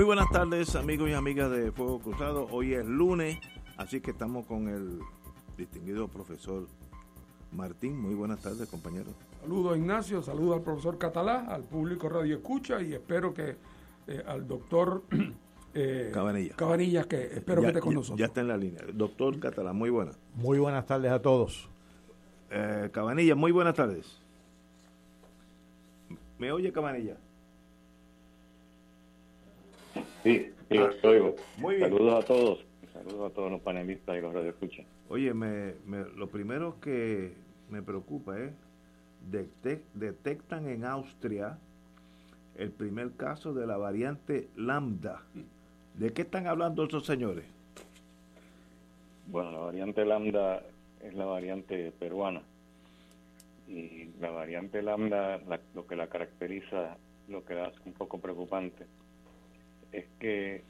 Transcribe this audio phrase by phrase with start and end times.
[0.00, 2.48] Muy buenas tardes amigos y amigas de Fuego Cruzado.
[2.50, 3.38] Hoy es lunes,
[3.76, 4.98] así que estamos con el
[5.58, 6.68] distinguido profesor
[7.52, 8.00] Martín.
[8.00, 9.10] Muy buenas tardes compañero.
[9.42, 13.56] Saludos Ignacio, saludos al profesor Catalá, al público Radio Escucha y espero que
[14.06, 15.02] eh, al doctor
[15.74, 16.56] eh, Cabanilla.
[16.56, 18.18] Cabanilla, que espero que esté con nosotros.
[18.18, 18.80] Ya está en la línea.
[18.94, 20.18] Doctor Catalá, muy buenas.
[20.34, 21.68] Muy buenas tardes a todos.
[22.50, 24.18] Eh, Cabanilla, muy buenas tardes.
[26.38, 27.18] ¿Me oye Cabanilla?
[30.22, 31.36] Sí, sí, lo oigo.
[31.58, 31.90] Muy bien.
[31.90, 32.64] Saludos a todos.
[32.92, 34.84] Saludos a todos los panelistas y los radioescuchas.
[35.08, 37.32] Oye, me, me, lo primero que
[37.70, 38.52] me preocupa es
[39.30, 41.58] detec- detectan en Austria
[42.56, 45.22] el primer caso de la variante lambda.
[45.94, 47.44] ¿De qué están hablando estos señores?
[49.28, 50.62] Bueno, la variante lambda
[51.00, 52.42] es la variante peruana.
[53.68, 56.96] Y la variante lambda, la- lo que la caracteriza,
[57.28, 58.84] lo que la hace un poco preocupante,
[59.92, 60.62] es que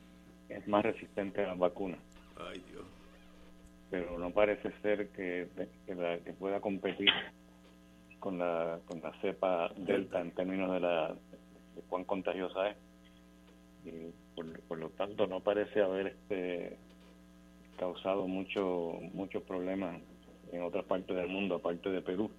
[0.48, 2.00] es más resistente a las vacunas.
[2.36, 2.84] Ay, Dios.
[3.90, 5.48] pero no parece ser que,
[5.86, 7.08] que, la- que pueda competir
[8.18, 11.08] con la, con la cepa delta en términos de, la,
[11.74, 12.76] de cuán contagiosa es.
[13.84, 16.76] Y por, por lo tanto, no parece haber este
[17.78, 20.00] causado mucho muchos problemas
[20.52, 22.30] en otras partes del mundo, aparte de Perú,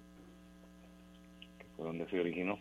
[1.58, 2.58] que fue donde se originó.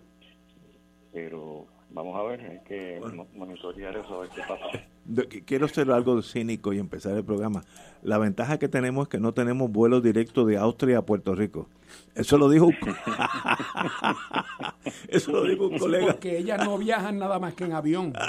[1.13, 3.27] Pero vamos a ver, hay que Bueno.
[3.35, 4.65] monitorear eso, a ver qué pasa.
[5.45, 7.63] Quiero ser algo cínico y empezar el programa.
[8.03, 11.67] La ventaja que tenemos es que no tenemos vuelo directo de Austria a Puerto Rico.
[12.15, 12.91] Eso lo dijo un, co-
[15.07, 16.07] Eso lo dijo un colega.
[16.13, 18.13] Porque ellas no viajan nada más que en avión.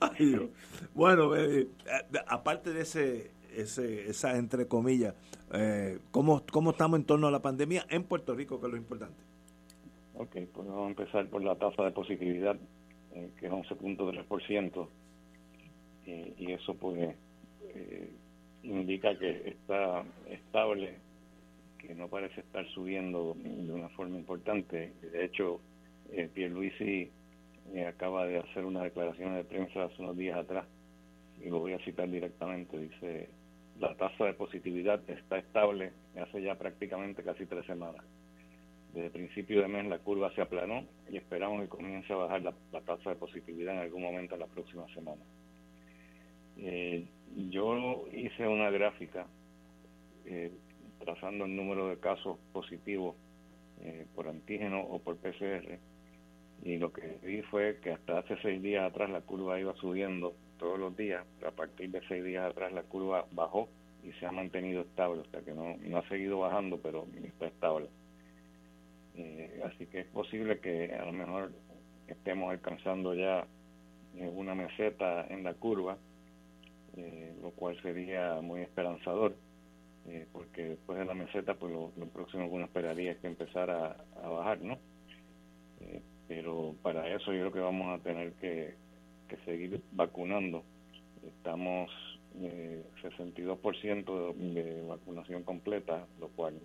[0.00, 0.44] Ay, Dios.
[0.94, 5.14] Bueno, eh, eh, aparte de ese, ese, esa entre comillas,
[5.52, 8.78] eh, ¿cómo, ¿cómo estamos en torno a la pandemia en Puerto Rico, que es lo
[8.78, 9.27] importante?
[10.20, 12.56] Ok, pues vamos a empezar por la tasa de positividad,
[13.12, 14.88] eh, que es 11.3%,
[16.06, 17.14] eh, y eso pues
[17.62, 18.10] eh,
[18.64, 20.96] indica que está estable,
[21.78, 24.92] que no parece estar subiendo de una forma importante.
[25.00, 25.60] De hecho,
[26.10, 27.12] eh, Pierluisi
[27.74, 30.66] eh, acaba de hacer una declaración de prensa hace unos días atrás,
[31.40, 33.28] y lo voy a citar directamente, dice,
[33.78, 38.04] la tasa de positividad está estable hace ya prácticamente casi tres semanas
[38.92, 42.80] desde principio de mes la curva se aplanó y esperamos que comience a bajar la,
[42.80, 45.22] tasa de positividad en algún momento en la próxima semana.
[46.56, 47.06] Eh,
[47.50, 49.26] yo hice una gráfica
[50.24, 50.50] eh,
[50.98, 53.16] trazando el número de casos positivos
[53.82, 55.78] eh, por antígeno o por PCR
[56.62, 60.34] y lo que vi fue que hasta hace seis días atrás la curva iba subiendo
[60.58, 63.68] todos los días, a partir de seis días atrás la curva bajó
[64.02, 67.88] y se ha mantenido estable, sea que no, no ha seguido bajando, pero está estable.
[69.18, 71.52] Eh, así que es posible que a lo mejor
[72.06, 73.46] estemos alcanzando ya
[74.16, 75.98] eh, una meseta en la curva,
[76.96, 79.34] eh, lo cual sería muy esperanzador,
[80.06, 83.96] eh, porque después de la meseta, pues lo, próximo que uno esperaría es que empezara
[84.22, 84.78] a, bajar, ¿no?
[86.26, 88.74] Pero para eso yo creo que vamos a tener que,
[89.44, 90.64] seguir vacunando.
[91.26, 91.90] Estamos
[92.40, 96.58] eh, 62% de, de vacunación completa, lo cual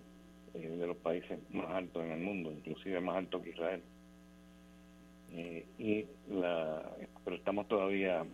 [0.54, 3.82] eh, de los países más altos en el mundo, inclusive más alto que Israel.
[5.32, 6.82] Eh, y la,
[7.24, 8.24] pero estamos todavía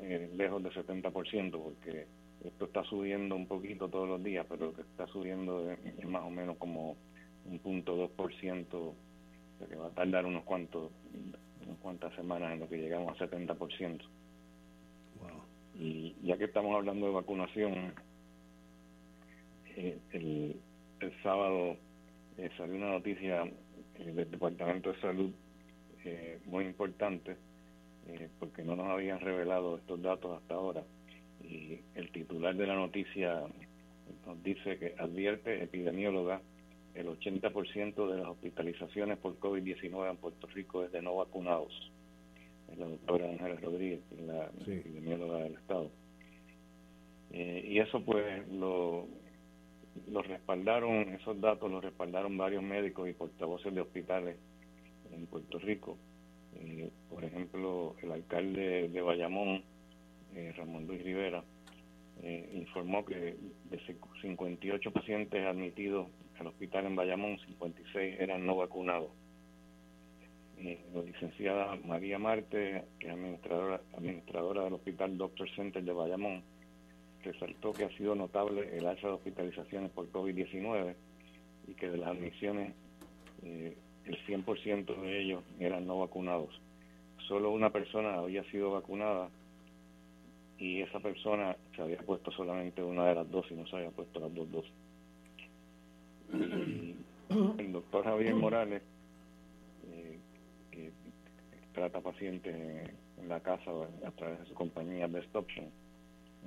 [0.00, 2.06] eh, lejos del 70% porque
[2.44, 6.22] esto está subiendo un poquito todos los días, pero lo que está subiendo es, más
[6.22, 6.96] o menos como
[7.46, 8.94] un punto 2%, o
[9.58, 10.92] sea que va a tardar unos cuantos
[11.64, 14.02] unas cuantas semanas en lo que llegamos a 70%.
[15.74, 17.92] Y ya que estamos hablando de vacunación,
[19.76, 20.56] eh, el,
[21.06, 21.76] el sábado
[22.38, 23.44] eh, salió una noticia
[23.98, 25.30] del Departamento de Salud
[26.44, 27.36] muy importante,
[28.38, 30.84] porque no nos habían revelado estos datos hasta ahora.
[31.42, 33.42] Y el titular de la noticia
[34.24, 36.40] nos dice que advierte epidemióloga
[36.96, 41.92] el 80% de las hospitalizaciones por COVID-19 en Puerto Rico es de no vacunados.
[42.72, 45.90] Es la doctora Ángela Rodríguez, la epidemióloga del Estado.
[47.32, 49.06] Eh, y eso pues lo,
[50.08, 54.36] lo respaldaron, esos datos los respaldaron varios médicos y portavoces de hospitales
[55.10, 55.98] en Puerto Rico.
[56.54, 59.62] Eh, por ejemplo, el alcalde de Bayamón,
[60.34, 61.44] eh, Ramón Luis Rivera,
[62.54, 63.80] informó que de
[64.22, 66.08] 58 pacientes admitidos
[66.38, 69.10] al hospital en Bayamón, 56 eran no vacunados.
[70.58, 76.42] la licenciada María Marte, que es administradora, administradora del Hospital Doctor Center de Bayamón,
[77.26, 80.94] resaltó que ha sido notable el alza de hospitalizaciones por COVID-19
[81.68, 82.74] y que de las admisiones
[83.42, 86.60] eh, el 100% de ellos eran no vacunados.
[87.26, 89.28] Solo una persona había sido vacunada
[90.58, 94.20] y esa persona se había puesto solamente una de las dosis, no se había puesto
[94.20, 94.72] las dos dosis.
[97.58, 98.82] el doctor Javier Morales,
[99.92, 100.18] eh,
[100.70, 100.92] que
[101.74, 103.72] trata pacientes en, la casa
[104.06, 105.66] a través de su compañía Best Option,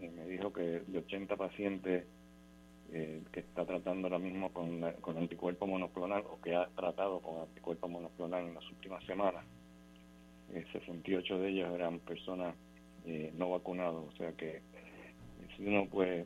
[0.08, 2.06] me dijo que de 80 pacientes
[2.92, 7.42] eh, que está tratando ahora mismo con, con anticuerpo monoclonal o que ha tratado con
[7.42, 9.46] anticuerpo monoclonal en las últimas semanas,
[10.72, 12.56] 68 eh, de ellos eran personas
[13.06, 14.62] eh, no vacunadas, o sea que
[15.56, 16.26] si uno pues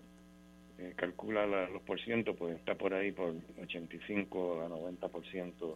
[0.95, 5.75] calcula los por ciento, pues está por ahí por 85 a 90%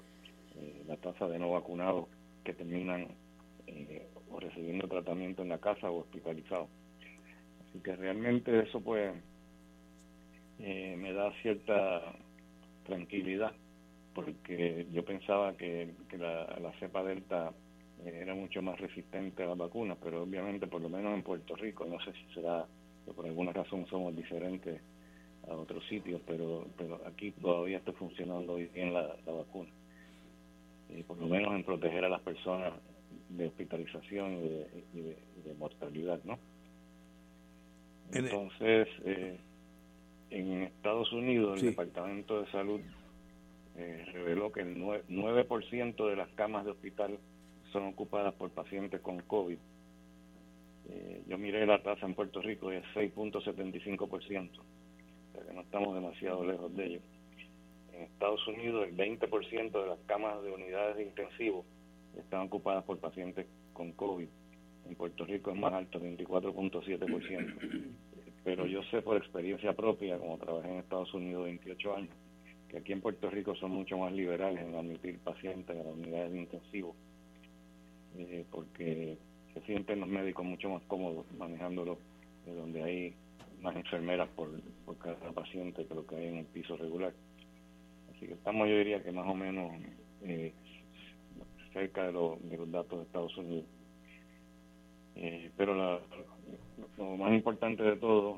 [0.88, 2.08] la tasa de no vacunados
[2.44, 3.08] que terminan
[4.32, 6.70] o recibiendo tratamiento en la casa o hospitalizados
[7.84, 9.14] que realmente eso pues
[10.60, 12.02] eh, me da cierta
[12.86, 13.54] tranquilidad
[14.14, 17.54] porque yo pensaba que, la, la, cepa delta
[18.04, 21.56] eh, era mucho más resistente a las vacunas, pero obviamente por lo menos en Puerto
[21.56, 22.66] Rico, no sé si será
[23.06, 24.82] que por alguna razón somos diferentes
[25.48, 29.70] a otros sitios, pero, pero aquí todavía está funcionando bien la, vacuna.
[30.90, 32.74] Y por lo menos en proteger a las personas
[33.30, 34.34] de hospitalización
[34.96, 36.40] y de mortalidad, ¿no?
[38.12, 39.38] Entonces, eh,
[40.30, 42.82] en Estados Unidos, el Departamento de Salud
[43.76, 47.20] eh, reveló que el 9%, de las camas de hospital
[47.72, 49.58] son ocupadas por pacientes con COVID.
[50.90, 55.62] Eh, yo miré la tasa en Puerto Rico y es 6.75%, o sea que no
[55.62, 57.00] estamos demasiado lejos de ello.
[57.94, 61.66] En Estados Unidos, el 20% de las camas de unidades de intensivo
[62.18, 64.28] están ocupadas por pacientes con COVID
[64.88, 67.96] en Puerto Rico es más alto, 24.7%.
[68.44, 72.16] Pero yo sé por experiencia propia, como trabajé en Estados Unidos 28 años,
[72.70, 76.32] que aquí en Puerto Rico son mucho más liberales en admitir pacientes a las unidades
[76.32, 76.86] de
[78.20, 79.18] eh, porque
[79.54, 81.98] se sienten los médicos mucho más cómodos manejándolo
[82.46, 83.14] de donde hay
[83.62, 84.50] más enfermeras por,
[84.86, 87.14] por cada paciente que lo que hay en el piso regular.
[88.16, 89.72] Así que estamos, yo diría que más o menos
[90.24, 90.54] eh,
[91.74, 93.66] cerca de, de los datos de Estados Unidos.
[95.20, 98.38] Eh, pero lo más importante de todo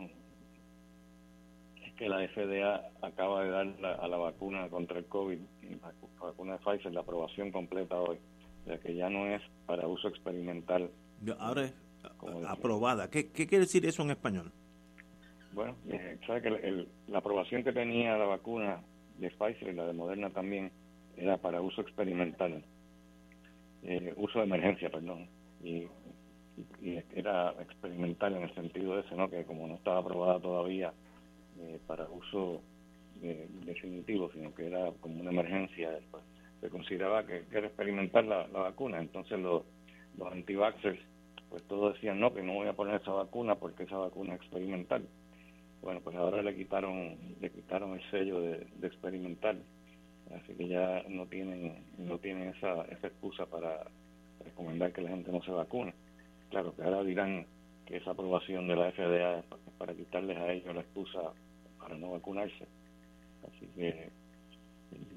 [1.85, 5.39] es que la FDA acaba de dar a la vacuna contra el COVID,
[5.81, 8.17] la, vacuna de Pfizer, la aprobación completa hoy,
[8.65, 10.89] ya que ya no es para uso experimental.
[11.37, 11.73] Ahora es
[12.47, 13.09] aprobada.
[13.09, 14.51] ¿Qué, quiere decir eso en español?
[15.51, 18.79] Bueno, eh, sabe que la aprobación que tenía la vacuna
[19.17, 20.71] de Pfizer y la de Moderna también
[21.17, 22.63] era para uso experimental,
[23.83, 25.27] eh, uso de emergencia, perdón.
[25.61, 25.87] Y
[26.81, 29.29] y era experimental en el sentido ese, ¿no?
[29.29, 30.93] que como no estaba aprobada todavía
[31.59, 32.61] eh, para uso
[33.21, 36.23] eh, definitivo, sino que era como una emergencia, pues,
[36.61, 38.99] se consideraba que, era experimentar la, vacuna.
[38.99, 39.63] Entonces los,
[40.17, 40.55] los anti
[41.49, 44.41] pues todos decían, no, que no voy a poner esa vacuna porque esa vacuna es
[44.41, 45.05] experimental.
[45.81, 49.63] Bueno, pues ahora le quitaron le quitaron el sello de, de experimental,
[50.35, 53.85] así que ya no tienen no tienen esa, esa excusa para
[54.43, 55.93] recomendar que la gente no se vacune.
[56.49, 57.45] Claro, que ahora dirán
[57.85, 59.45] que esa aprobación de la FDA es
[59.77, 61.33] para quitarles a ellos la excusa
[61.79, 62.67] para no vacunarse.
[63.47, 64.09] Así que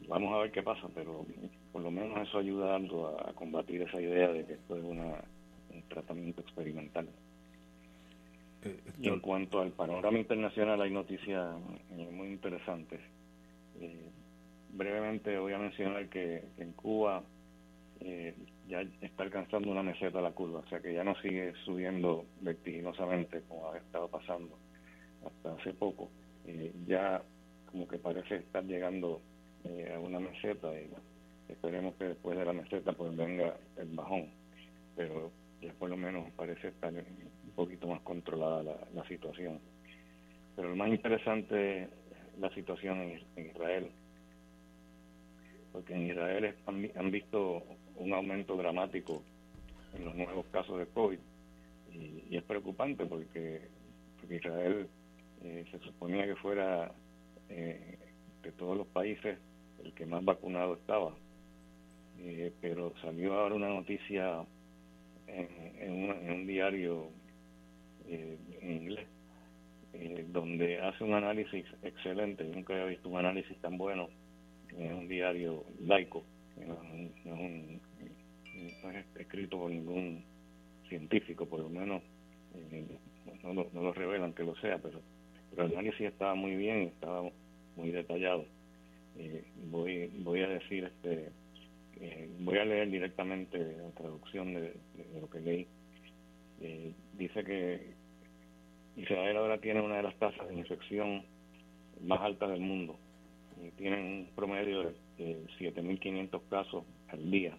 [0.09, 1.27] vamos a ver qué pasa, pero
[1.73, 5.25] por lo menos eso ayuda algo a, combatir esa idea de que esto es una,
[5.71, 7.09] un tratamiento experimental.
[8.65, 11.57] Eh, y en cuanto al panorama internacional, hay noticias
[11.91, 13.01] eh, muy interesantes.
[13.81, 14.11] Eh,
[14.73, 17.23] brevemente voy a mencionar que en Cuba
[18.01, 18.35] eh,
[18.69, 23.43] ya está alcanzando una meseta la curva, o sea que ya no sigue subiendo vertiginosamente
[23.49, 24.59] como ha estado pasando
[25.27, 26.11] hasta hace poco.
[26.47, 27.23] Eh, ya
[27.71, 29.21] como que parece estar llegando
[29.65, 30.91] a una meseta y
[31.49, 34.31] esperemos que después de la meseta pues venga el bajón.
[34.97, 39.61] Pero ya por lo menos parece estar un poquito más controlada la, situación.
[40.57, 41.89] Pero lo más interesante es
[42.39, 43.01] la situación
[43.37, 43.91] en, Israel,
[45.73, 47.63] porque en Israel han, visto
[48.03, 49.23] un aumento dramático
[49.95, 51.19] en los nuevos casos de COVID
[51.93, 53.69] y, es preocupante porque,
[54.31, 54.89] Israel
[55.43, 56.91] eh, se suponía que fuera
[57.51, 57.99] eh,
[58.43, 59.39] de todos los países
[59.85, 61.15] el que más vacunado estaba,
[62.19, 64.47] eh, pero salió ahora una noticia
[65.27, 67.09] en, un, diario
[68.07, 69.07] eh, en inglés,
[70.29, 72.45] donde hace un análisis excelente.
[72.45, 74.09] Nunca había visto un análisis tan bueno
[74.71, 76.25] en un diario laico,
[78.83, 80.25] no, es escrito por ningún
[80.89, 82.03] científico, por lo menos
[82.55, 82.87] eh,
[83.43, 85.01] no, no, lo revelan que lo sea, pero,
[85.51, 87.23] pero el análisis estaba muy bien, estaba
[87.77, 88.47] muy detallado.
[89.71, 91.31] voy voy a decir este
[92.01, 94.75] eh, voy a leer directamente la traducción de,
[95.21, 95.67] lo que leí.
[96.61, 97.95] Eh, dice que
[98.97, 101.25] Israel ahora tiene una de las tasas de infección
[102.03, 102.99] más altas del mundo.
[103.77, 104.95] Tienen un promedio de,
[105.61, 107.57] 7.500 casos al día,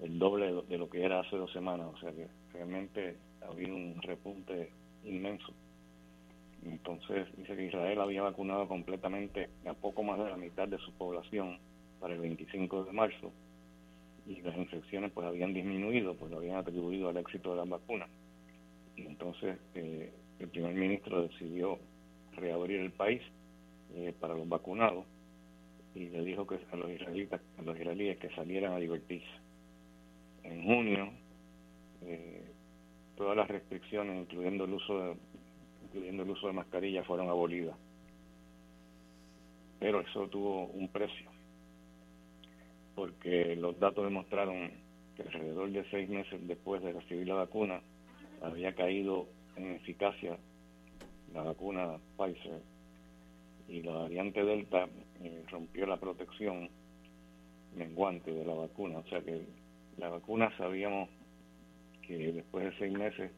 [0.00, 1.88] el doble de lo, que era hace dos semanas.
[1.94, 4.70] O sea que realmente ha habido un repunte
[5.04, 5.52] inmenso.
[6.64, 10.92] Entonces dice que Israel había vacunado completamente a poco más de la mitad de su
[10.92, 11.58] población
[12.00, 13.32] para el 25 de marzo
[14.26, 18.08] y las infecciones pues habían disminuido, pues lo habían atribuido al éxito de las vacunas.
[18.96, 21.78] Y entonces eh, el primer ministro decidió
[22.32, 23.22] reabrir el país
[23.94, 25.04] eh, para los vacunados
[25.94, 29.43] y le dijo que a los israelitas, a los israelíes que salieran a divertirse.
[30.44, 31.10] En junio
[32.02, 32.44] eh,
[33.16, 35.16] todas las restricciones, incluyendo el uso de,
[35.84, 37.76] incluyendo el uso de mascarillas, fueron abolidas.
[39.78, 41.34] Pero eso tuvo un precio
[42.94, 44.70] porque los datos demostraron
[45.16, 47.80] que alrededor de seis meses después de recibir la vacuna
[48.42, 50.38] había caído en eficacia
[51.32, 52.62] la vacuna Pfizer
[53.68, 54.88] y la variante Delta
[55.22, 56.68] eh, rompió la protección
[57.74, 58.98] menguante de la vacuna.
[58.98, 59.46] O sea que
[59.98, 61.08] la vacuna sabíamos
[62.02, 63.30] que después de seis meses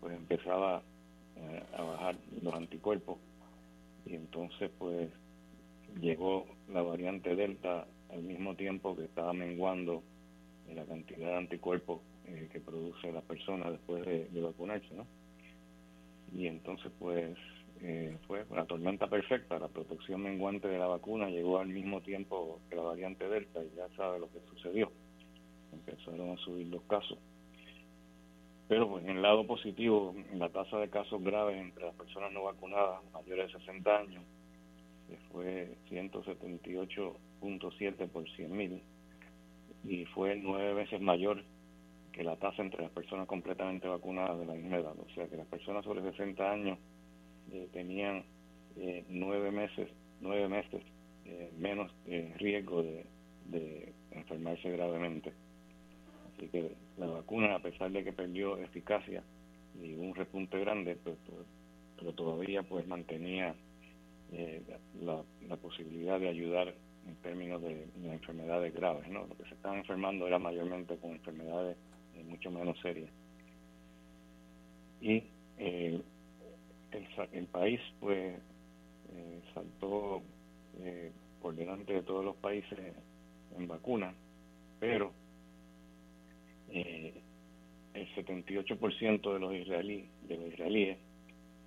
[0.00, 0.82] pues empezaba
[1.36, 3.18] eh, a bajar los anticuerpos
[4.06, 5.10] y entonces pues
[6.00, 10.02] llegó la variante Delta al mismo tiempo que estaba menguando
[10.74, 15.06] la cantidad de anticuerpos eh, que produce la persona después de, vacunarse, ¿no?
[16.32, 17.36] Y entonces, pues,
[17.82, 19.58] eh, fue una tormenta perfecta.
[19.58, 23.76] La protección menguante de la vacuna llegó al mismo tiempo que la variante Delta y
[23.76, 24.92] ya sabe lo que sucedió.
[25.86, 27.18] Empezaron a subir los casos.
[28.68, 32.44] Pero pues, en el lado positivo, la tasa de casos graves entre las personas no
[32.44, 34.24] vacunadas mayores de 60 años
[35.32, 38.80] fue 178.7 por 100 mil
[39.84, 41.44] y fue nueve veces mayor
[42.12, 44.94] que la tasa entre las personas completamente vacunadas de la misma edad.
[44.98, 46.78] O sea que las personas sobre 60 años
[47.52, 48.24] eh, tenían
[48.76, 49.88] eh, nueve meses,
[50.20, 50.82] nueve meses
[51.24, 51.92] eh, menos
[52.36, 53.06] riesgo de,
[53.46, 55.32] de enfermarse gravemente.
[56.40, 59.22] Así que la vacuna, a pesar de que perdió eficacia
[59.78, 61.46] y un repunte grande, pues, pues,
[61.98, 63.54] pero todavía pues mantenía
[64.32, 64.62] eh,
[65.02, 65.22] la,
[65.58, 66.74] posibilidad de ayudar
[67.06, 69.06] en términos de, enfermedades graves.
[69.10, 69.26] ¿no?
[69.26, 71.76] Lo que se están enfermando era mayormente con enfermedades
[72.14, 73.10] eh, mucho menos serias.
[75.02, 75.24] Y
[75.58, 76.00] eh,
[77.32, 78.40] el, país pues
[79.52, 80.22] saltó
[81.42, 82.78] por delante de todos los países
[83.58, 84.14] en vacunas,
[84.78, 85.12] pero
[86.72, 90.98] el 78% de los israelíes, de los israelíes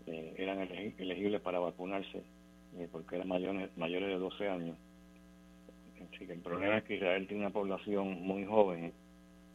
[0.05, 2.23] eran elegibles para vacunarse
[2.77, 4.77] eh, porque eran mayores, mayores de 12 años.
[6.13, 8.93] Así que el problema es que Israel tiene una población muy joven,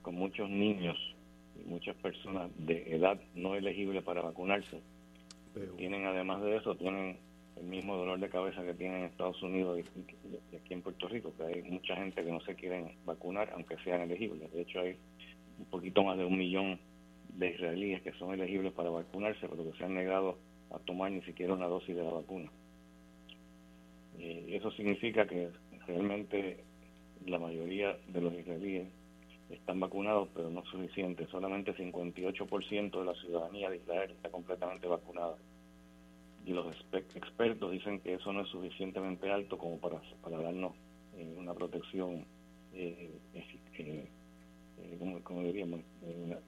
[0.03, 0.97] con muchos niños
[1.57, 4.81] y muchas personas de edad no elegible para vacunarse.
[5.77, 7.19] Tienen, además de eso, tienen
[7.57, 11.35] el mismo dolor de cabeza que tienen en Estados Unidos y, aquí en Puerto Rico,
[11.37, 14.53] que hay mucha gente que no se quieren vacunar, aunque sean elegibles.
[14.53, 14.97] De hecho, hay
[15.59, 16.79] un poquito más de un millón
[17.29, 20.39] de israelíes que son elegibles para vacunarse, pero que se han negado
[20.71, 22.51] a tomar ni siquiera una dosis de la vacuna.
[24.19, 25.51] Eh, eso significa que
[25.87, 26.65] realmente
[27.27, 28.89] la mayoría de los israelíes
[29.51, 31.27] están vacunados, pero no suficiente.
[31.27, 35.37] Solamente 58% de la ciudadanía de Israel está completamente vacunada.
[36.45, 40.73] Y los expertos dicen que eso no es suficientemente alto como para, para darnos
[41.17, 42.25] eh, una protección,
[42.73, 44.09] eh, eh
[45.23, 46.39] como, diríamos, una,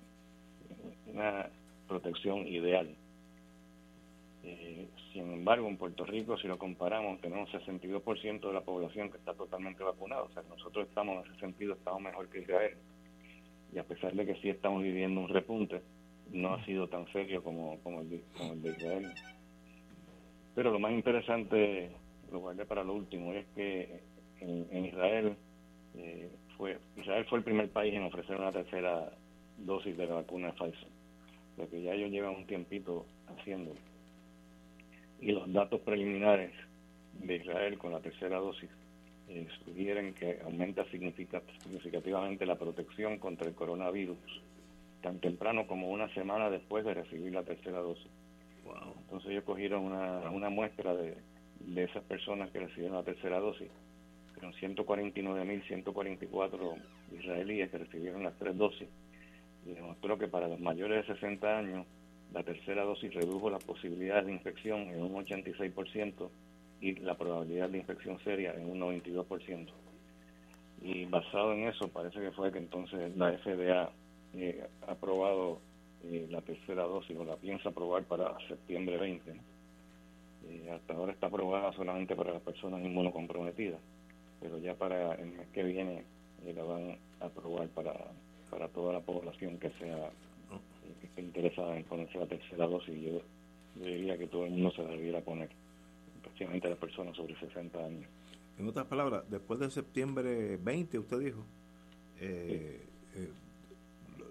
[1.07, 1.51] una
[1.87, 2.95] protección ideal.
[4.43, 9.19] Eh, sin embargo, en Puerto Rico, si lo comparamos, tenemos 62% de la población que
[9.19, 10.23] está totalmente vacunada.
[10.23, 12.77] O sea, nosotros estamos en ese sentido, estamos mejor que Israel.
[13.73, 15.83] Y a pesar de que sí estamos viviendo un repunte,
[16.33, 19.13] no ha sido tan serio como, como, el, como el de Israel.
[20.55, 21.91] Pero lo más interesante,
[22.33, 24.01] lo guardé para lo último, es que
[24.41, 25.37] en, Israel
[25.97, 29.11] eh, fue Israel fue el primer país en ofrecer una tercera
[29.57, 30.89] dosis de la vacuna Pfizer,
[31.57, 33.81] porque ya ellos llevan un tiempito haciéndolo.
[35.21, 36.53] Y los datos preliminares
[37.15, 38.69] de Israel con la tercera dosis
[39.29, 44.19] eh, sugieren que aumenta significativamente la protección contra el coronavirus
[45.03, 48.11] tan temprano como una semana después de recibir la tercera dosis.
[49.05, 51.17] Entonces ellos cogieron una, una muestra de,
[51.61, 53.69] de esas personas que recibieron la tercera dosis.
[54.41, 56.83] Fueron 149.144
[57.13, 58.89] israelíes que recibieron las tres dosis
[59.65, 61.87] demostró que para los mayores de 60 años
[62.33, 66.29] la tercera dosis redujo las posibilidades de infección en un 86%
[66.81, 69.69] y la probabilidad de infección seria en un 92%.
[70.83, 73.91] Y basado en eso, parece que fue que entonces la FDA
[74.35, 75.61] eh, ha aprobado
[76.05, 79.31] eh, la tercera dosis o la piensa aprobar para septiembre 20.
[80.49, 83.81] Eh, hasta ahora está aprobada solamente para las personas inmunocomprometidas,
[84.41, 86.05] pero ya para el mes que viene
[86.55, 87.95] la van a aprobar para,
[88.51, 90.11] para toda la población que sea
[91.01, 93.01] que esté interesada en ponerse la tercera dosis.
[93.01, 93.21] Yo,
[93.77, 95.51] yo diría que todo el mundo se debiera poner,
[96.17, 98.09] especialmente las personas sobre 60 años.
[98.59, 101.45] En otras palabras, después de septiembre 20, usted dijo,
[102.19, 102.81] eh,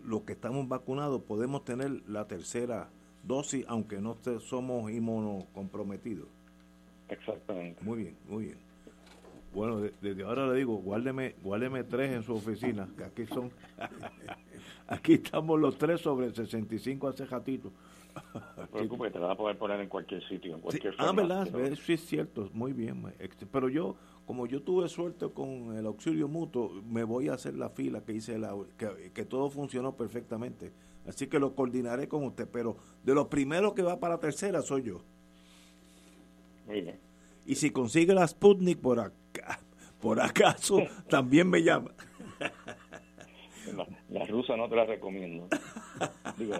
[0.06, 2.89] los que estamos vacunados podemos tener la tercera
[3.24, 6.28] dosis, aunque no somos inmunocomprometidos.
[7.10, 7.84] Exactamente.
[7.84, 8.68] Muy bien, muy bien.
[9.53, 13.51] Bueno, desde ahora le digo, guárdeme, guárdeme tres en su oficina, que aquí son,
[14.88, 17.72] aquí estamos los tres sobre 65 hace ratito.
[18.34, 21.48] No te preocupes, te vas a poder poner en cualquier sitio, en cualquier Ah, verdad,
[21.84, 23.03] sí es cierto, muy bien.
[23.51, 27.70] Pero yo, como yo tuve suerte con el auxilio mutuo, me voy a hacer la
[27.70, 30.72] fila que hice, la, que, todo funcionó perfectamente.
[31.08, 34.62] Así que lo coordinaré con usted, pero de los primeros que va para la tercera
[34.62, 35.02] soy yo.
[36.67, 37.00] Muy bien.
[37.45, 39.15] Y si consigue la Sputnik por acá,
[40.02, 41.91] por acaso, también me llama.
[44.10, 45.47] La, rusa no te la recomiendo.
[46.38, 46.56] Digo,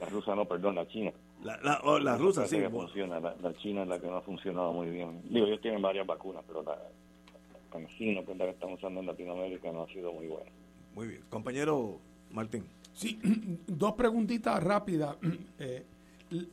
[0.00, 1.12] la, rusa no, perdón, la china.
[1.42, 2.60] La, la, oh, rusa sí.
[2.70, 5.22] funciona, la, china es la que no ha funcionado muy bien.
[5.24, 6.76] Digo, ellos tienen varias vacunas, pero la,
[7.70, 10.50] cancino, que es la que estamos usando en Latinoamérica, no ha sido muy buena.
[10.94, 11.22] Muy bien.
[11.28, 12.64] Compañero Martín.
[12.92, 13.18] Sí,
[13.66, 15.16] dos preguntitas rápidas.
[15.60, 15.84] Eh,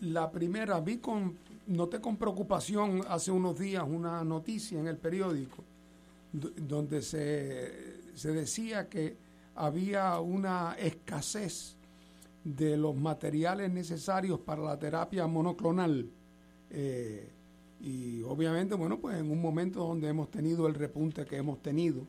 [0.02, 5.64] la primera, vi con, noté con preocupación hace unos días una noticia en el periódico
[6.32, 9.18] donde se, se decía que
[9.56, 11.78] había una escasez
[12.44, 16.10] de los materiales necesarios para la terapia monoclonal.
[16.70, 17.32] Eh,
[17.80, 22.06] y obviamente, bueno, pues en un momento donde hemos tenido el repunte que hemos tenido,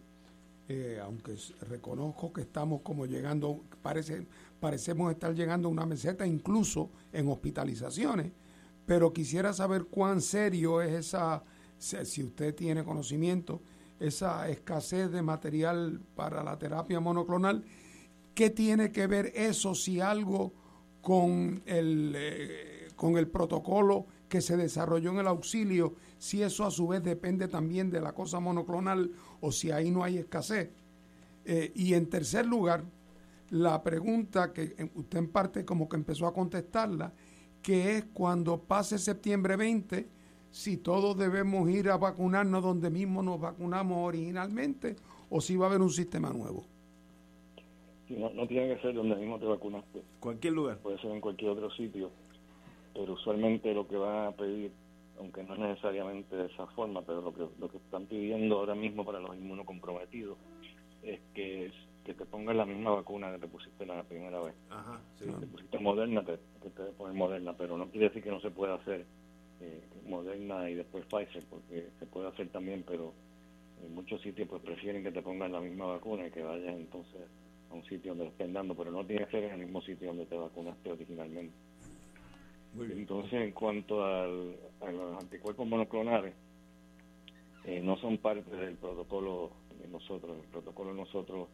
[0.68, 1.36] eh, aunque
[1.68, 4.26] reconozco que estamos como llegando, parece,
[4.58, 8.32] parecemos estar llegando a una meseta incluso en hospitalizaciones,
[8.86, 11.42] pero quisiera saber cuán serio es esa,
[11.78, 13.60] si usted tiene conocimiento,
[13.98, 17.64] esa escasez de material para la terapia monoclonal,
[18.34, 20.52] ¿qué tiene que ver eso si algo
[21.00, 26.70] con el, eh, con el protocolo que se desarrolló en el auxilio, si eso a
[26.70, 30.70] su vez depende también de la cosa monoclonal o si ahí no hay escasez.
[31.44, 32.84] Eh, y en tercer lugar,
[33.50, 37.12] la pregunta que usted en parte como que empezó a contestarla,
[37.66, 40.06] que es cuando pase septiembre 20,
[40.52, 44.94] si todos debemos ir a vacunarnos donde mismo nos vacunamos originalmente
[45.30, 46.64] o si va a haber un sistema nuevo.
[48.08, 50.00] no, no tiene que ser donde mismo te vacunaste.
[50.20, 50.78] Cualquier lugar.
[50.78, 52.12] Puede ser en cualquier otro sitio
[52.96, 54.72] pero usualmente lo que van a pedir,
[55.18, 58.74] aunque no es necesariamente de esa forma, pero lo que, lo que están pidiendo ahora
[58.74, 60.38] mismo para los inmunocomprometidos
[61.02, 61.70] es que,
[62.06, 64.54] que te pongas la misma vacuna que te pusiste la primera vez.
[64.70, 68.30] Ajá, Si te pusiste Moderna, te, te debes poner Moderna, pero no quiere decir que
[68.30, 69.04] no se pueda hacer
[69.60, 73.12] eh, Moderna y después Pfizer, porque se puede hacer también, pero
[73.84, 77.22] en muchos sitios pues prefieren que te pongan la misma vacuna y que vayas entonces
[77.70, 79.82] a un sitio donde lo estén dando, pero no tiene que ser en el mismo
[79.82, 81.54] sitio donde te vacunaste originalmente.
[82.78, 86.34] Entonces, en cuanto al, a los anticuerpos monoclonales,
[87.64, 90.36] eh, no son parte del protocolo de nosotros.
[90.38, 91.48] El protocolo de nosotros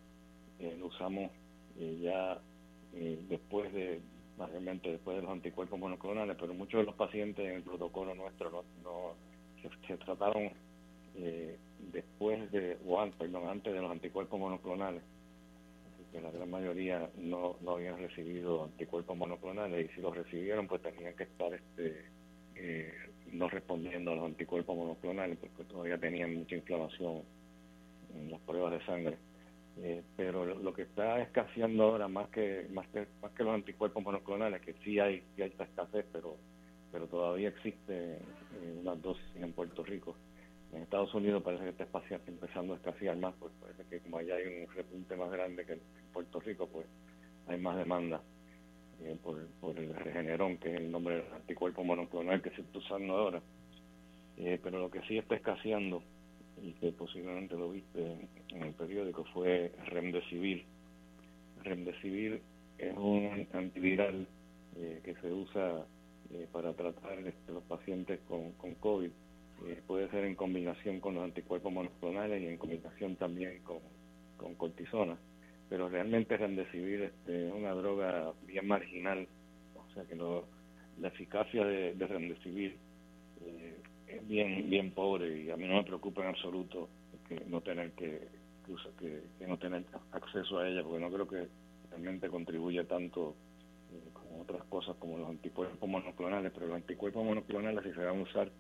[0.58, 1.30] eh, lo usamos
[1.78, 2.40] eh, ya
[3.28, 4.02] después de,
[4.36, 8.64] realmente después de los anticuerpos monoclonales, pero muchos de los pacientes en el protocolo nuestro
[8.82, 9.14] no,
[9.86, 10.50] se, trataron
[11.92, 15.02] después de, o antes, perdón, antes de los anticuerpos monoclonales
[16.12, 20.82] que la gran mayoría no, no habían recibido anticuerpos monoclonales y si los recibieron pues
[20.82, 22.04] tenían que estar este
[22.54, 22.92] eh,
[23.32, 27.22] no respondiendo a los anticuerpos monoclonales porque todavía tenían mucha inflamación
[28.14, 29.16] en las pruebas de sangre.
[29.78, 34.02] Eh, pero lo que está escaseando ahora más que más que más que los anticuerpos
[34.02, 36.36] monoclonales que sí hay sí hay esta escasez pero
[36.92, 40.14] pero todavía existe eh, una dosis en Puerto Rico.
[40.74, 41.86] En Estados Unidos parece que está
[42.26, 45.72] empezando a escasear más pues parece que como allá hay un repunte más grande que
[45.72, 45.80] en
[46.12, 46.86] Puerto Rico pues
[47.46, 48.20] hay más demanda.
[49.00, 52.78] Eh, por, por el regenerón que es el nombre del anticuerpo monoclonal que se está
[52.78, 53.42] usando ahora.
[54.36, 56.02] Pero lo que sí está escaseando
[56.60, 60.64] y que posiblemente lo viste en el periódico fue Remdesivir.
[61.62, 62.42] Remdesivir
[62.78, 64.26] es un antiviral
[64.76, 65.86] eh, que se usa
[66.32, 69.10] eh, para tratar este, los pacientes con, con COVID.
[69.66, 73.78] Eh, puede ser en combinación con los anticuerpos monoclonales y en combinación también con,
[74.36, 75.16] con cortisona.
[75.68, 79.26] Pero realmente Remdesivir este, es una droga bien marginal,
[79.74, 82.76] o sea que la eficacia de, de Remdesivir
[84.22, 86.88] bien bien pobre y a mí no me preocupa en absoluto
[87.28, 88.28] que no tener que,
[88.98, 91.48] que, no tener acceso a ella porque no creo que
[91.90, 93.34] realmente contribuya tanto
[93.92, 98.18] eh, como otras cosas como los anticuerpos monoclonales pero los anticuerpos monoclonales si se van
[98.18, 98.50] a usar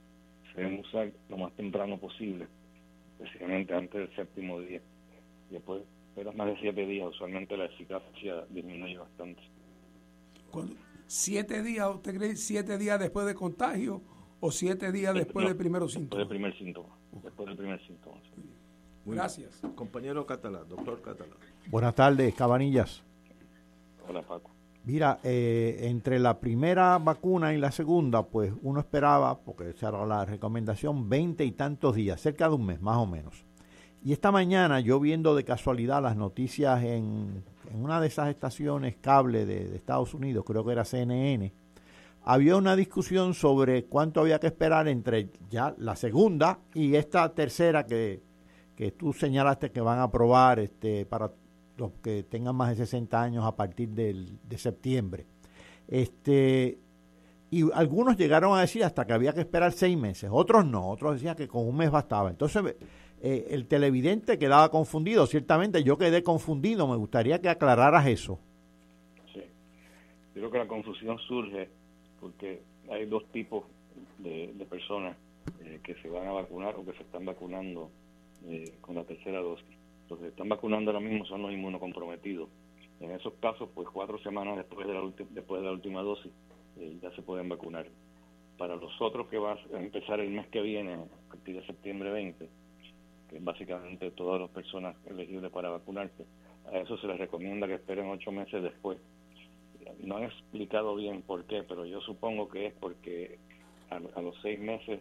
[0.52, 2.46] se deben usar lo más temprano posible
[3.22, 4.80] especialmente antes del séptimo día.
[5.50, 5.82] Después
[6.16, 9.42] de más de siete días usualmente la eficacia disminuye bastante.
[11.06, 14.02] Siete días usted cree siete días después de contagio
[14.42, 16.18] o siete días después del primer síntoma.
[16.18, 16.88] Después del primer síntoma.
[17.22, 18.20] Después del primer síntoma.
[19.06, 19.62] Gracias.
[19.76, 21.38] Compañero Catalán, doctor Catalán.
[21.68, 23.04] Buenas tardes, Cabanillas.
[24.08, 24.50] Hola, Paco.
[24.84, 30.04] Mira, eh, entre la primera vacuna y la segunda, pues uno esperaba, porque esa era
[30.04, 33.44] la recomendación, veinte y tantos días, cerca de un mes, más o menos.
[34.02, 39.46] Y esta mañana, yo viendo de casualidad las noticias en, una de esas estaciones cable
[39.46, 41.52] de Estados Unidos, creo que era CNN,
[42.24, 47.84] había una discusión sobre cuánto había que esperar entre ya la segunda y esta tercera
[47.84, 48.22] que,
[48.76, 51.32] que tú señalaste que van a aprobar este, para
[51.76, 55.26] los que tengan más de 60 años a partir del, de septiembre.
[55.88, 56.78] Este,
[57.50, 61.14] y algunos llegaron a decir hasta que había que esperar seis meses, otros no, otros
[61.14, 62.30] decían que con un mes bastaba.
[62.30, 62.76] Entonces
[63.20, 68.38] eh, el televidente quedaba confundido, ciertamente yo quedé confundido, me gustaría que aclararas eso.
[69.34, 69.42] Sí,
[70.34, 71.81] creo que la confusión surge
[72.22, 73.64] porque hay dos tipos
[74.18, 75.16] de, personas
[75.60, 77.90] eh, que se van a vacunar o que se están vacunando
[78.46, 79.76] eh, con la tercera dosis.
[80.08, 82.48] Los que están vacunando ahora mismo son los inmunocomprometidos.
[83.00, 86.30] En esos casos, pues cuatro semanas después de la, después de la última dosis
[86.78, 87.88] eh, ya se pueden vacunar.
[88.56, 92.12] Para los otros que va a empezar el mes que viene, a partir de septiembre
[92.12, 92.48] 20,
[93.28, 96.24] que es básicamente todas las personas elegibles para vacunarse,
[96.72, 98.98] a eso se les recomienda que esperen ocho meses después
[100.00, 103.38] no han explicado bien por qué, pero yo supongo que es porque
[103.90, 105.00] a, los seis meses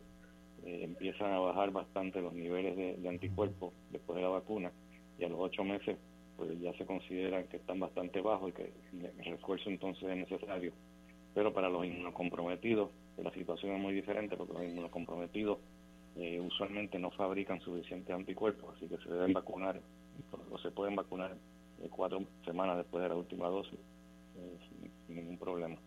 [0.64, 4.72] eh, empiezan a bajar bastante los niveles de, anticuerpos después de la vacuna
[5.18, 5.98] y a los ocho meses
[6.38, 10.74] pues ya se consideran que están bastante bajos y que el refuerzo entonces es necesario.
[11.34, 15.60] Pero para los inmunocomprometidos la situación es muy diferente porque los inmunocomprometidos
[16.16, 19.80] eh, usualmente no fabrican suficientes anticuerpos, así que se deben vacunar
[20.52, 21.36] o se pueden vacunar
[21.82, 23.80] eh, cuatro semanas después de la última dosis
[25.12, 25.78] sin, ningún problema.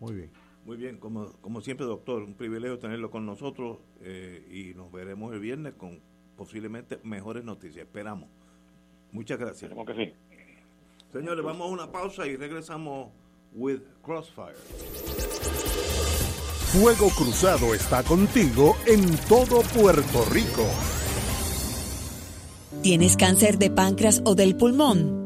[0.00, 0.30] Muy bien.
[0.64, 5.32] Muy bien, como, como siempre, doctor, un privilegio tenerlo con nosotros eh, y nos veremos
[5.32, 6.00] el viernes con
[6.36, 7.86] posiblemente mejores noticias.
[7.86, 8.28] Esperamos.
[9.12, 9.72] Muchas gracias.
[9.86, 10.12] Que sí.
[11.12, 13.10] Señores, vamos a una pausa y regresamos
[13.52, 14.56] with Crossfire.
[16.72, 20.66] Fuego Cruzado está contigo en todo Puerto Rico.
[22.82, 25.25] ¿Tienes cáncer de páncreas o del pulmón?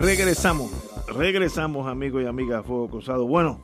[0.00, 0.70] Regresamos,
[1.08, 3.26] regresamos amigos y amigas Fuego Cruzado.
[3.26, 3.62] Bueno,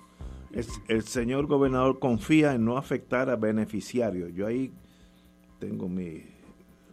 [0.87, 4.35] el señor gobernador confía en no afectar a beneficiarios.
[4.35, 4.70] Yo ahí
[5.59, 6.25] tengo mi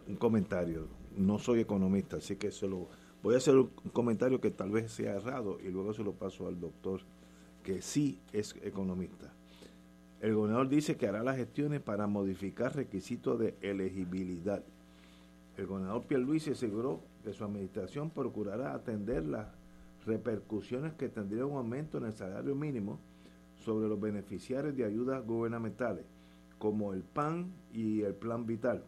[0.08, 0.88] un comentario.
[1.18, 2.52] No soy economista, así que
[3.22, 6.48] voy a hacer un comentario que tal vez sea errado y luego se lo paso
[6.48, 7.02] al doctor
[7.64, 9.34] que sí es economista.
[10.22, 14.64] El gobernador dice que hará las gestiones para modificar requisitos de elegibilidad.
[15.58, 19.48] El gobernador Pierluisi aseguró que su administración procurará atender las
[20.06, 23.00] repercusiones que tendría un aumento en el salario mínimo
[23.56, 26.06] sobre los beneficiarios de ayudas gubernamentales,
[26.60, 28.84] como el PAN y el Plan Vital.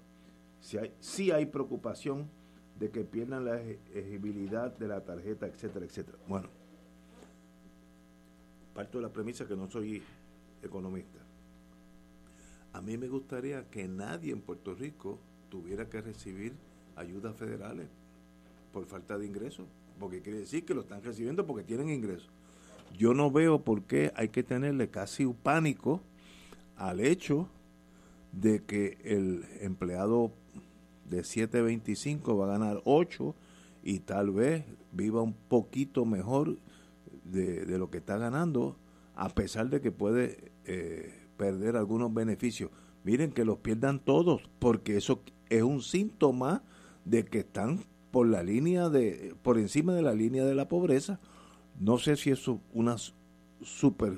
[0.60, 2.30] Si hay, sí hay preocupación
[2.78, 6.18] de que pierdan la elegibilidad de la tarjeta, etcétera, etcétera.
[6.28, 6.50] Bueno,
[8.74, 10.04] parto de la premisa que no soy
[10.62, 11.20] economista.
[12.74, 15.20] A mí me gustaría que nadie en Puerto Rico
[15.50, 16.58] tuviera que recibir
[16.98, 17.88] ayudas federales
[18.76, 19.66] por falta de ingresos,
[19.98, 22.30] porque quiere decir que lo están recibiendo porque tienen ingresos.
[22.98, 26.02] Yo no veo por qué hay que tenerle casi un pánico
[26.76, 27.48] al hecho
[28.34, 30.34] de que el empleado
[31.10, 33.34] de 7.25 va a ganar 8
[33.82, 36.58] y tal vez viva un poquito mejor
[37.24, 38.76] de, lo que está ganando,
[39.16, 42.72] a pesar de que puede eh, perder algunos beneficios.
[43.06, 46.62] Miren que los pierdan todos, porque eso es un síntoma
[47.06, 47.80] de que están
[48.16, 51.20] por la línea de, por encima de la línea de la pobreza.
[51.78, 52.96] No sé si es una
[53.62, 54.14] super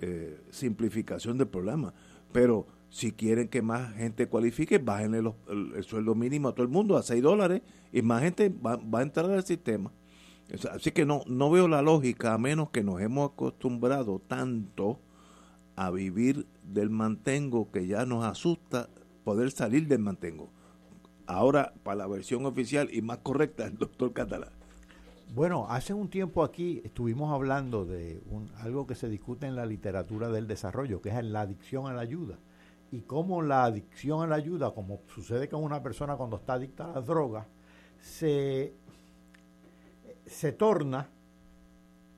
[0.00, 1.92] eh, simplificación del problema,
[2.32, 6.96] pero si quieren que más gente cualifique, bájenle el, sueldo mínimo a todo el mundo
[6.96, 7.60] a 6 dólares
[7.92, 9.92] y más gente va, a entrar al sistema.
[10.72, 15.00] Así que no, no veo la lógica, a menos que nos hemos acostumbrado tanto
[15.76, 18.88] a vivir del mantengo que ya nos asusta
[19.22, 20.48] poder salir del mantengo.
[21.26, 24.50] Ahora, para la versión oficial y más correcta, el doctor Catalán.
[25.34, 29.66] Bueno, hace un tiempo aquí estuvimos hablando de un, algo que se discute en la
[29.66, 32.38] literatura del desarrollo, que es la adicción a la ayuda.
[32.92, 36.84] Y cómo la adicción a la ayuda, como sucede con una persona cuando está adicta
[36.84, 37.46] a las drogas,
[38.00, 38.74] se,
[40.26, 41.08] se torna,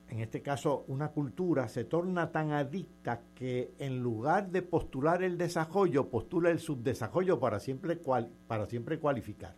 [0.09, 5.37] en este caso una cultura, se torna tan adicta que en lugar de postular el
[5.37, 7.99] desarrollo, postula el subdesarrollo para siempre,
[8.47, 9.53] para siempre cualificar.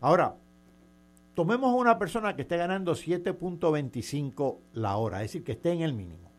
[0.00, 0.36] Ahora,
[1.36, 5.92] Tomemos una persona que esté ganando 7.25 la hora, es decir, que esté en el
[5.92, 6.30] mínimo.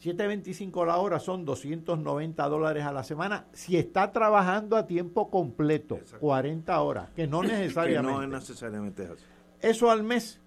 [0.00, 5.98] 7.25 la hora son 290 dólares a la semana si está trabajando a tiempo completo,
[6.20, 8.12] 40 horas, que no necesariamente.
[8.12, 9.16] no es necesariamente eso.
[9.60, 10.40] Eso al mes,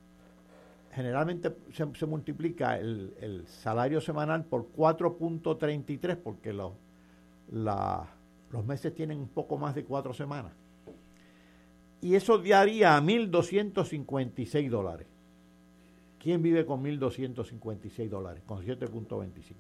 [0.94, 6.74] generalmente se, multiplica el, salario semanal por 4.33 porque los,
[7.52, 10.54] los meses tienen un poco más de cuatro semanas
[12.02, 15.08] y eso daría a 1.256 dólares.
[16.20, 18.44] ¿Quién vive con 1.256 dólares?
[18.46, 19.56] Con 7.25.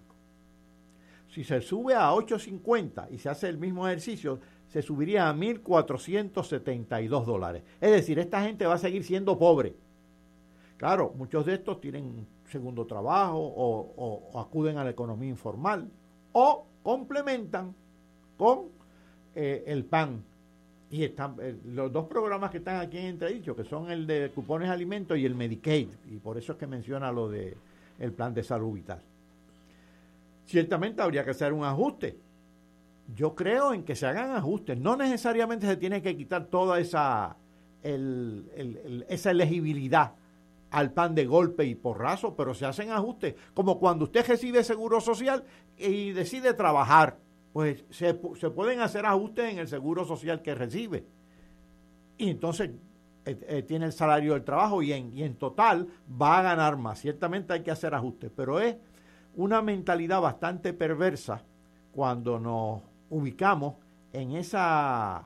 [1.29, 7.25] Si se sube a 8.50 y se hace el mismo ejercicio, se subiría a 1.472
[7.25, 7.63] dólares.
[7.79, 9.75] Es decir, esta gente va a seguir siendo pobre.
[10.81, 15.87] Claro, muchos de estos tienen segundo trabajo o, acuden a la economía informal
[16.31, 17.75] o complementan
[18.35, 18.61] con
[19.35, 20.23] eh, el PAN
[20.89, 24.31] y están eh, los dos programas que están aquí en entredicho, que son el de
[24.33, 27.55] cupones alimentos y el Medicaid, y por eso es que menciona lo de
[28.17, 29.03] plan de salud vital.
[30.47, 32.17] Ciertamente habría que hacer un ajuste.
[33.15, 34.79] Yo creo en que se hagan ajustes.
[34.79, 37.35] No necesariamente se tiene que quitar toda esa,
[37.83, 40.13] esa elegibilidad
[40.71, 43.35] al pan de golpe y porrazo, pero se hacen ajustes.
[43.53, 45.43] Como cuando usted recibe seguro social
[45.77, 47.19] y decide trabajar
[47.53, 51.05] pues se, pueden hacer ajustes en el seguro social que recibe.
[52.17, 52.71] Y entonces
[53.25, 56.77] eh, eh, tiene el salario del trabajo y en, y en total va a ganar
[56.77, 56.99] más.
[56.99, 58.75] Ciertamente hay que hacer ajustes, pero es
[59.35, 61.43] una mentalidad bastante perversa
[61.91, 63.75] cuando nos ubicamos
[64.13, 65.25] en, esa,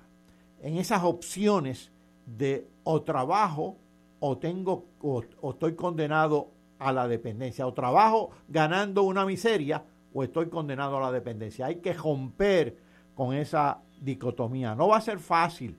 [0.62, 1.92] en esas opciones
[2.26, 3.78] de o trabajo
[4.20, 6.50] o tengo o estoy condenado
[6.80, 11.66] a la dependencia o trabajo ganando una miseria o estoy condenado a la dependencia.
[11.66, 12.78] Hay que romper
[13.16, 14.76] con esa dicotomía.
[14.76, 15.78] No va a ser fácil.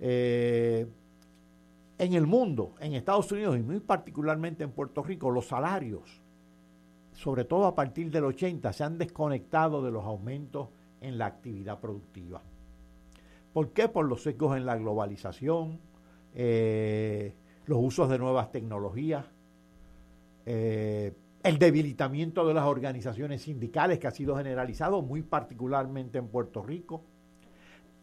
[0.00, 0.86] Eh,
[1.98, 6.20] en el mundo, en Estados Unidos y muy particularmente en Puerto Rico, los salarios,
[7.12, 10.68] sobre todo a partir del 80, se han desconectado de los aumentos
[11.00, 12.42] en la actividad productiva.
[13.52, 13.88] ¿Por qué?
[13.88, 15.78] Por los sesgos en la globalización,
[16.34, 17.34] eh,
[17.66, 19.24] los usos de nuevas tecnologías,
[20.46, 26.62] eh, el debilitamiento de las organizaciones sindicales que ha sido generalizado muy particularmente en Puerto
[26.62, 27.02] Rico,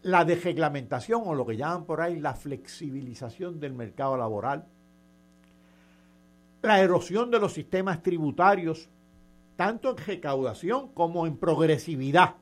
[0.02, 4.66] la desreglamentación o lo que llaman por ahí la flexibilización del mercado laboral,
[6.62, 8.90] la erosión de los sistemas tributarios,
[9.56, 12.36] tanto en recaudación como en progresividad.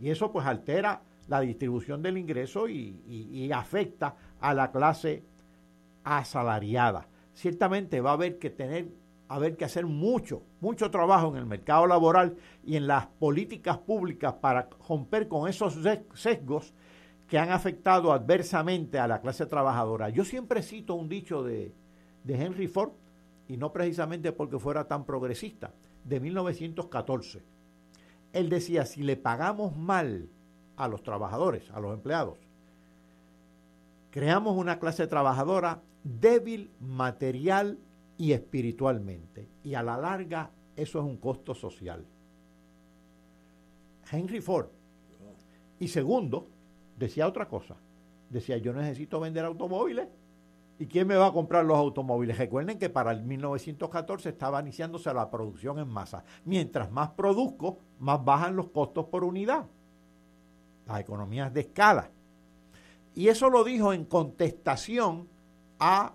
[0.00, 5.22] Y eso pues altera la distribución del ingreso y, y afecta a la clase
[6.18, 7.06] asalariada.
[7.34, 8.88] Ciertamente va a haber que tener
[9.28, 14.34] haber que hacer mucho, mucho trabajo en el mercado laboral y en las políticas públicas
[14.34, 15.78] para romper con esos
[16.14, 16.74] sesgos
[17.28, 20.08] que han afectado adversamente a la clase trabajadora.
[20.08, 21.72] Yo siempre cito un dicho de,
[22.24, 22.90] de Henry Ford,
[23.46, 27.40] y no precisamente porque fuera tan progresista, de 1914.
[28.32, 30.28] Él decía, si le pagamos mal
[30.76, 32.38] a los trabajadores, a los empleados,
[34.10, 37.78] creamos una clase trabajadora débil material
[38.16, 39.48] y espiritualmente.
[39.62, 42.06] Y a la larga eso es un costo social.
[44.10, 44.68] Henry Ford.
[45.78, 46.48] Y segundo,
[46.96, 47.76] decía otra cosa.
[48.28, 50.08] Decía, yo necesito vender automóviles.
[50.78, 52.38] ¿Y quién me va a comprar los automóviles?
[52.38, 56.24] Recuerden que para el 1914 estaba iniciándose la producción en masa.
[56.44, 59.66] Mientras más produzco, más bajan los costos por unidad.
[60.86, 62.10] Las economías de escala.
[63.14, 65.28] Y eso lo dijo en contestación
[65.80, 66.12] a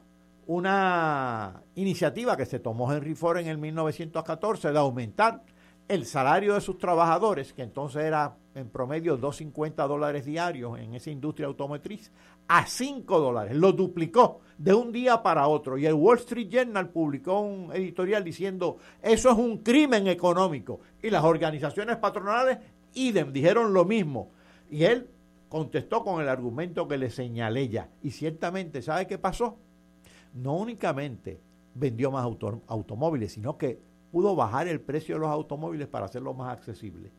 [0.47, 5.41] una iniciativa que se tomó Henry Ford en el 1914 de aumentar
[5.87, 11.11] el salario de sus trabajadores, que entonces era en promedio 250 dólares diarios en esa
[11.11, 12.11] industria automotriz,
[12.47, 13.55] a 5 dólares.
[13.55, 15.77] Lo duplicó de un día para otro.
[15.77, 20.79] Y el Wall Street Journal publicó un editorial diciendo, eso es un crimen económico.
[21.03, 22.59] Y las organizaciones patronales,
[22.93, 24.31] idem, dijeron lo mismo.
[24.69, 25.07] Y él
[25.55, 27.89] contestó con el argumento que le señalé ya.
[28.03, 29.57] Y ciertamente, ¿sabe qué pasó?
[30.35, 31.39] no únicamente
[31.73, 32.25] vendió más
[32.67, 33.79] automóviles, sino que
[34.11, 37.11] pudo bajar el precio de los automóviles para hacerlo más accesible.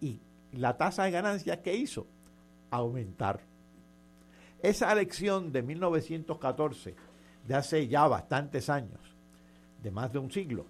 [0.00, 0.20] Y
[0.52, 2.06] la tasa de ganancias que hizo,
[2.70, 3.40] aumentar.
[4.62, 6.94] Esa elección de 1914,
[7.46, 9.00] de hace ya bastantes años,
[9.82, 10.64] de más de un siglo,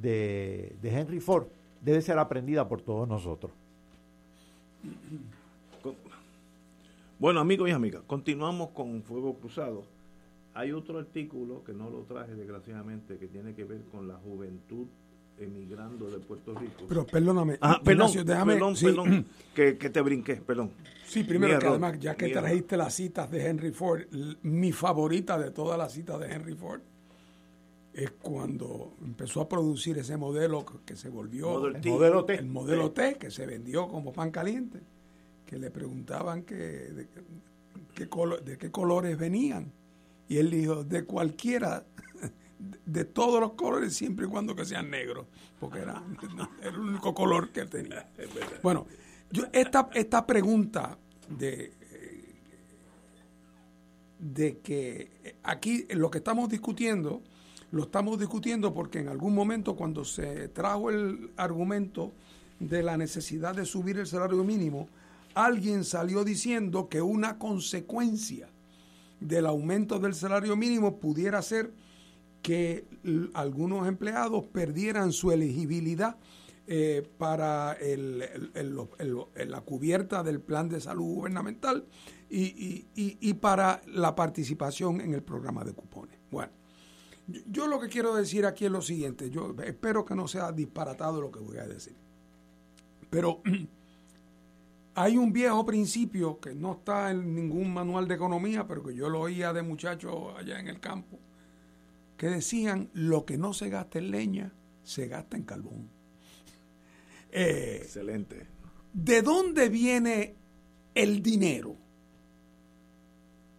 [0.00, 1.48] de, de Henry Ford,
[1.80, 3.52] debe ser aprendida por todos nosotros.
[7.18, 9.84] Bueno, amigos y amigas, continuamos con Fuego Cruzado.
[10.52, 14.86] Hay otro artículo que no lo traje desgraciadamente que tiene que ver con la juventud
[15.38, 16.84] emigrando de Puerto Rico.
[16.86, 20.72] Pero perdóname, ah, perdón, déjame, perdón, perdón, que, te brinqué, perdón.
[21.06, 24.02] Sí, primero que además, ya que trajiste las citas de Henry Ford,
[24.42, 26.82] mi favorita de todas las citas de Henry Ford
[27.94, 32.90] es cuando empezó a producir ese modelo que se volvió el modelo T, el modelo
[32.90, 34.80] T que se vendió como pan caliente,
[35.46, 37.08] que le preguntaban que, de,
[37.94, 38.08] qué
[38.44, 39.72] de qué colores venían
[40.28, 41.84] y él dijo de cualquiera
[42.86, 45.26] de todos los colores siempre y cuando que sean negros,
[45.60, 46.02] porque era,
[46.62, 48.08] el único color que tenía.
[48.62, 48.86] Bueno,
[49.30, 51.72] yo, esta, esta pregunta de,
[54.18, 57.22] de que aquí lo que estamos discutiendo,
[57.70, 62.12] lo estamos discutiendo porque en algún momento cuando se trajo el argumento
[62.58, 64.88] de la necesidad de subir el salario mínimo,
[65.36, 68.48] alguien salió diciendo que una consecuencia
[69.20, 71.72] del aumento del salario mínimo pudiera ser
[72.40, 72.86] que
[73.34, 76.16] algunos empleados perdieran su elegibilidad
[76.66, 77.76] eh, para
[79.34, 81.84] la cubierta del plan de salud gubernamental
[82.30, 86.18] y, para la participación en el programa de cupones.
[86.30, 86.52] Bueno,
[87.46, 91.20] yo, lo que quiero decir aquí es lo siguiente, yo espero que no sea disparatado
[91.20, 91.96] lo que voy a decir,
[93.10, 93.42] pero
[94.98, 99.10] hay un viejo principio que no está en ningún manual de economía, pero que yo
[99.10, 101.20] lo oía de muchachos allá en el campo,
[102.16, 105.90] que decían, lo que no se gasta en leña, se gasta en carbón.
[107.30, 108.46] Eh, Excelente.
[108.94, 110.36] ¿De dónde viene
[110.94, 111.76] el dinero?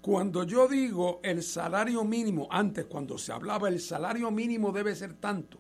[0.02, 5.14] Cuando yo digo el salario mínimo, antes cuando se hablaba el salario mínimo debe ser
[5.16, 5.60] tanto,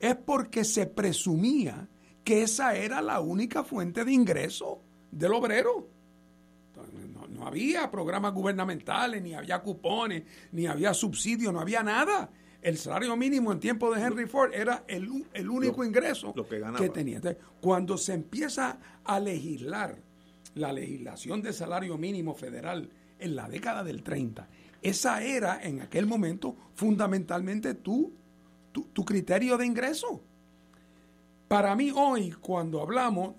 [0.00, 1.88] es porque se presumía
[2.24, 4.83] que esa era la única fuente de ingreso
[5.14, 5.94] del obrero
[7.34, 12.30] no había programas gubernamentales, ni había cupones, ni había subsidios, no había nada.
[12.62, 15.08] El salario mínimo en tiempo de Henry Ford era el,
[15.50, 17.20] único ingreso que, tenía.
[17.60, 19.98] cuando se empieza a legislar
[20.54, 22.88] la legislación de salario mínimo federal
[23.18, 24.48] en la década del 30,
[24.80, 28.12] esa era en aquel momento fundamentalmente tu,
[28.72, 30.22] tu criterio de ingreso.
[31.48, 33.34] Para mí hoy, cuando hablamos,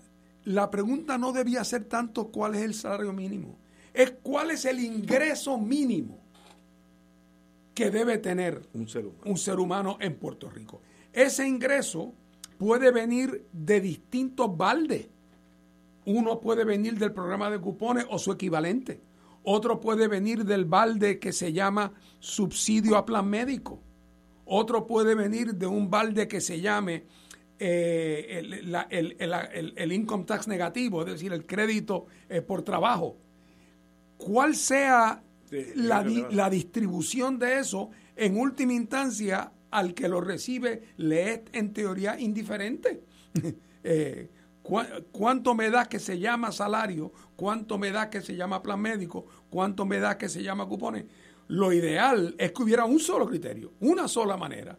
[0.45, 3.57] la pregunta no debía ser tanto cuál es el salario mínimo
[3.95, 6.19] es cuál es el ingreso mínimo
[7.73, 8.87] que debe tener un
[9.37, 9.97] ser, humano.
[9.99, 10.81] en Puerto Rico.
[11.11, 12.13] Ese ingreso
[12.57, 15.07] puede venir de distintos baldes.
[16.05, 19.01] Uno puede venir del programa de cupones o su equivalente.
[19.43, 23.79] Otro puede venir del balde que se llama subsidio a plan médico.
[24.45, 27.05] Otro puede venir de un balde que se llame
[27.59, 28.41] eh,
[29.75, 33.17] el, income tax negativo, es decir, el crédito eh, por trabajo
[34.17, 35.21] cuál sea
[35.75, 42.19] la, distribución de eso, en última instancia, al que lo recibe le es en teoría
[42.19, 43.03] indiferente.
[43.87, 44.31] Eh,
[45.11, 47.11] ¿Cuánto me da que se llama salario?
[47.35, 49.27] ¿Cuánto me da que se llama plan médico?
[49.51, 51.05] ¿Cuánto me da que se llama cupones?
[51.49, 54.75] Lo ideal es que hubiera un solo criterio, una sola manera.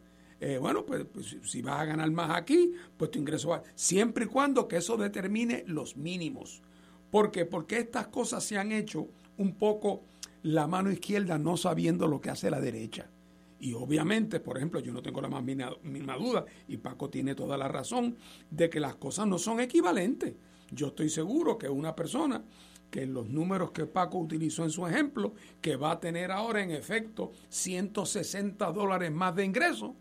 [0.46, 3.64] Eh, bueno, pues, pues, si vas a ganar más aquí, pues tu ingreso va.
[3.74, 6.62] Siempre y cuando que eso determine los mínimos.
[7.10, 7.46] ¿Por qué?
[7.46, 10.04] Porque estas cosas se han hecho un poco
[10.44, 13.10] la mano izquierda no sabiendo lo que hace la derecha.
[13.58, 17.58] Y obviamente, por ejemplo, yo no tengo la más mínima duda, y Paco tiene toda
[17.58, 18.16] la razón,
[18.48, 20.34] de que las cosas no son equivalentes.
[20.70, 22.44] Yo estoy seguro que una persona
[22.88, 26.70] que los números que Paco utilizó en su ejemplo, que va a tener ahora en
[26.70, 29.96] efecto 160 dólares más de ingreso,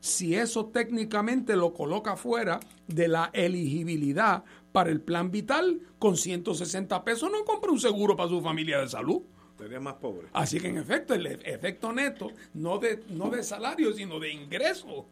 [0.00, 7.04] si eso técnicamente lo coloca fuera de la elegibilidad para el plan vital, con 160
[7.04, 9.22] pesos no compra un seguro para su familia de salud.
[9.58, 10.28] Sería más pobre.
[10.32, 15.06] Así que en efecto, el efecto neto, no de, no de salario, sino de ingreso,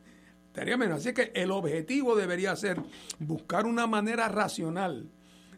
[0.46, 1.00] estaría menos.
[1.00, 2.80] Así que el objetivo debería ser
[3.18, 5.06] buscar una manera racional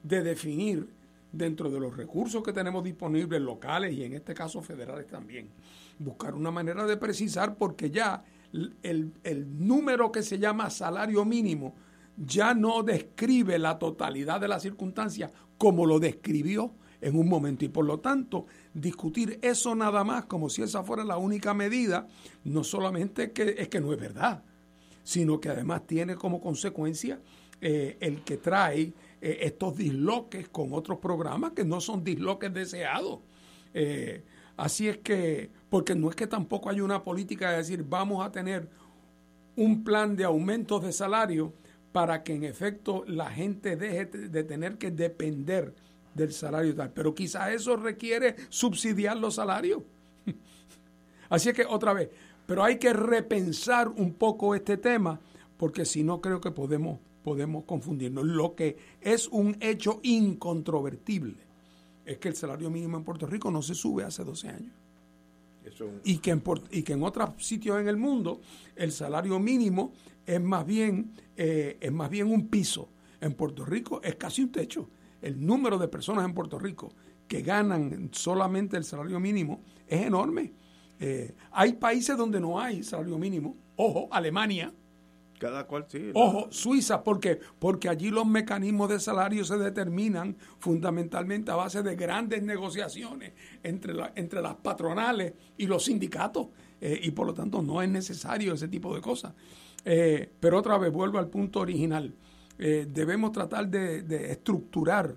[0.02, 0.88] de definir
[1.30, 5.50] dentro de los recursos que tenemos disponibles locales y en este caso federales también,
[5.98, 11.74] buscar una manera de precisar porque ya el, el número que se llama salario mínimo
[12.16, 17.68] ya no describe la totalidad de las circunstancias como lo describió en un momento y
[17.68, 22.08] por lo tanto discutir eso nada más como si esa fuera la única medida
[22.44, 24.42] no solamente que, es que no es verdad
[25.02, 27.20] sino que además tiene como consecuencia
[27.60, 33.18] eh, el que trae eh, estos disloques con otros programas que no son disloques deseados.
[33.74, 34.24] Eh,
[34.56, 38.30] así es que, porque no es que tampoco hay una política de decir vamos a
[38.30, 38.68] tener
[39.56, 41.54] un plan de aumentos de salario
[41.92, 45.74] para que en efecto la gente deje de tener que depender
[46.14, 46.92] del salario tal.
[46.92, 49.82] Pero quizás eso requiere subsidiar los salarios.
[51.28, 52.10] Así es que otra vez,
[52.46, 55.20] pero hay que repensar un poco este tema
[55.56, 58.24] porque si no creo que podemos, podemos confundirnos.
[58.24, 61.36] Lo que es un hecho incontrovertible
[62.04, 64.79] es que el salario mínimo en Puerto Rico no se sube hace 12 años.
[66.04, 68.40] Y, que en, y que en otros sitios en el mundo
[68.76, 69.92] el salario mínimo
[70.26, 72.90] es más bien, eh, es más bien un piso.
[73.20, 74.88] En Puerto Rico es casi un techo.
[75.20, 76.94] El número de personas en Puerto Rico
[77.28, 80.52] que ganan solamente el salario mínimo es enorme.
[80.98, 83.56] Eh, hay países donde no hay salario mínimo.
[83.76, 84.72] Ojo, Alemania.
[85.40, 86.10] Cada cual sí.
[86.12, 91.96] Ojo, Suiza, porque porque allí los mecanismos de salario se determinan fundamentalmente a base de
[91.96, 93.32] grandes negociaciones
[93.62, 96.48] entre, la, entre las patronales y los sindicatos.
[96.78, 99.32] Eh, y por lo tanto no es necesario ese tipo de cosas.
[99.82, 102.14] Eh, pero otra vez vuelvo al punto original.
[102.58, 105.16] debemos tratar de, estructurar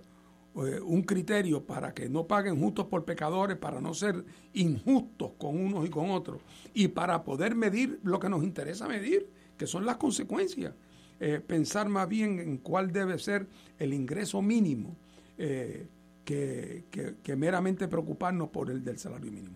[0.55, 5.57] eh, un criterio para que no paguen justos por pecadores, para no ser injustos con
[5.57, 6.41] unos y con otros,
[6.75, 9.27] y para poder medir lo que nos interesa medir,
[9.63, 10.73] que son las consecuencias.
[11.21, 13.47] Eh, pensar más bien en cuál debe ser
[13.79, 14.97] el ingreso mínimo
[15.37, 15.87] eh,
[16.25, 16.83] que,
[17.23, 19.55] que, meramente preocuparnos por el del salario mínimo.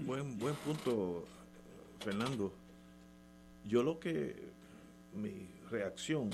[0.00, 1.24] Buen, buen punto,
[2.00, 2.52] Fernando.
[3.66, 4.36] Yo lo que,
[5.14, 6.28] mi reacción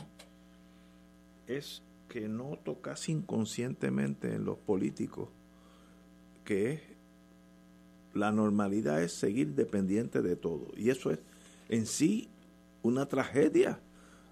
[1.46, 5.28] es que noto casi inconscientemente en los políticos,
[6.44, 6.80] que es
[8.12, 10.72] la normalidad es seguir dependiente de todo.
[10.76, 11.20] Y eso es
[11.68, 12.28] en sí
[12.82, 13.80] una tragedia.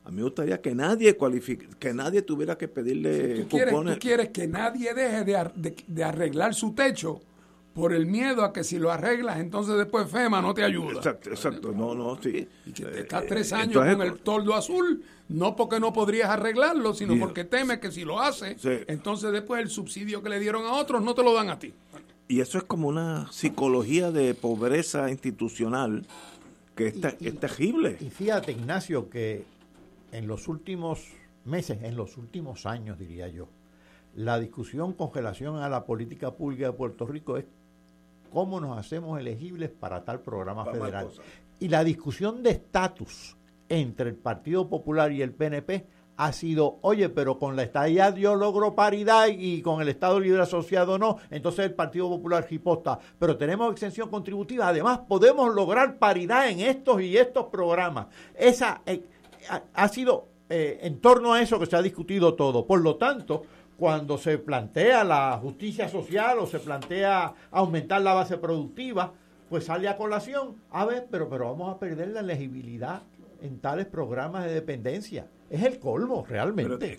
[0.05, 3.99] A mí me gustaría que nadie cualifique, que nadie tuviera que pedirle ¿Tú quieres, ¿Tú
[3.99, 5.25] quieres que nadie deje
[5.87, 7.21] de arreglar su techo
[7.77, 10.95] por el miedo a que si lo arreglas, entonces después FEMA no te ayuda.
[10.95, 11.73] Exacto, exacto.
[11.73, 12.49] no, no, sí.
[12.65, 16.31] Y que te estás tres eh, años con el toldo azul, no porque no podrías
[16.31, 18.57] arreglarlo, sino porque temes que si lo haces,
[18.89, 21.75] entonces después el subsidio que le dieron a otros no te lo dan a ti.
[22.29, 26.07] Y eso es como una psicología de pobreza institucional
[26.77, 27.97] que es, es terrible.
[28.01, 29.45] Y fíjate, Ignacio, que
[30.13, 31.09] en los últimos
[31.45, 33.49] meses, en los últimos años, diría yo,
[34.15, 37.45] la discusión con relación a la política pública de Puerto Rico es
[38.33, 41.09] cómo nos hacemos elegibles para tal programa federal.
[41.59, 43.37] Y la discusión de estatus
[43.69, 45.87] entre el Partido Popular y el PNP
[46.17, 50.43] ha sido, oye, pero con la estadía yo logro paridad y con el Estado Libre
[50.43, 56.49] Asociado no, entonces el Partido Popular riposta, pero tenemos exención contributiva, además podemos lograr paridad
[56.49, 58.07] en estos y estos programas.
[58.35, 59.03] Esa eh,
[59.75, 62.67] ha, sido eh, en torno a eso que se ha discutido todo.
[62.67, 63.43] Por lo tanto,
[63.77, 69.13] cuando se plantea la justicia social o se plantea aumentar la base productiva,
[69.51, 73.03] pues sale a colación, a ver, pero, pero vamos a perder la elegibilidad
[73.43, 75.27] en tales programas de dependencia.
[75.51, 76.99] Es el colmo, realmente.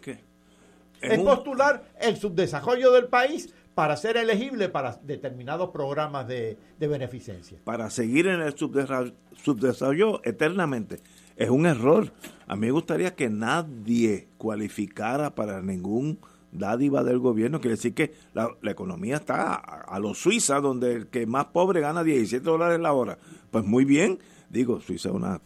[1.02, 7.60] es, postular el subdesarrollo del país para ser elegible para determinados programas de, beneficencia.
[7.64, 11.00] Para seguir en el subdesarrollo eternamente.
[11.36, 12.12] Es un error.
[12.48, 16.20] A mí me gustaría que nadie cualificara para ningún
[16.52, 21.28] dádiva del gobierno, quiere decir que la, economía está a, los Suiza, donde el que
[21.28, 23.20] más pobre gana 17 dólares la hora.
[23.52, 24.20] Pues muy bien,
[24.50, 25.40] digo, Suiza una,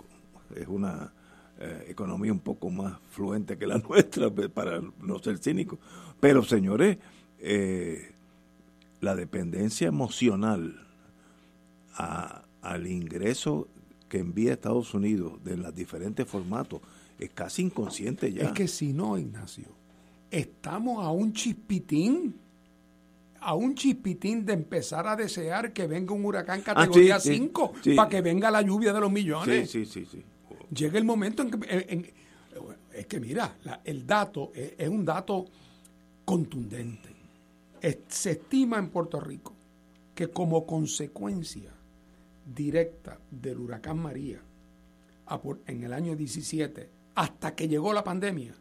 [0.55, 1.11] es una
[1.63, 5.77] eh, economía un poco más fluente que la nuestra, pues, para no ser cínico.
[6.19, 6.97] Pero señores,
[7.37, 8.13] eh,
[8.99, 10.87] la dependencia emocional
[11.93, 13.67] al ingreso
[14.09, 16.81] que envía Estados Unidos de los diferentes formatos
[17.19, 18.45] es casi inconsciente ya.
[18.45, 19.67] Es que si no, Ignacio,
[20.31, 22.39] estamos a un chispitín,
[23.39, 28.09] a un chispitín de empezar a desear que venga un huracán ah, categoría 5 para
[28.09, 29.69] que venga la lluvia de los millones.
[29.69, 30.23] Sí, sí, sí.
[30.73, 32.13] Llega el momento en que...
[32.93, 35.45] es que mira, el dato es, un dato
[36.25, 37.09] contundente.
[38.07, 39.55] se estima en Puerto Rico
[40.15, 41.71] que como consecuencia
[42.45, 44.41] directa del huracán María
[45.67, 48.53] en el año 17 hasta que llegó la pandemia,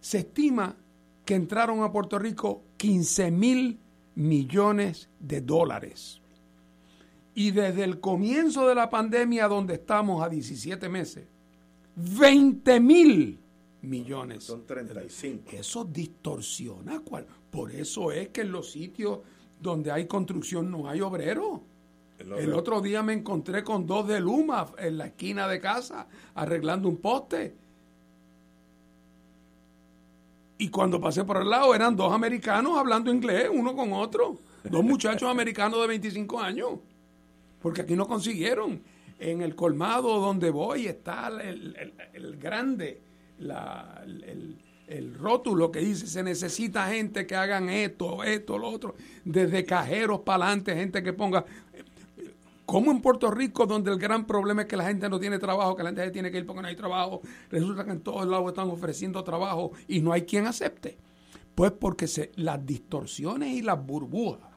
[0.00, 0.76] se estima
[1.24, 3.80] que entraron a Puerto Rico 15 mil
[4.14, 6.20] millones de dólares.
[7.36, 11.26] Y desde el comienzo de la pandemia, donde estamos a 17 meses,
[11.94, 13.38] 20 mil
[13.82, 14.44] millones.
[14.44, 15.50] Son 35.
[15.52, 17.02] Eso distorsiona.
[17.50, 19.18] Por eso es que en los sitios
[19.60, 21.60] donde hay construcción no hay obreros.
[22.18, 26.88] El otro día me encontré con dos de Luma en la esquina de casa arreglando
[26.88, 27.54] un poste.
[30.56, 34.38] Y cuando pasé por el lado eran dos americanos hablando inglés, uno con otro.
[34.64, 36.70] Dos muchachos americanos de 25 años.
[37.66, 38.80] Porque aquí no consiguieron.
[39.18, 43.02] En el colmado donde voy está el, grande,
[43.40, 44.56] la, el,
[44.86, 48.94] el rótulo que dice se necesita gente que hagan esto, esto, lo otro,
[49.24, 51.44] desde cajeros para adelante, gente que ponga...
[52.66, 55.74] Como en Puerto Rico, donde el gran problema es que la gente no tiene trabajo,
[55.74, 58.46] que la gente tiene que ir porque no hay trabajo, resulta que en todos lados
[58.46, 60.98] están ofreciendo trabajo y no hay quien acepte.
[61.56, 64.55] Pues porque se, las distorsiones y las burbujas,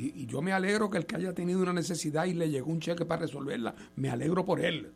[0.00, 2.80] y, yo me alegro que el que haya tenido una necesidad y le llegó un
[2.80, 4.92] cheque para resolverla, me alegro por él.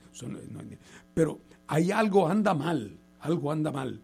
[1.12, 4.00] pero hay algo anda mal, algo anda mal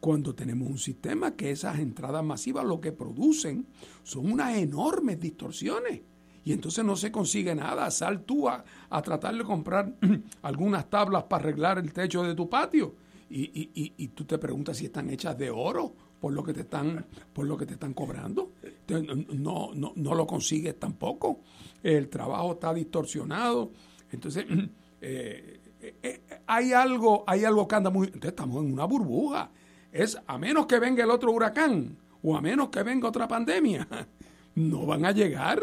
[0.00, 3.66] cuando tenemos un sistema que esas entradas masivas lo que producen
[4.02, 6.02] son unas enormes distorsiones.
[6.44, 7.90] Y entonces no se consigue nada.
[7.90, 8.64] Sal tú a,
[9.02, 9.92] tratar de comprar
[10.42, 12.94] algunas tablas para arreglar el techo de tu patio.
[13.30, 17.06] Y, y, tú te preguntas si están hechas de oro por lo que te están,
[17.32, 18.52] por lo que te están cobrando.
[19.34, 21.40] no, no, no lo consigues tampoco.
[21.82, 23.70] El trabajo está distorsionado.
[24.10, 24.46] Entonces,
[25.00, 28.06] eh, eh, eh, hay algo, hay algo que anda muy.
[28.06, 29.50] Entonces estamos en una burbuja
[29.92, 33.86] es a menos que venga el otro huracán o a menos que venga otra pandemia,
[34.54, 35.62] no van a llegar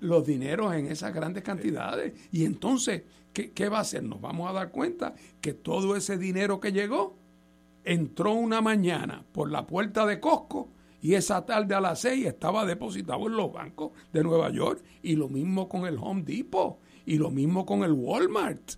[0.00, 2.14] los dineros en esas grandes cantidades.
[2.30, 3.02] Y entonces,
[3.32, 4.02] ¿qué, va a hacer?
[4.02, 7.17] Nos vamos a dar cuenta que todo ese dinero que llegó
[7.88, 10.68] entró una mañana por la puerta de Costco
[11.00, 15.16] y esa tarde a las seis estaba depositado en los bancos de Nueva York y
[15.16, 18.72] lo mismo con el Home Depot y lo mismo con el Walmart.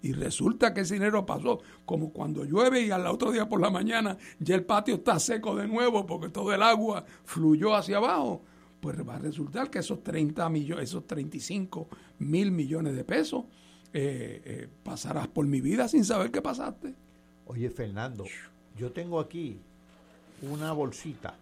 [0.00, 3.70] Y resulta que ese dinero pasó como cuando llueve y al otro día por la
[3.70, 8.42] mañana ya el patio está seco de nuevo porque todo el agua fluyó hacia abajo.
[8.80, 11.88] Pues va a resultar que esos 30 millones, esos 35
[12.20, 13.44] mil millones de pesos
[13.92, 16.94] eh, eh, pasarás por mi vida sin saber qué pasaste.
[17.46, 18.24] Oye, Fernando,
[18.76, 19.60] yo tengo aquí
[20.42, 21.34] una bolsita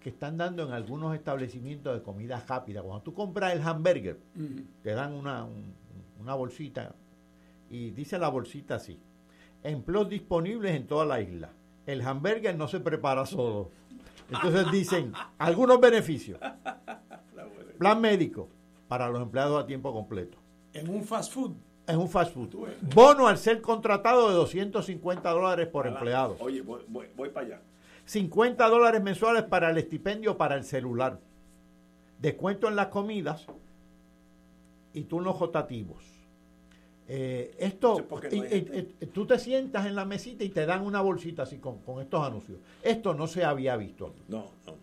[0.00, 2.82] que están dando en algunos establecimientos de comida rápida.
[2.82, 4.18] Cuando tú compras el hamburger,
[4.82, 5.46] te dan una,
[6.18, 6.94] una bolsita
[7.68, 8.98] y dice la bolsita así.
[9.62, 11.50] Empleos disponibles en toda la isla.
[11.86, 13.70] El hamburger no se prepara solo.
[14.30, 16.38] Entonces dicen algunos beneficios.
[17.78, 18.48] Plan médico
[18.88, 20.38] para los empleados a tiempo completo.
[20.72, 21.52] En un fast food.
[21.90, 22.54] En un fast food.
[22.94, 26.36] Bono al ser contratado de 250 dólares por empleado.
[26.38, 27.60] Oye, voy, voy para allá.
[28.04, 31.18] 50 dólares mensuales para el estipendio para el celular.
[32.18, 33.46] Descuento en las comidas
[34.92, 36.20] y turnos rotativos
[37.12, 38.06] eh, esto,
[39.12, 42.60] tú te sientas en la mesita y te dan una bolsita así con, estos anuncios.
[42.84, 44.14] Esto no se había visto.
[44.28, 44.78] No, no, no.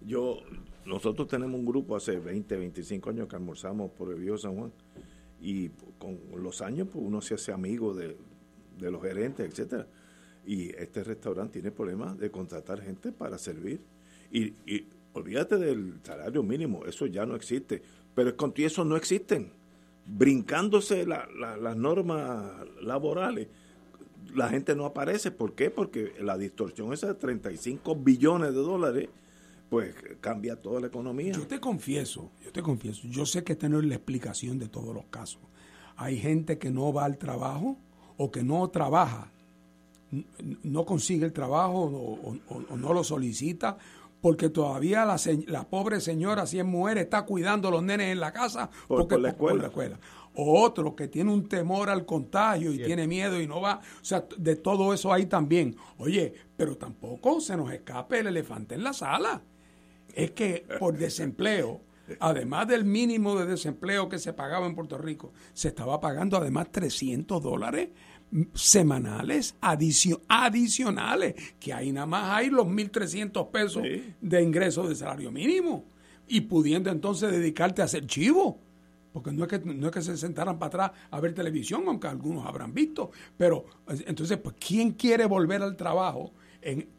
[0.00, 0.38] Yo,
[0.86, 4.72] nosotros tenemos un grupo hace 20, 25 años que almorzamos por el Río San Juan
[5.40, 8.16] y con los años pues uno se hace amigo de,
[8.78, 9.86] los gerentes, etcétera.
[10.46, 13.80] Y este restaurante tiene problemas de contratar gente para servir.
[14.30, 17.82] Y, y olvídate del salario mínimo, eso ya no existe.
[18.14, 19.52] Pero con eso no existen
[20.06, 23.48] brincándose las normas laborales,
[24.34, 25.30] la gente no aparece.
[25.30, 25.70] ¿Por qué?
[25.70, 29.08] Porque la distorsión esa de 35 billones de dólares,
[29.70, 31.32] pues cambia toda la economía.
[31.32, 35.06] Yo te confieso, yo te confieso, yo sé que tener la explicación de todos los
[35.06, 35.40] casos.
[35.96, 37.78] Hay gente que no va al trabajo
[38.16, 39.30] o que no trabaja,
[40.64, 43.78] no consigue el trabajo o no lo solicita
[44.20, 45.16] porque todavía la,
[45.46, 49.14] la, pobre señora, si es mujer, está cuidando a los nenes en la casa porque,
[49.14, 49.98] por, la escuela.
[50.34, 53.80] O otro que tiene un temor al contagio y tiene miedo y no va.
[54.00, 55.76] O sea, de todo eso hay también.
[55.98, 59.42] Oye, pero tampoco se nos escape el elefante en la sala.
[60.14, 61.80] Es que por desempleo,
[62.18, 66.72] además del mínimo de desempleo que se pagaba en Puerto Rico, se estaba pagando además
[66.72, 67.88] 300 dólares
[68.54, 73.82] semanales adicionales, que ahí nada más hay los 1.300 pesos
[74.20, 75.84] de ingreso de salario mínimo
[76.28, 78.58] y pudiendo entonces dedicarte a hacer chivo.
[79.12, 82.06] Porque no es, que, no es que se sentaran para atrás a ver televisión, aunque
[82.06, 83.10] algunos habrán visto.
[83.36, 83.64] Pero
[84.06, 86.32] entonces, pues, ¿quién quiere volver al trabajo?
[86.62, 86.90] En,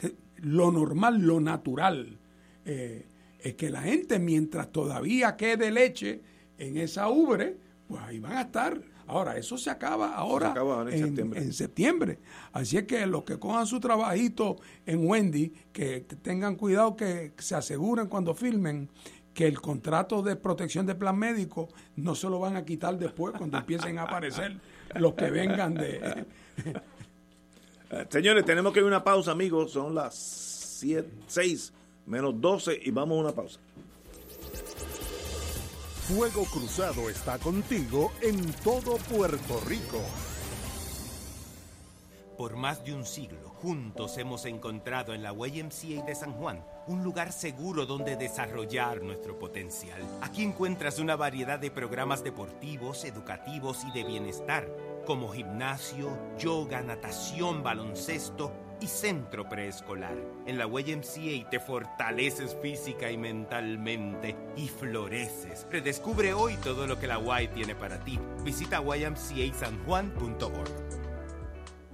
[0.41, 2.17] lo normal, lo natural,
[2.65, 3.05] eh,
[3.39, 6.21] es que la gente, mientras todavía quede leche
[6.57, 7.57] en esa ubre,
[7.87, 8.81] pues ahí van a estar
[9.11, 10.53] Ahora, eso se acaba ahora,
[10.89, 12.19] en, septiembre.
[12.53, 14.55] Así es que los que cojan su trabajito
[14.85, 18.87] en Wendy, que, tengan cuidado, que se aseguren cuando filmen
[19.33, 23.33] que el contrato de protección de plan médico no se lo van a quitar después
[23.37, 24.57] cuando empiecen a aparecer
[24.95, 26.25] los que vengan de...
[27.93, 29.73] Eh, señores, tenemos que ir a una pausa, amigos.
[29.73, 30.15] Son las
[31.27, 31.73] 6
[32.05, 33.59] menos 12 y vamos a una pausa.
[36.07, 40.01] Fuego Cruzado está contigo en todo Puerto Rico.
[42.37, 47.03] Por más de un siglo, juntos hemos encontrado en la YMCA de San Juan un
[47.03, 50.01] lugar seguro donde desarrollar nuestro potencial.
[50.21, 54.67] Aquí encuentras una variedad de programas deportivos, educativos y de bienestar,
[55.05, 60.17] como gimnasio, yoga, natación, baloncesto y centro preescolar.
[60.45, 65.67] En la YMCA te fortaleces física y mentalmente y floreces.
[65.71, 68.19] Redescubre hoy todo lo que la Y tiene para ti.
[68.43, 71.00] Visita ymcasanjuan.org.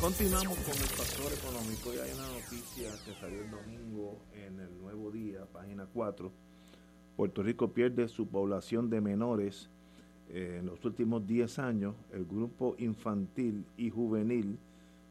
[0.00, 4.78] Continuamos con el factor económico y hay una noticia que salió el domingo en el
[4.78, 6.30] Nuevo Día, página 4.
[7.16, 9.68] Puerto Rico pierde su población de menores.
[10.28, 14.60] Eh, en los últimos 10 años, el grupo infantil y juvenil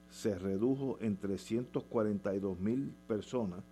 [0.09, 3.65] se redujo en 342 mil personas,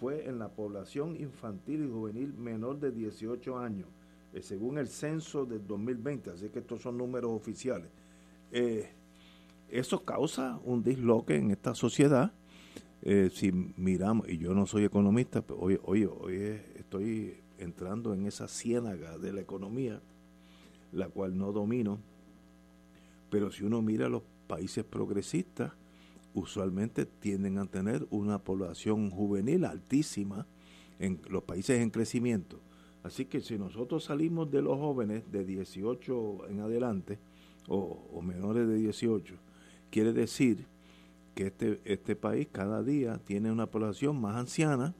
[0.00, 3.88] fue en la población infantil y juvenil menor de 18 años
[4.36, 7.88] eh, según el censo del 2020, así que estos son números oficiales.
[8.52, 8.92] Eh,
[9.68, 12.32] eso causa un disloque en esta sociedad.
[13.02, 16.36] Eh, si miramos, y yo no soy economista, pero hoy, hoy, hoy
[16.74, 20.00] estoy entrando en esa ciénaga de la economía,
[20.92, 21.98] la cual no domino,
[23.30, 25.72] pero si uno mira los países progresistas,
[26.34, 30.46] usualmente tienden a tener una población juvenil altísima
[30.98, 32.60] en los países en crecimiento.
[33.02, 37.18] Así que si nosotros salimos de los jóvenes de 18 en adelante
[37.68, 39.34] o, menores de 18,
[39.90, 40.66] quiere decir
[41.34, 44.94] que este, este país cada día tiene una población más anciana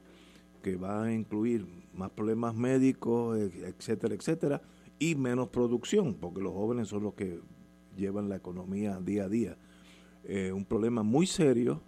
[0.63, 4.63] que va a incluir más problemas médicos, etcétera, etcétera,
[4.99, 7.41] y menos producción, porque los jóvenes son los que
[7.97, 9.57] llevan la economía día a día.
[10.25, 11.83] Eh, un problema muy serio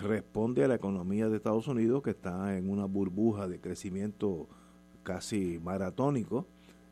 [0.00, 4.48] responde a la economía de Estados Unidos que está en una burbuja de crecimiento
[5.02, 6.46] casi maratónico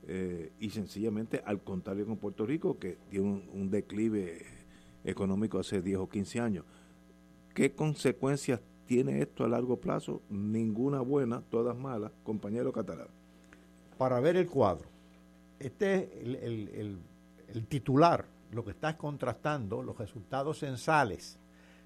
[0.06, 4.44] eh, y sencillamente al contrario con Puerto Rico que tiene un, declive
[5.04, 6.64] económico hace 10 o 15 años.
[7.54, 10.22] ¿Qué consecuencias tiene esto a largo plazo?
[10.28, 13.08] Ninguna buena, todas malas, compañero Catalán.
[13.98, 14.88] Para ver el cuadro,
[15.58, 21.38] este es el, titular, lo que está contrastando los resultados censales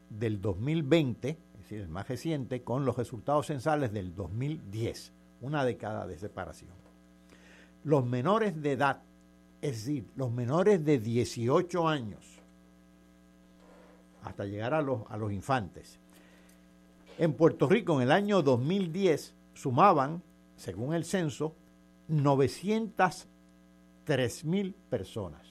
[0.09, 5.13] del 2020, es decir, el más reciente, con los resultados censales del 2010
[5.45, 6.73] una década de separación.
[7.85, 9.03] Los menores de edad,
[9.61, 12.34] es decir, los menores de 18 años,
[14.25, 16.01] hasta llegar a los, a los infantes.
[17.19, 20.23] En Puerto Rico en el año 2010 sumaban,
[20.57, 21.55] según el censo,
[22.09, 25.47] 903 mil personas,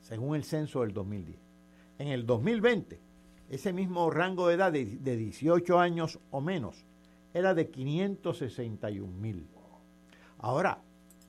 [0.00, 1.38] según el censo del 2010.
[1.98, 3.00] En el 2020,
[3.50, 6.84] ese mismo rango de edad de, de 18 años o menos
[7.32, 9.46] era de 561 mil.
[10.38, 10.82] Ahora,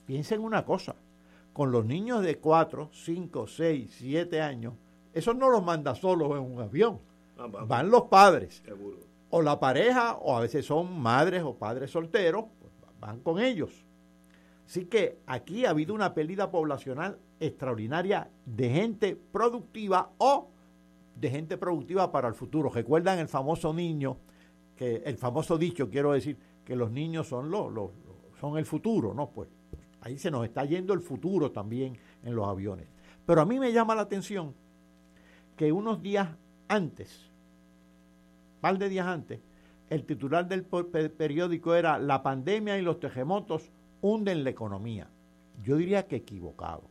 [0.06, 0.96] piensen una cosa,
[1.54, 4.74] con los niños de 4, 5, 6, 7 años,
[5.16, 7.00] eso no los manda solos en un avión.
[7.38, 8.62] Ah, Van los padres.
[9.30, 13.86] O la pareja, o a veces son madres o padres solteros, pues van con ellos.
[14.66, 20.50] Así que aquí ha habido una pérdida poblacional extraordinaria de gente productiva o
[21.16, 22.70] de gente productiva para el futuro.
[22.70, 24.18] Recuerdan el famoso niño,
[24.76, 27.92] que el famoso dicho, quiero decir, que los niños son los, los
[28.42, 29.30] son el futuro, ¿no?
[29.30, 29.48] Pues
[30.02, 32.88] ahí se nos está yendo el futuro también en los aviones.
[33.26, 34.54] Pero a mí me llama la atención
[35.56, 36.30] que unos días
[36.68, 37.32] antes,
[38.62, 39.40] par de días antes,
[39.90, 43.70] el titular del periódico era La pandemia y los terremotos
[44.02, 45.08] hunden la economía.
[45.64, 46.84] Yo diría que equivocado,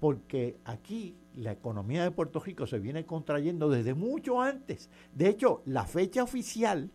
[0.00, 4.90] porque aquí la economía de Puerto Rico se viene contrayendo desde mucho antes.
[5.14, 6.90] De hecho, la fecha oficial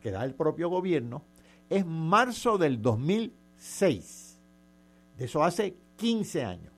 [0.00, 1.22] que da el propio gobierno
[1.70, 4.40] es marzo del 2006.
[5.16, 6.72] De eso hace 15 años.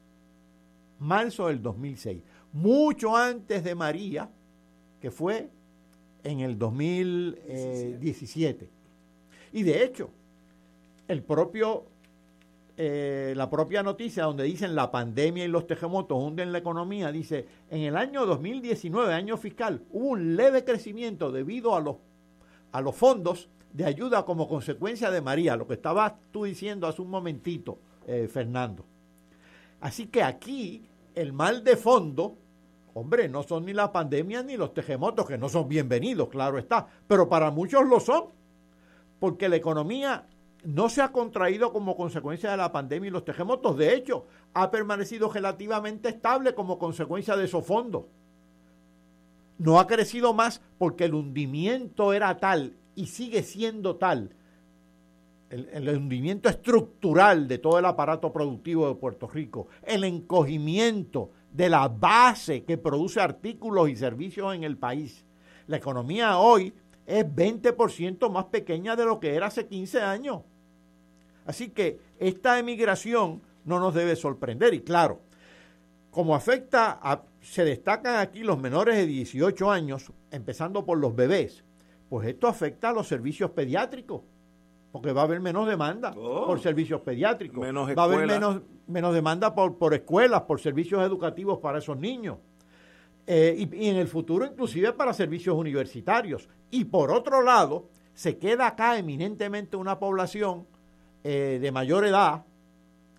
[0.98, 2.22] Marzo del 2006.
[2.56, 4.30] Mucho antes de María,
[4.98, 5.50] que fue
[6.24, 8.70] en el 2017.
[9.52, 10.08] Y de hecho,
[11.06, 11.84] el propio,
[12.78, 17.46] eh, la propia noticia donde dicen la pandemia y los terremotos hunden la economía, dice,
[17.70, 21.96] en el año 2019, año fiscal, hubo un leve crecimiento debido a los,
[22.72, 27.02] a los fondos de ayuda como consecuencia de María, lo que estabas tú diciendo hace
[27.02, 28.86] un momentito, eh, Fernando.
[29.78, 32.38] Así que aquí el mal de fondo,
[32.96, 36.86] hombre, no son ni la pandemia ni los terremotos, que no son bienvenidos, claro está,
[37.06, 38.28] pero para muchos lo son,
[39.20, 40.26] porque la economía
[40.64, 43.76] no se ha contraído como consecuencia de la pandemia y los terremotos.
[43.76, 44.24] De hecho,
[44.54, 48.04] ha permanecido relativamente estable como consecuencia de esos fondos.
[49.58, 54.30] No ha crecido más porque el hundimiento era tal y sigue siendo tal,
[55.50, 61.70] el, el, hundimiento estructural de todo el aparato productivo de Puerto Rico, el encogimiento de
[61.70, 65.24] la base que produce artículos y servicios en el país.
[65.66, 66.74] La economía hoy
[67.06, 70.42] es 20% más pequeña de lo que era hace 15 años.
[71.46, 74.74] Así que esta emigración no nos debe sorprender.
[74.74, 75.22] Y claro,
[76.10, 81.64] como afecta a, se destacan aquí los menores de 18 años, empezando por los bebés,
[82.10, 84.22] pues esto afecta a los servicios pediátricos,
[84.96, 86.46] porque va a haber menos demanda oh.
[86.46, 91.58] por servicios pediátricos, va a haber menos, menos demanda por, por escuelas, por servicios educativos
[91.58, 92.38] para esos niños.
[93.26, 96.48] Eh, y, en el futuro inclusive para servicios universitarios.
[96.70, 100.66] Y por otro lado, se queda acá eminentemente una población
[101.22, 102.46] eh, de mayor edad,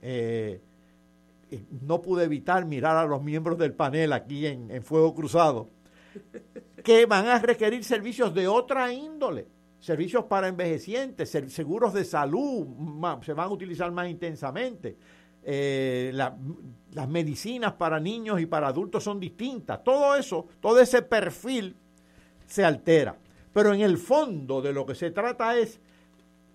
[0.01, 0.61] eh,
[1.85, 5.69] no pude evitar mirar a los miembros del panel aquí en, Fuego Cruzado,
[6.83, 9.45] que van a requerir servicios de otra índole,
[9.79, 12.67] servicios para envejecientes, seguros de salud,
[13.23, 14.97] se van a utilizar más intensamente.
[15.43, 19.83] Eh, las medicinas para niños y para adultos son distintas.
[19.83, 21.75] Todo eso, todo ese perfil
[22.45, 23.15] se altera.
[23.53, 25.79] Pero en el fondo de lo que se trata es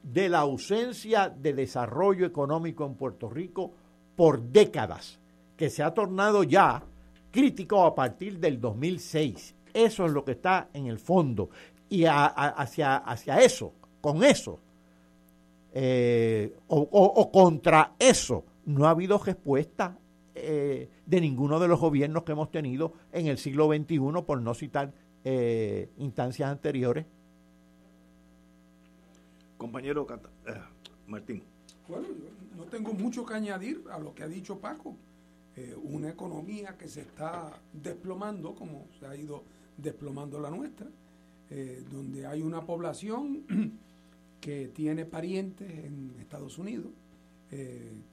[0.02, 3.72] de la ausencia de desarrollo económico en Puerto Rico
[4.16, 5.18] por décadas,
[5.56, 6.82] que se ha tornado ya
[7.30, 9.54] crítico a partir del 2006.
[9.72, 11.48] Eso es lo que está en el fondo.
[11.92, 14.58] Y hacia, hacia eso, con eso,
[15.74, 19.98] eh, o, contra eso, no ha habido respuesta
[20.34, 24.54] eh, de ninguno de los gobiernos que hemos tenido en el siglo XXI, por no
[24.54, 24.90] citar
[25.22, 27.04] eh, instancias anteriores.
[29.58, 30.06] Compañero
[30.46, 30.52] eh,
[31.06, 31.42] Martín.
[31.88, 32.08] Bueno,
[32.56, 34.96] no tengo mucho que añadir a lo que ha dicho Paco.
[35.56, 39.44] Eh, una economía que se está desplomando, como se ha ido
[39.76, 40.86] desplomando la nuestra,
[41.54, 43.44] eh, donde hay una población
[44.40, 46.90] que tiene parientes en Estados Unidos,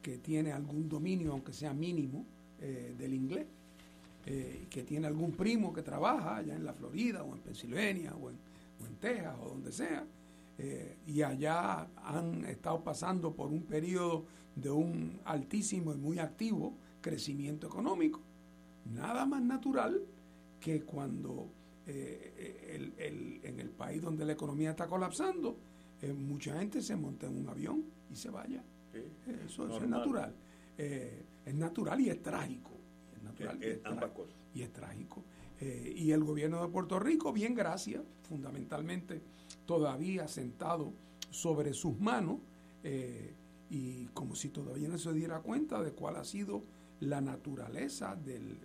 [0.01, 2.25] que tiene algún dominio, aunque sea mínimo,
[2.59, 3.47] del inglés,
[4.25, 8.35] que tiene algún primo que trabaja allá en la Florida o en Pensilvania o en,
[8.83, 10.05] o en Texas o donde sea,
[10.61, 14.25] eh, y allá han estado pasando por un periodo
[14.55, 18.19] de un altísimo y muy activo crecimiento económico.
[18.93, 20.01] Nada más natural
[20.59, 21.47] que cuando
[21.91, 25.57] eh, en el país donde la economía está colapsando,
[26.01, 28.63] eh, mucha gente se monta en un avión y se vaya.
[29.45, 30.33] eso, es natural.
[30.77, 32.71] es natural y es trágico.
[33.15, 33.79] Es natural y, es
[34.53, 35.23] y es trágico.
[35.61, 39.21] y el gobierno de Puerto Rico, bien gracias, fundamentalmente
[39.65, 40.93] todavía sentado
[41.29, 42.39] sobre sus manos
[42.83, 43.35] eh,
[43.69, 46.63] y como si todavía no se diera cuenta de cuál ha sido
[47.01, 48.57] la naturaleza del,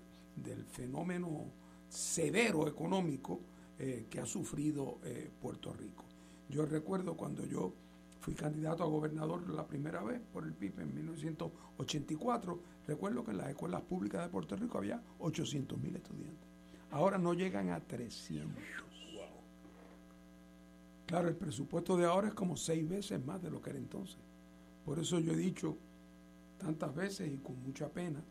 [0.68, 1.44] fenómeno
[1.88, 3.40] severo económico
[3.78, 6.04] eh, que ha sufrido eh, Puerto Rico.
[6.48, 7.72] Yo recuerdo cuando yo
[8.20, 13.38] fui candidato a gobernador la primera vez por el PIB en 1984, recuerdo que en
[13.38, 16.48] las escuelas públicas de Puerto Rico había 800 mil estudiantes.
[16.90, 18.62] Ahora no llegan a 300.
[21.06, 24.18] Claro, el presupuesto de ahora es como seis veces más de lo que era entonces.
[24.84, 25.76] Por eso yo he dicho
[26.58, 28.22] tantas veces y con mucha pena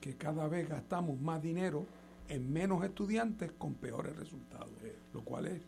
[0.00, 1.86] que cada vez gastamos más dinero
[2.28, 4.70] en menos estudiantes con peores resultados,
[5.12, 5.62] lo cual es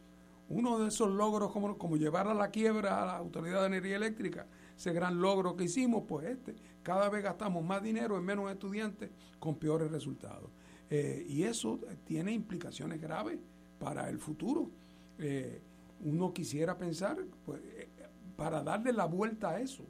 [0.48, 3.96] uno de esos logros como, como llevar a la quiebra a la Autoridad de Energía
[3.96, 4.46] Eléctrica,
[4.76, 9.10] ese gran logro que hicimos, pues este, cada vez gastamos más dinero en menos estudiantes
[9.38, 10.50] con peores resultados.
[10.90, 13.38] Eh, y eso tiene implicaciones graves
[13.78, 14.70] para el futuro.
[15.18, 15.62] Eh,
[16.00, 17.88] uno quisiera pensar, pues, eh,
[18.36, 19.84] para darle la vuelta a eso,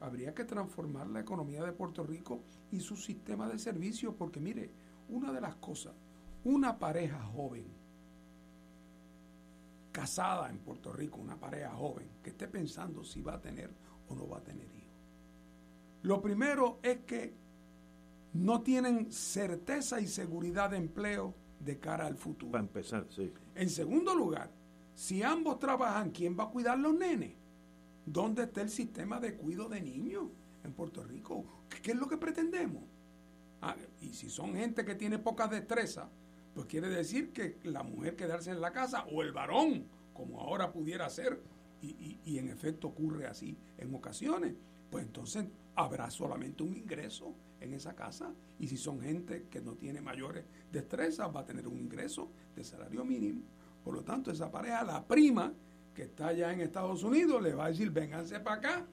[0.00, 2.42] habría que transformar la economía de Puerto Rico
[2.72, 4.70] y su sistema de servicios, porque mire,
[5.12, 5.92] una de las cosas,
[6.44, 7.66] una pareja joven,
[9.92, 13.70] casada en Puerto Rico, una pareja joven, que esté pensando si va a tener
[14.08, 14.90] o no va a tener hijos.
[16.02, 17.34] Lo primero es que
[18.32, 22.52] no tienen certeza y seguridad de empleo de cara al futuro.
[22.52, 23.32] Para empezar, sí.
[23.54, 24.50] En segundo lugar,
[24.94, 27.34] si ambos trabajan, ¿quién va a cuidar los nenes?
[28.06, 30.24] ¿Dónde está el sistema de cuidado de niños
[30.64, 31.44] en Puerto Rico?
[31.82, 32.82] ¿Qué es lo que pretendemos?
[33.62, 36.10] Ah, y si son gente que tiene poca destreza,
[36.54, 40.70] pues quiere decir que la mujer quedarse en la casa o el varón, como ahora
[40.70, 41.40] pudiera ser,
[41.80, 44.54] y, y en efecto ocurre así en ocasiones,
[44.90, 49.74] pues entonces habrá solamente un ingreso en esa casa y si son gente que no
[49.74, 53.42] tiene mayores destrezas va a tener un ingreso de salario mínimo.
[53.82, 55.52] Por lo tanto, esa pareja, la prima
[55.94, 58.86] que está allá en Estados Unidos, le va a decir, vénganse para acá,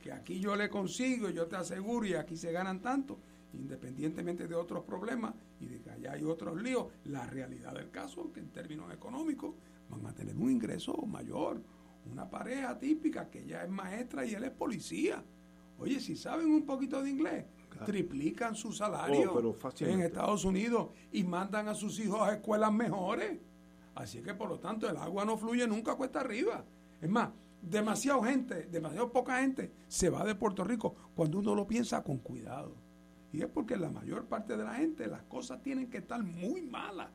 [0.00, 3.18] que aquí yo le consigo, yo te aseguro y aquí se ganan tanto,
[3.54, 8.32] independientemente de otros problemas y de que allá hay otros líos, la realidad del caso,
[8.32, 9.54] que en términos económicos
[9.88, 11.60] van a tener un ingreso mayor.
[12.10, 15.24] Una pareja típica que ella es maestra y él es policía.
[15.78, 17.44] Oye, si saben un poquito de inglés,
[17.84, 23.38] triplican su salario Oh, en Estados Unidos y mandan a sus hijos a escuelas mejores.
[23.94, 26.64] Así que por lo tanto el agua no fluye nunca cuesta arriba.
[27.00, 27.30] Es más,
[27.60, 32.18] demasiada gente, demasiado poca gente se va de Puerto Rico cuando uno lo piensa con
[32.18, 32.83] cuidado.
[33.34, 36.62] Y es porque la mayor parte de la gente las cosas tienen que estar muy
[36.62, 37.10] malas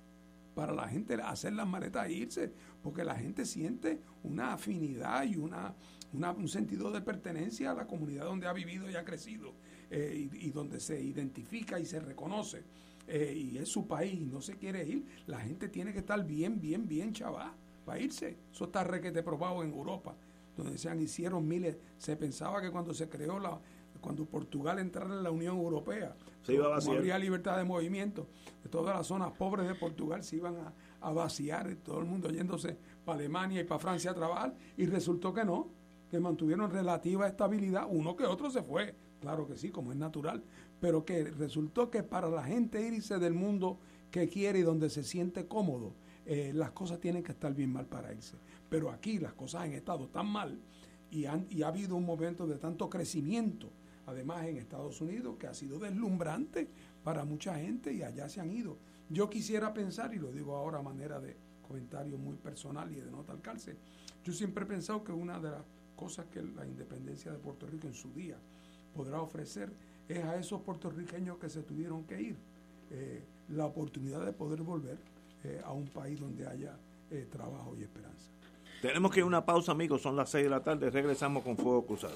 [0.53, 2.51] para la gente hacer las maletas e irse,
[2.83, 5.73] porque la gente siente una afinidad y una,
[6.11, 9.53] un sentido de pertenencia a la comunidad donde ha vivido y ha crecido
[9.89, 12.65] eh, y, donde se identifica y se reconoce.
[13.07, 16.21] Eh, y es su país y no se quiere ir, la gente tiene que estar
[16.25, 17.53] bien, bien, bien chaval
[17.85, 18.35] para irse.
[18.51, 20.17] Eso está requete probado en Europa,
[20.57, 21.77] donde se han hicieron miles.
[21.97, 23.57] Se pensaba que cuando se creó la,
[24.01, 28.27] cuando Portugal entrara en la Unión Europea, se iba a como habría libertad de movimiento,
[28.63, 32.29] de todas las zonas pobres de Portugal se iban a, a vaciar, todo el mundo
[32.29, 35.69] yéndose para Alemania y para Francia a trabajar, y resultó que no,
[36.09, 40.43] que mantuvieron relativa estabilidad, uno que otro se fue, claro que sí, como es natural,
[40.79, 43.79] pero que resultó que para la gente irse del mundo
[44.11, 45.93] que quiere y donde se siente cómodo,
[46.25, 48.37] eh, las cosas tienen que estar bien mal para irse.
[48.69, 50.59] Pero aquí las cosas han estado tan mal
[51.11, 53.71] y, han, y ha habido un momento de tanto crecimiento,
[54.09, 56.67] además en Estados Unidos, que ha sido deslumbrante
[57.03, 58.77] para mucha gente y allá se han ido.
[59.09, 61.35] Yo quisiera pensar, y lo digo ahora a manera de
[61.67, 63.77] comentario muy personal y de nota al calce,
[64.23, 65.63] yo siempre he pensado que una de las
[65.95, 68.37] cosas que la independencia de Puerto Rico en su día
[68.93, 69.71] podrá ofrecer
[70.07, 72.37] es a esos puertorriqueños que se tuvieron que ir
[72.91, 74.97] eh, la oportunidad de poder volver
[75.43, 76.75] eh, a un país donde haya
[77.11, 78.31] eh, trabajo y esperanza.
[78.81, 80.01] Tenemos que ir a una pausa, amigos.
[80.01, 80.89] Son las 6 de la tarde.
[80.89, 82.15] Regresamos con Fuego Cruzado.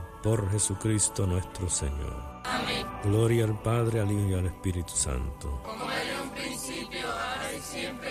[0.21, 2.41] por Jesucristo nuestro Señor.
[2.43, 2.85] Amén.
[3.03, 5.61] Gloria al Padre, al Hijo y al Espíritu Santo.
[5.63, 8.10] Como era en un principio, ahora y siempre,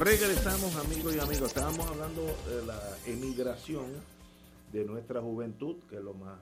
[0.00, 3.84] Regresamos amigos y amigos, estábamos hablando de la emigración
[4.72, 6.38] de nuestra juventud, que es lo más,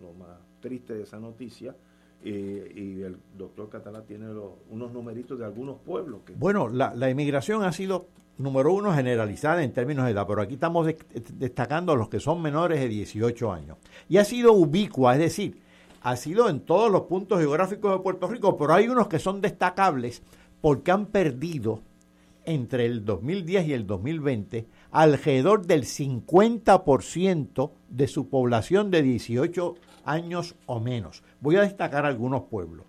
[0.00, 1.74] lo más triste de esa noticia,
[2.22, 4.26] y el doctor Catalá tiene
[4.68, 6.20] unos numeritos de algunos pueblos.
[6.24, 6.34] Que...
[6.34, 8.06] Bueno, la, la emigración ha sido,
[8.38, 10.96] número uno, generalizada en términos de edad, pero aquí estamos de,
[11.34, 13.76] destacando a los que son menores de 18 años.
[14.08, 15.60] Y ha sido ubicua, es decir,
[16.00, 19.40] ha sido en todos los puntos geográficos de Puerto Rico, pero hay unos que son
[19.40, 20.22] destacables
[20.60, 21.80] porque han perdido
[22.44, 30.56] entre el 2010 y el 2020 alrededor del 50% de su población de 18 años
[30.66, 31.22] o menos.
[31.40, 32.86] Voy a destacar algunos pueblos.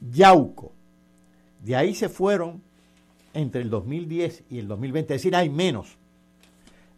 [0.00, 0.72] Yauco,
[1.62, 2.62] de ahí se fueron
[3.34, 5.98] entre el 2010 y el 2020, es decir, hay menos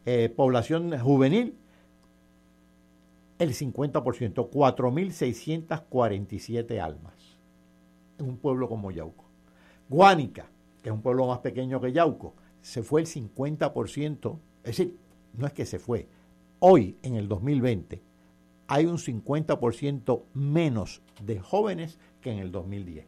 [0.06, 1.54] eh, población juvenil,
[3.38, 7.12] el 50%, 4.647 almas
[8.18, 9.24] en un pueblo como Yauco.
[9.88, 10.50] Guánica,
[10.82, 14.96] que es un pueblo más pequeño que Yauco, se fue el 50%, es decir,
[15.34, 16.08] no es que se fue,
[16.58, 18.02] hoy en el 2020
[18.68, 23.06] hay un 50% menos de jóvenes que en el 2010.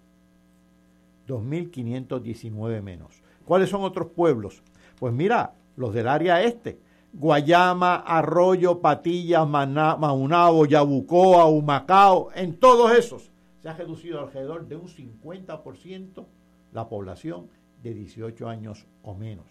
[1.26, 3.22] 2.519 menos.
[3.46, 4.62] ¿Cuáles son otros pueblos?
[4.98, 6.78] Pues mira, los del área este.
[7.14, 13.30] Guayama, Arroyo, Patillas, Maunabo, Yabucoa, Humacao, en todos esos
[13.64, 16.26] se ha reducido alrededor de un 50%
[16.72, 17.48] la población
[17.84, 19.44] de 18 años o menos.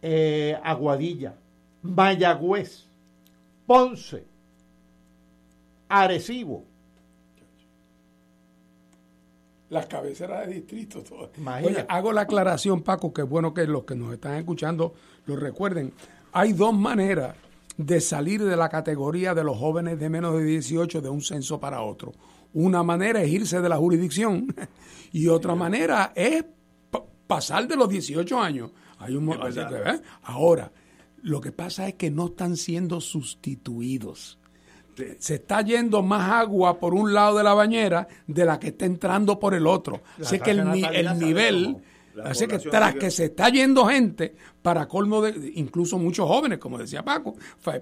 [0.00, 1.34] Eh, Aguadilla,
[1.82, 2.86] Mayagüez,
[3.66, 4.24] Ponce,
[5.88, 6.64] Arecibo.
[9.68, 11.02] Las cabeceras de distrito.
[11.64, 14.94] Oye, hago la aclaración, Paco, que es bueno que los que nos están escuchando
[15.26, 15.92] lo recuerden.
[16.32, 17.34] Hay dos maneras
[17.76, 21.58] de salir de la categoría de los jóvenes de menos de 18 de un censo
[21.58, 22.12] para otro.
[22.54, 24.54] Una manera es irse de la jurisdicción
[25.12, 26.44] y otra manera es
[27.26, 28.70] pasar de los 18 años.
[28.98, 30.00] Hay un, ¿eh?
[30.22, 30.70] Ahora,
[31.22, 34.38] lo que pasa es que no están siendo sustituidos.
[35.18, 38.84] Se está yendo más agua por un lado de la bañera de la que está
[38.84, 40.02] entrando por el otro.
[40.20, 41.82] Así que el, el nivel
[42.24, 46.78] Así que tras que se está yendo gente, para colmo de, incluso muchos jóvenes, como
[46.78, 47.34] decía Paco,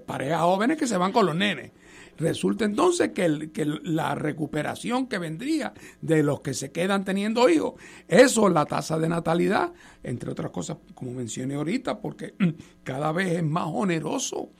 [0.07, 1.73] parejas jóvenes que se van con los nenes.
[2.21, 5.73] Resulta entonces que, el- que la recuperación que vendría
[6.03, 7.75] de los que se quedan teniendo hijos,
[8.09, 9.73] eso, la tasa de natalidad,
[10.03, 12.35] entre otras cosas, como mencioné ahorita, porque
[12.85, 14.51] cada vez es más oneroso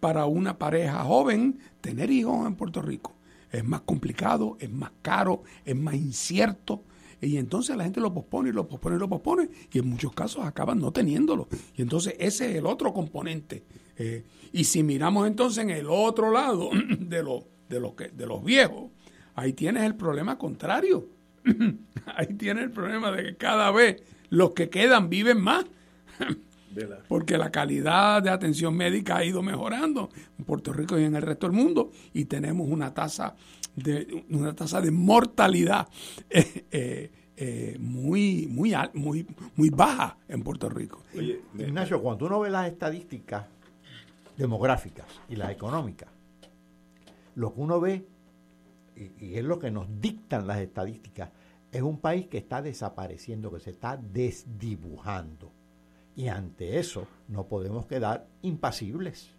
[0.00, 3.14] para una pareja joven tener hijos en Puerto Rico.
[3.52, 6.82] Es más complicado, es más caro, es más incierto.
[7.20, 9.48] Y entonces la gente lo pospone y lo pospone y lo pospone.
[9.70, 11.46] Y en muchos casos acaban no teniéndolo.
[11.76, 13.62] Y entonces ese es el otro componente.
[13.96, 18.26] Eh, y si miramos entonces en el otro lado de, los de, los que, de
[18.26, 18.90] los viejos,
[19.34, 21.08] ahí tienes el problema contrario.
[22.16, 25.64] ahí tienes el problema de que cada vez los que quedan viven más.
[27.08, 31.22] porque la calidad de atención médica ha ido mejorando en Puerto Rico y en el
[31.22, 33.34] resto del mundo y tenemos una tasa
[33.74, 35.88] de una tasa de mortalidad
[36.30, 41.02] eh, eh, eh, muy muy muy muy baja en Puerto Rico.
[41.58, 43.46] Ignacio, cuando uno ve las estadísticas
[44.36, 46.08] demográficas y las económicas,
[47.34, 48.06] lo que uno ve,
[48.96, 51.30] y, es lo que nos dictan las estadísticas,
[51.70, 55.50] es un país que está desapareciendo, que se está desdibujando.
[56.14, 59.30] Y ante eso no podemos quedar impasibles.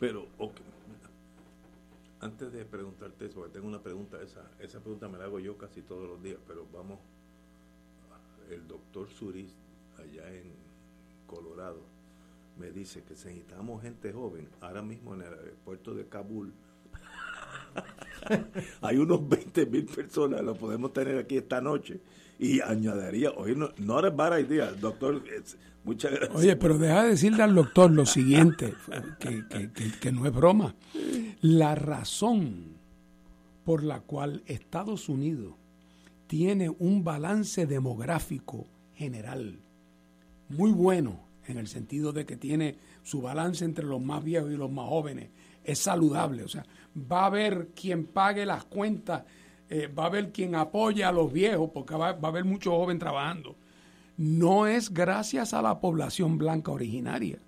[0.00, 0.54] Pero, ok.
[2.20, 5.56] Antes de preguntarte eso, porque tengo una pregunta, esa, esa pregunta me la hago yo
[5.56, 6.98] casi todos los días, pero vamos,
[8.50, 9.54] el doctor Suris,
[9.98, 10.52] allá en
[11.28, 11.80] Colorado,
[12.58, 16.52] me dice que si necesitamos gente joven, ahora mismo en el aeropuerto de Kabul,
[18.80, 22.00] hay unos 20 mil personas, lo podemos tener aquí esta noche,
[22.38, 25.22] y añadiría, oye, no, no es bad idea, doctor,
[25.84, 26.36] muchas gracias.
[26.38, 28.74] Oye, pero deja de decirle al doctor lo siguiente,
[29.20, 30.74] que, que- que- que no es broma.
[31.40, 32.76] La razón
[33.64, 35.54] por la cual Estados Unidos
[36.26, 39.60] tiene un balance demográfico general
[40.48, 41.20] muy bueno,
[41.52, 44.88] en el sentido de que tiene su balance entre los más viejos y los más
[44.88, 45.30] jóvenes,
[45.64, 46.44] es saludable.
[46.44, 46.64] O sea,
[47.10, 49.24] va a haber quien pague las cuentas,
[49.68, 52.72] eh, va a haber quien apoye a los viejos, porque va, va a haber muchos
[52.72, 53.56] jóvenes trabajando
[54.18, 57.38] no es gracias a la población blanca originaria.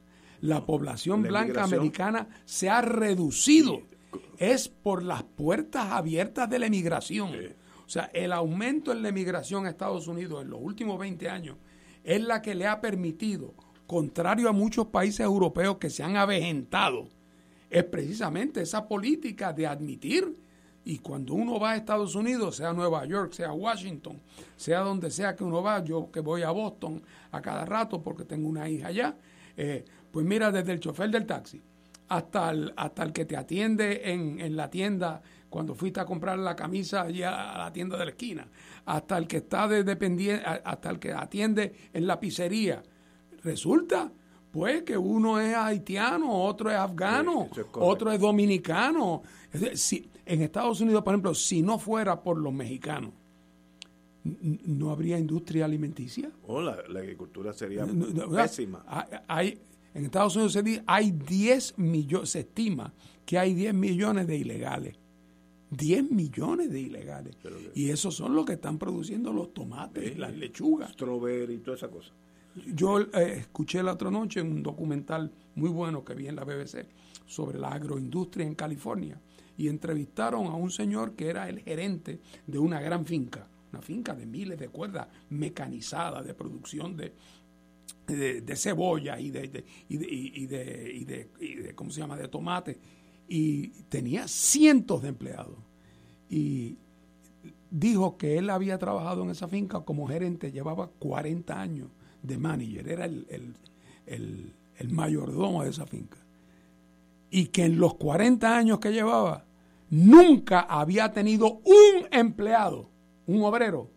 [0.40, 3.82] La población La blanca americana se ha reducido.
[4.38, 7.32] Es por las puertas abiertas de la emigración.
[7.84, 11.56] O sea, el aumento en la emigración a Estados Unidos en los últimos 20 años
[12.04, 13.52] es la que le ha permitido,
[13.90, 17.08] contrario a muchos países europeos que se han avejentado,
[17.68, 20.32] es precisamente esa política de admitir
[20.84, 24.20] y cuando uno va a Estados Unidos, sea Nueva York, sea Washington,
[24.54, 27.02] sea donde sea que uno va, yo que voy a Boston
[27.32, 29.16] a cada rato porque tengo una hija allá,
[29.56, 31.60] eh, pues mira, desde el chofer del taxi
[32.10, 36.38] hasta el, hasta el que te atiende en, en la tienda cuando fuiste a comprar
[36.38, 38.46] la camisa allá a la tienda de la esquina,
[38.86, 42.84] hasta el que está de dependiente, hasta el que atiende en la pizzería.
[43.42, 44.12] Resulta
[44.52, 49.22] pues que uno es haitiano, otro es afgano, Sí, es otro es dominicano.
[49.52, 53.12] Es decir, si- en Estados Unidos, por ejemplo, si no fuera por los mexicanos,
[54.24, 56.30] no habría industria alimenticia.
[56.46, 58.84] Oh, la, la agricultura sería No, no, no, pésima.
[59.26, 59.58] hay-
[59.94, 62.92] en Estados Unidos se dice, hay 10 millones, se estima
[63.24, 64.94] que hay 10 millones de ilegales.
[65.70, 67.36] 10 millones de ilegales.
[67.74, 70.92] Y esos son los que están produciendo los tomates, las lechugas.
[70.92, 72.10] Strawberry y toda esa cosa.
[72.74, 73.06] Yo eh,
[73.38, 76.86] escuché la otra noche un documental muy bueno que vi en la BBC
[77.26, 79.20] sobre la agroindustria en California
[79.56, 84.14] y entrevistaron a un señor que era el gerente de una gran finca, una finca
[84.14, 87.14] de miles de cuerdas mecanizadas de producción de,
[88.06, 89.96] de, cebolla y y de- y
[90.46, 92.78] de- y de- ¿cómo se llama?, de tomate.
[93.28, 95.56] Y tenía cientos de empleados.
[96.28, 96.78] Y
[97.70, 101.88] dijo que él había trabajado en esa finca como gerente, llevaba 40 años
[102.22, 103.56] de manager, era el, el-
[104.06, 106.18] el- el mayordomo de esa finca.
[107.30, 109.44] Y que en los 40 años que llevaba,
[109.90, 112.88] nunca había tenido un empleado,
[113.26, 113.90] un obrero,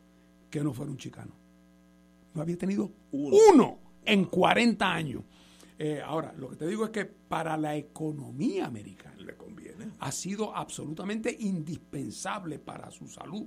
[0.50, 1.32] que no fuera un chicano.
[2.34, 5.24] No había tenido uno, en 40 años.
[5.80, 9.90] Eh, ahora, lo que te digo es que para la economía americana Le conviene.
[10.00, 13.45] ha sido absolutamente indispensable para su salud.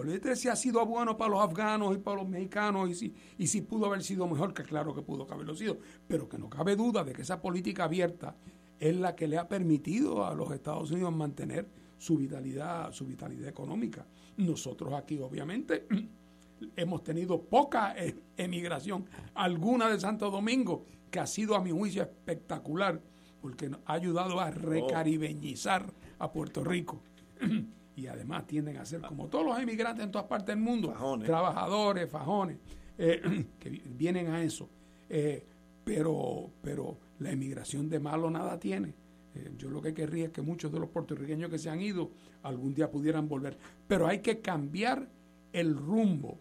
[0.00, 3.46] Olvídate si ha sido bueno para los afganos y para los mexicanos y si, y
[3.46, 5.78] si pudo haber sido mejor, que claro que pudo haberlo sido,
[6.08, 8.36] pero que no cabe duda de que esa política abierta
[8.78, 11.68] es la que le ha permitido a los Estados Unidos mantener
[11.98, 14.06] su vitalidad, su vitalidad económica.
[14.38, 15.86] Nosotros aquí, obviamente,
[16.76, 19.04] hemos tenido poca eh, emigración,
[19.34, 23.02] alguna de Santo Domingo, que ha sido a mi juicio espectacular,
[23.42, 27.02] porque ha ayudado a recaribeñizar a Puerto Rico.
[28.00, 31.26] y además tienden a ser, como todos los emigrantes en todas partes del mundo, Fajones.
[31.26, 32.56] trabajadores, fajones.
[32.98, 34.68] eh, que vienen a eso.
[35.08, 35.44] Eh,
[35.84, 38.94] pero, pero la emigración de malo nada tiene.
[39.34, 42.10] Eh, yo lo que querría es que muchos de los puertorriqueños que se han ido
[42.42, 43.56] algún día pudieran volver.
[43.86, 45.08] Pero hay que cambiar
[45.52, 46.38] el rumbo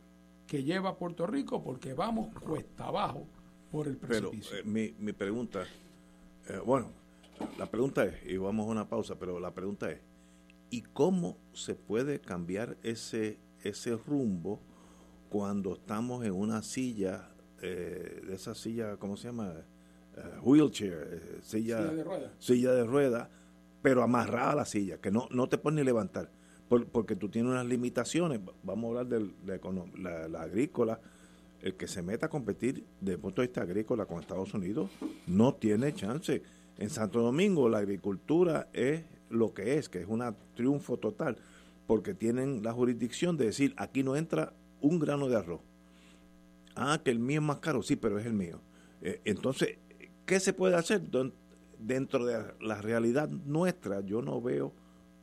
[0.47, 3.27] que lleva Puerto Rico porque vamos cuesta abajo
[3.71, 4.51] por el precipicio.
[4.51, 5.63] Pero mi, mi pregunta,
[6.65, 6.87] bueno,
[7.57, 9.99] la pregunta es, y vamos a una pausa, pero la pregunta es,
[10.69, 14.59] ¿y cómo se puede cambiar ese, ese rumbo
[15.29, 17.29] cuando estamos en una silla,
[17.61, 19.53] eh, de esa silla, ¿cómo se llama?
[20.17, 22.33] Eh, wheelchair, eh, silla, de rueda.
[22.39, 23.29] silla de rueda,
[23.81, 26.29] pero amarrada a la silla, que no, no te puedes ni levantar,
[26.67, 28.39] porque tú tienes unas limitaciones.
[28.63, 29.31] Vamos a hablar de
[29.97, 30.99] la, la agrícola.
[31.61, 34.89] El que se meta a competir desde el punto de vista agrícola con Estados Unidos
[35.27, 36.41] no tiene chance
[36.79, 40.23] en Santo Domingo la agricultura es lo que es, que es un
[40.55, 41.37] triunfo total,
[41.87, 45.61] porque tienen la jurisdicción de decir, aquí no entra un grano de arroz.
[46.75, 48.61] Ah, que el mío es más caro, sí, pero es el mío.
[49.01, 49.77] Eh, entonces,
[50.25, 51.01] ¿qué se puede hacer?
[51.77, 54.73] Dentro de la realidad nuestra, yo no veo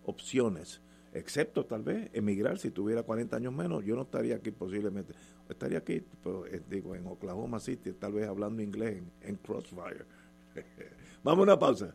[0.05, 0.81] opciones,
[1.13, 2.59] excepto tal vez emigrar.
[2.59, 5.15] Si tuviera 40 años menos, yo no estaría aquí posiblemente.
[5.49, 10.05] Estaría aquí, pero, eh, digo, en Oklahoma City, tal vez hablando inglés en Crossfire.
[11.23, 11.95] Vamos a una pausa.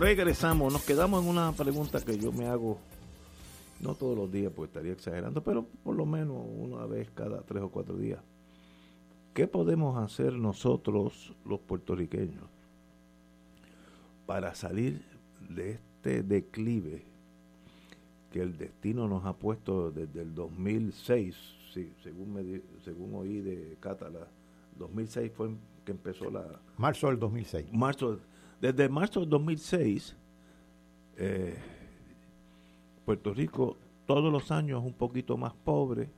[0.00, 2.78] Regresamos, nos quedamos en una pregunta que yo me hago,
[3.80, 7.62] no todos los días, pues estaría exagerando, pero por lo menos una vez cada tres
[7.62, 8.18] o cuatro días.
[9.34, 12.44] ¿Qué podemos hacer nosotros, los puertorriqueños,
[14.24, 15.04] para salir
[15.50, 17.04] de este declive
[18.32, 21.36] que el destino nos ha puesto desde el 2006,
[21.74, 24.28] sí, según, me, según oí de Catala,
[24.78, 25.50] 2006 fue
[25.84, 26.58] que empezó la...
[26.78, 27.70] Marzo del 2006.
[27.70, 28.18] Marzo,
[28.60, 30.16] desde marzo del 2006,
[31.16, 31.56] eh,
[33.04, 33.76] Puerto Rico
[34.06, 36.08] todos los años un poquito más pobre,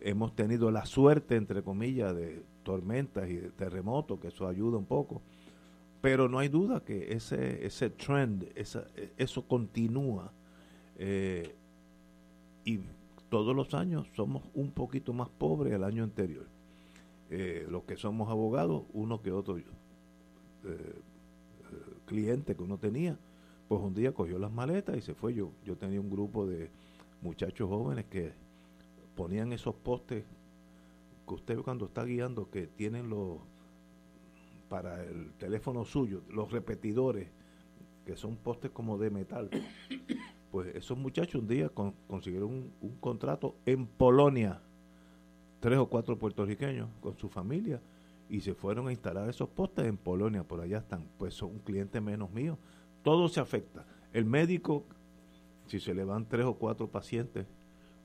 [0.00, 4.84] hemos tenido la suerte, entre comillas, de tormentas y de terremotos, que eso ayuda un
[4.84, 5.22] poco,
[6.00, 8.84] pero no hay duda que ese, ese trend, esa,
[9.16, 10.32] eso continúa.
[10.98, 11.54] Eh,
[12.64, 12.80] y
[13.28, 16.46] todos los años somos un poquito más pobres el año anterior.
[17.30, 19.56] Eh, los que somos abogados, uno que otro
[22.06, 23.18] cliente que uno tenía,
[23.68, 25.34] pues un día cogió las maletas y se fue.
[25.34, 26.70] Yo, yo tenía un grupo de
[27.20, 28.32] muchachos jóvenes que
[29.14, 30.24] ponían esos postes
[31.26, 33.38] que usted cuando está guiando que tienen los
[34.68, 37.28] para el teléfono suyo, los repetidores,
[38.06, 39.50] que son postes como de metal.
[40.50, 44.60] Pues esos muchachos un día consiguieron un, contrato en Polonia,
[45.60, 47.80] tres o cuatro puertorriqueños con su familia,
[48.32, 51.58] y se fueron a instalar esos postes en Polonia, por allá están, pues son un
[51.58, 52.56] cliente menos mío.
[53.02, 53.84] Todo se afecta.
[54.10, 54.86] El médico,
[55.66, 57.46] si se le van tres o cuatro pacientes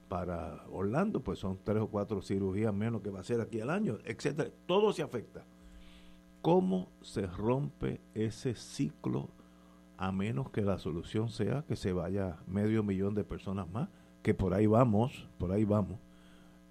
[0.10, 3.70] para Orlando, pues son tres o cuatro cirugías menos que va a ser aquí al
[3.70, 4.52] año, etcétera.
[4.66, 5.46] Todo se afecta.
[6.42, 9.30] ¿Cómo se rompe ese ciclo
[9.96, 13.88] a menos que la solución sea que se vaya medio millón de personas más?
[14.24, 16.02] Que por ahí vamos, por ahí vamos.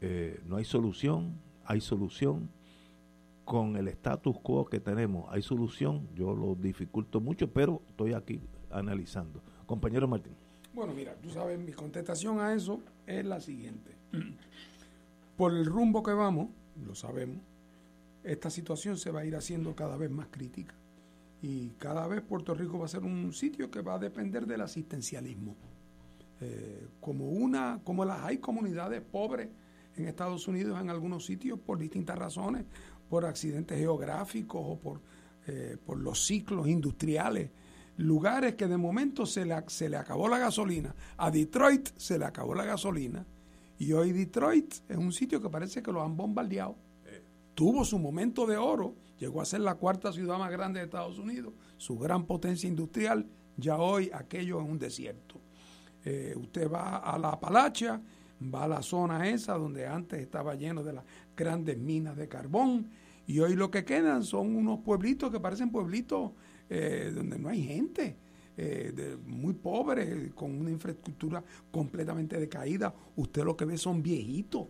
[0.02, 2.50] Eh, no hay solución, hay solución
[3.47, 5.27] con el status quo que tenemos.
[5.31, 8.40] Hay solución, yo lo dificulto mucho, pero estoy aquí
[8.70, 9.40] analizando.
[9.64, 10.35] Compañero Martín.
[10.74, 13.93] Bueno, mira, tú sabes, mi contestación a eso es la siguiente.
[15.36, 16.48] Por el rumbo que vamos,
[16.85, 17.39] lo sabemos,
[18.24, 20.74] esta situación se va a ir haciendo cada vez más crítica.
[21.40, 24.62] Y cada vez Puerto Rico va a ser un sitio que va a depender del
[24.62, 25.55] asistencialismo.
[26.40, 29.51] Eh, como una, como las hay comunidades pobres
[29.97, 32.64] en Estados Unidos en algunos sitios por distintas razones,
[33.08, 35.00] por accidentes geográficos o por,
[35.46, 37.50] eh, por los ciclos industriales.
[37.98, 40.94] Lugares que de momento se le, se le acabó la gasolina.
[41.16, 43.26] A Detroit se le acabó la gasolina.
[43.78, 46.76] Y hoy Detroit es un sitio que parece que lo han bombardeado
[47.56, 51.18] tuvo su momento de oro, llegó a ser la cuarta ciudad más grande de Estados
[51.18, 53.26] Unidos, su gran potencia industrial,
[53.56, 55.40] ya hoy aquello es un desierto.
[56.04, 58.00] Eh, usted va a la Apalacha,
[58.54, 61.04] va a la zona esa donde antes estaba lleno de las
[61.36, 62.90] grandes minas de carbón
[63.26, 66.32] y hoy lo que quedan son unos pueblitos que parecen pueblitos
[66.68, 68.16] eh, donde no hay gente.
[68.58, 72.94] Eh, muy pobres, con una infraestructura completamente decaída.
[73.16, 74.68] Usted lo que ve son viejitos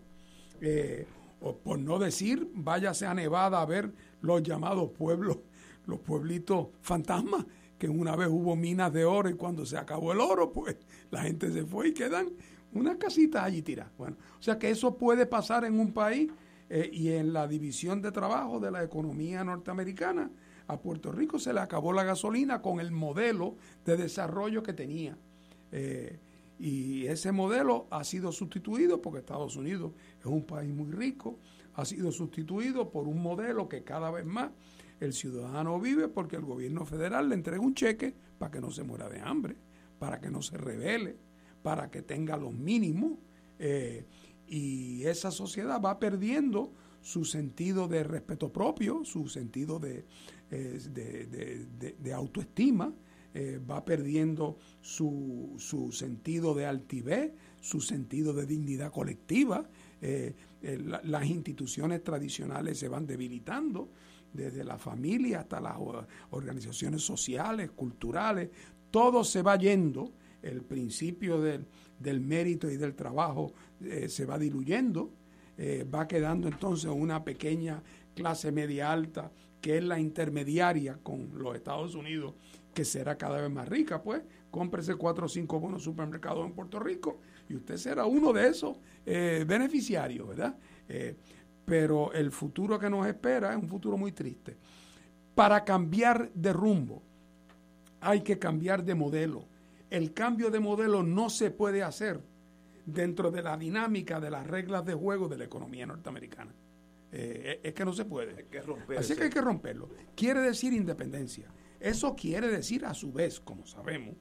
[1.41, 5.39] o por no decir, váyase a Nevada a ver los llamados pueblos,
[5.87, 7.45] los pueblitos fantasmas,
[7.79, 10.77] que una vez hubo minas de oro y cuando se acabó el oro, pues
[11.11, 12.31] la gente se fue y quedan
[12.73, 13.93] unas casitas allí tiradas.
[13.99, 16.31] Bueno, o sea que eso puede pasar en un país
[16.69, 20.31] eh, y en la división de trabajo de la economía norteamericana.
[20.69, 25.17] A Puerto Rico se le acabó la gasolina con el modelo de desarrollo que tenía.
[25.71, 26.19] Eh,
[26.59, 31.39] y ese modelo ha sido sustituido, porque Estados Unidos es un país muy rico,
[31.75, 34.51] ha sido sustituido por un modelo que cada vez más
[34.99, 38.83] el ciudadano vive porque el gobierno federal le entrega un cheque para que no se
[38.83, 39.57] muera de hambre,
[39.99, 41.17] para que no se revele,
[41.63, 43.19] para que tenga los mínimos.
[43.59, 44.07] Eh,
[44.49, 50.05] y esa sociedad va perdiendo su sentido de respeto propio, su sentido de,
[50.51, 51.67] eh,
[51.99, 52.93] de autoestima,
[53.39, 59.69] eh, va perdiendo su, su, sentido de altivez, su sentido de dignidad colectiva,
[60.01, 60.35] eh,
[61.05, 63.91] las instituciones tradicionales se van debilitando,
[64.33, 65.77] desde la familia hasta las
[66.31, 68.49] organizaciones sociales, culturales,
[68.91, 73.53] todo se va yendo, el principio del mérito y del trabajo
[74.09, 75.13] se va diluyendo,
[75.93, 77.83] va quedando entonces una pequeña
[78.15, 79.31] clase media alta
[79.61, 82.35] que es la intermediaria con los Estados Unidos
[82.77, 86.79] que será cada vez más rica, pues cómprese cuatro o cinco buenos supermercados en Puerto
[86.79, 88.77] Rico y usted será uno de esos
[89.07, 90.57] eh, beneficiarios, ¿verdad?
[90.89, 91.17] Eh,
[91.65, 94.59] pero el futuro que nos espera es un futuro muy triste.
[95.35, 97.03] Para cambiar de rumbo,
[98.01, 99.47] hay que cambiar de modelo.
[99.89, 102.21] El cambio de modelo no se puede hacer
[102.87, 106.55] dentro de la dinámica de las reglas de juego de la economía norteamericana.
[107.13, 108.47] Eh, es que no se puede.
[108.97, 109.91] Así que hay que romperlo.
[110.15, 111.51] Quiere decir independencia.
[111.81, 114.15] Eso quiere decir, a su vez, como sabemos,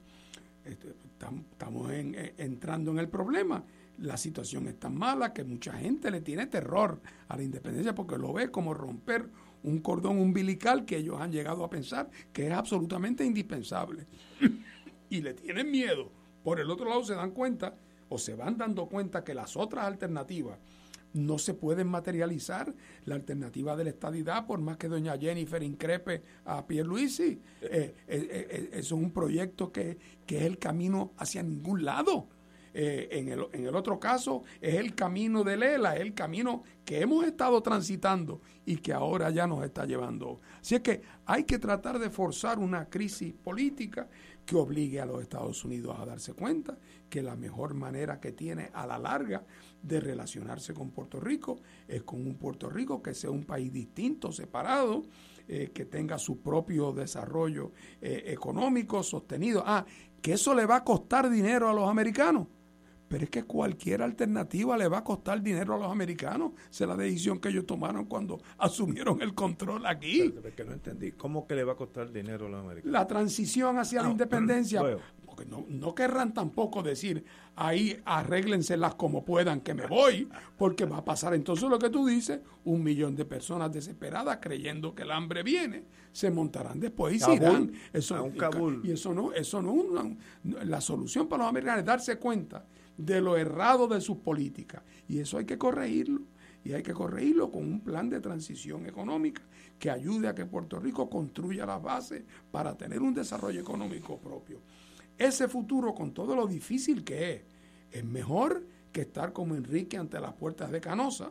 [0.64, 3.64] este, estamos entrando en el problema.
[3.98, 8.18] La situación es tan mala que mucha gente le tiene terror a la independencia porque
[8.18, 9.30] lo ve como romper
[9.62, 14.06] un cordón umbilical que ellos han llegado a pensar que es absolutamente indispensable.
[15.08, 16.10] y le tienen miedo.
[16.42, 17.74] Por el otro lado se dan cuenta
[18.08, 20.58] o se van dando cuenta que las otras alternativas
[21.16, 22.72] no se pueden materializar.
[23.04, 28.46] La alternativa de la estadidad, por más que doña Jennifer increpe a Pierluisi, eh, eh,
[28.50, 32.28] eh, es un proyecto que, que, es el camino hacia ningún lado.
[32.78, 37.00] en, el, en, el, otro caso, es el camino de Lela, es el camino que
[37.00, 40.42] hemos estado transitando y que ahora ya nos está llevando.
[40.60, 44.10] Así es que hay que tratar de forzar una crisis política
[44.46, 46.78] que obligue a los Estados Unidos a darse cuenta
[47.10, 49.44] que la mejor manera que tiene a la larga
[49.82, 54.32] de relacionarse con Puerto Rico es con un Puerto Rico que sea un país distinto,
[54.32, 55.02] separado,
[55.48, 59.62] eh, que tenga su propio desarrollo eh, económico sostenido.
[59.66, 59.84] Ah,
[60.22, 62.46] que eso le va a costar dinero a los americanos.
[63.08, 66.52] Pero es que cualquier alternativa le va a costar dinero a los americanos.
[66.70, 70.32] Esa es la decisión que ellos tomaron cuando asumieron el control aquí.
[70.56, 71.12] que no entendí.
[71.12, 72.92] ¿Cómo que le va a costar dinero a los americanos?
[72.92, 74.82] La transición hacia la independencia
[75.44, 77.24] no, querrán tampoco decir,
[77.56, 82.06] ahí arréglenselas como puedan que me voy, porque va a pasar entonces lo que tú
[82.06, 87.18] dices, un millón de personas desesperadas creyendo que el hambre viene, se montarán después y
[87.18, 87.72] se irán.
[87.92, 88.30] Eso,
[88.82, 90.16] y, eso no, eso no,
[90.64, 92.64] la solución para los americanos es darse cuenta
[92.96, 94.82] de lo errado de sus políticas.
[95.08, 96.22] Y eso hay que corregirlo.
[96.64, 99.42] Y hay que corregirlo con un plan de transición económica
[99.78, 104.60] que ayude a que Puerto Rico construya las bases para tener un desarrollo económico propio
[105.18, 107.42] ese futuro, con todo lo difícil que es,
[107.90, 111.30] es mejor que estar como Enrique ante las puertas de Canosa,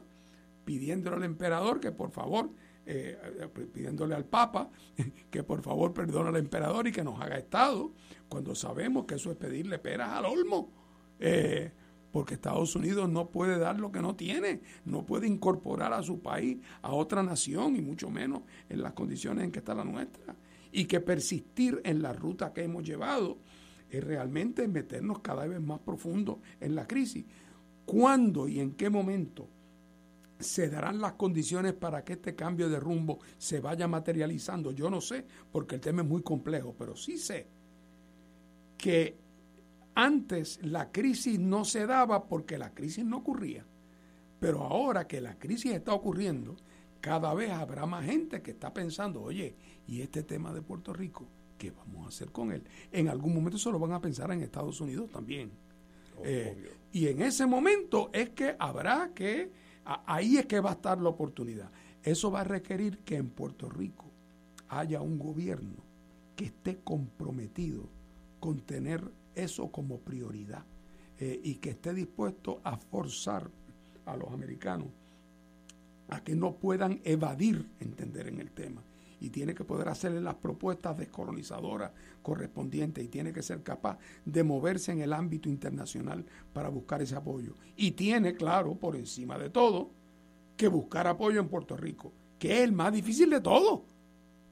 [0.64, 2.50] pidiéndole al emperador que por favor,
[2.88, 3.18] eh,
[3.74, 4.70] pidiéndole al Papa
[5.32, 7.92] que por favor perdone al emperador y que nos haga Estado,
[8.28, 10.85] cuando sabemos que eso es pedirle peras al olmo.
[11.20, 11.72] Eh,
[12.16, 16.22] porque Estados Unidos no puede dar lo que no tiene, no puede incorporar a su
[16.22, 20.34] país a otra nación y mucho menos en las condiciones en que está la nuestra.
[20.72, 23.38] Y que persistir en la ruta que hemos llevado
[23.90, 27.26] es realmente meternos cada vez más profundo en la crisis.
[27.86, 29.50] ¿Cuándo y en qué momento
[30.40, 34.72] se darán las condiciones para que este cambio de rumbo se vaya materializando?
[34.72, 37.48] Yo no sé, porque el tema es muy complejo, pero sí sé
[38.78, 39.25] que
[39.96, 43.66] antes la crisis no se daba porque la crisis no ocurría.
[44.40, 46.56] Pero ahora que la crisis está ocurriendo,
[47.02, 49.56] cada vez habrá más gente que está pensando, oye,
[49.88, 51.28] ¿y este tema de Puerto Rico?
[51.58, 52.64] ¿qué vamos a hacer con él?
[52.92, 55.52] En algún momento se lo van a pensar en Estados Unidos también.
[56.24, 59.52] Eh, y en ese momento es que habrá que,
[59.84, 61.72] ahí es que va a estar la oportunidad.
[62.04, 64.06] Eso va a requerir que en Puerto Rico
[64.70, 65.84] haya un gobierno
[66.36, 67.90] que esté comprometido
[68.40, 70.66] con tener eso como prioridad
[71.20, 73.50] eh, y que esté dispuesto a forzar
[74.06, 74.88] a los americanos
[76.10, 78.84] a que no puedan evadir entender en el tema
[79.20, 81.92] y tiene que poder hacerle las propuestas descolonizadoras
[82.22, 87.16] correspondientes y tiene que ser capaz de moverse en el ámbito internacional para buscar ese
[87.16, 87.56] apoyo.
[87.76, 89.90] Y tiene, claro, por encima de todo,
[90.58, 93.86] que buscar apoyo en Puerto Rico, que es el más difícil de todo,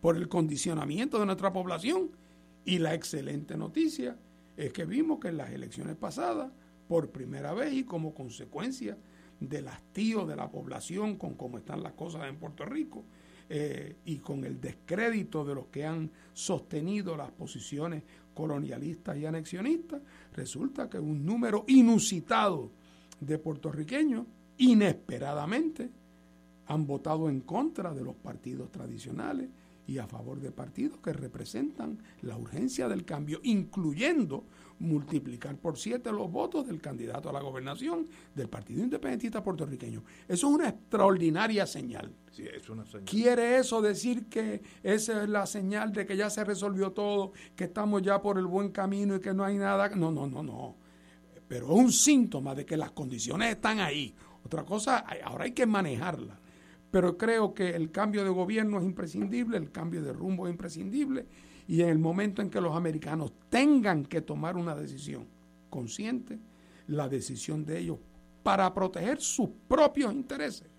[0.02, 2.12] por el condicionamiento de nuestra población.
[2.66, 4.18] Y la excelente noticia
[4.58, 6.52] es que vimos que en las elecciones pasadas,
[6.88, 8.98] por primera vez y como consecuencia
[9.40, 13.04] del hastío de la población con cómo están las cosas en Puerto Rico,
[13.50, 18.04] eh, y con el descrédito de los que han sostenido las posiciones
[18.34, 20.02] colonialistas y anexionistas,
[20.34, 22.72] resulta que un número inusitado
[23.20, 24.26] de puertorriqueños,
[24.58, 25.90] inesperadamente,
[26.68, 29.50] han votado en contra de los partidos tradicionales
[29.88, 34.46] y a favor de partidos que representan la urgencia del cambio, incluyendo
[34.80, 40.04] multiplicar por siete los votos del candidato a la gobernación del Partido Independentista puertorriqueño.
[40.28, 42.12] Eso es una extraordinaria señal.
[43.06, 47.66] ¿Quiere eso decir que esa es la señal de que ya se resolvió todo, que
[47.66, 49.90] estamos ya por el buen camino y que no hay nada?
[49.90, 50.76] No, no, no, no.
[51.48, 54.16] Pero es un síntoma de que las condiciones están ahí.
[54.46, 56.40] Otra cosa, ahora hay que manejarla.
[56.94, 61.26] Pero creo que el cambio de gobierno es imprescindible, el cambio de rumbo es imprescindible
[61.68, 65.26] y en el momento en que los americanos tengan que tomar una decisión
[65.72, 66.38] consciente,
[66.86, 67.98] la decisión de ellos
[68.44, 70.70] para proteger sus propios intereses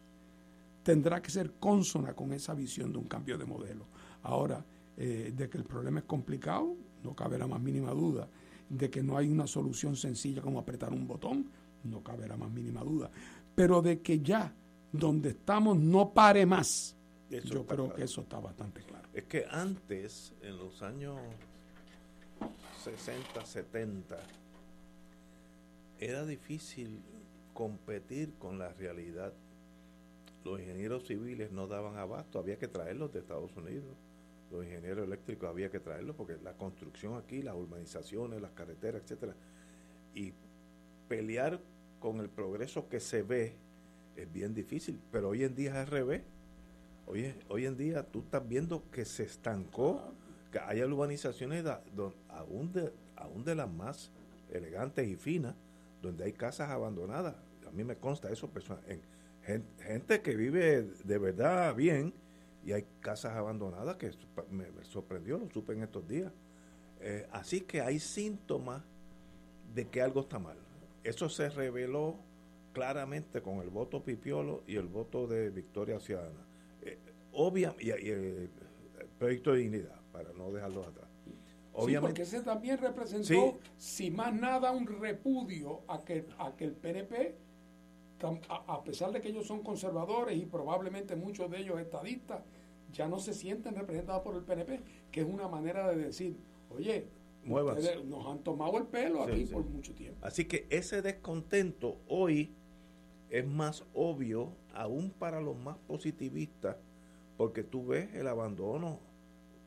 [0.85, 3.89] tendrá que ser consona con esa visión de un cambio de modelo.
[4.23, 4.65] Ahora,
[4.97, 8.29] eh, de que el problema es complicado, no cabe la más mínima duda.
[8.69, 11.51] De que no hay una solución sencilla como apretar un botón,
[11.83, 13.11] no cabe la más mínima duda.
[13.57, 14.55] Pero de que ya
[14.99, 16.95] donde estamos no pare más,
[17.29, 19.09] yo creo que eso está bastante claro.
[19.13, 21.19] Es que antes, en los años
[22.85, 24.17] 60, 70,
[25.99, 27.03] era difícil
[27.53, 29.33] competir con la realidad.
[30.45, 33.97] Los ingenieros civiles no daban abasto, había que traerlos de Estados Unidos.
[34.53, 39.35] Los ingenieros eléctricos había que traerlos porque la construcción aquí, las urbanizaciones, las carreteras, etcétera.
[40.15, 40.35] Y
[41.09, 41.61] pelear
[41.99, 43.57] con el progreso que se ve
[44.17, 46.23] es bien difícil, pero hoy en día es revés.
[47.07, 50.15] Hoy, hoy en día tú estás viendo que se estancó,
[50.51, 51.65] que hay urbanizaciones
[52.29, 54.11] aún, de, aún de las más
[54.51, 55.55] elegantes y finas,
[56.01, 57.35] donde hay casas abandonadas.
[57.67, 58.51] A mí me consta eso,
[59.47, 62.15] en, gente, que vive de verdad bien
[62.65, 64.11] y hay casas abandonadas que
[64.51, 66.33] me, sorprendió, lo supe en estos días.
[67.01, 68.83] Eh, así que hay síntomas
[69.75, 70.57] de que algo está mal.
[71.03, 72.17] Eso se reveló
[72.75, 76.47] claramente con el voto Pipiolo y el voto de Victoria Ciudadana.
[76.83, 76.99] Eh,
[77.33, 78.51] obvia, y, el
[79.19, 81.09] proyecto de dignidad, para no dejarlo atrás.
[81.73, 86.65] Obviamente, sí, porque ese también representó, si más nada, un repudio a que, a que
[86.65, 87.37] el PNP,
[88.49, 92.43] a, pesar de que ellos son conservadores y probablemente muchos de ellos estadistas,
[92.93, 94.81] ya no se sienten representados por el PNP,
[95.11, 96.37] que es una manera de decir,
[96.71, 97.09] oye,
[97.45, 100.25] nos han tomado el pelo aquí por mucho tiempo.
[100.25, 102.55] Así que ese descontento hoy
[103.31, 106.77] es más obvio aún para los más positivistas,
[107.37, 109.01] porque tú ves el abandono.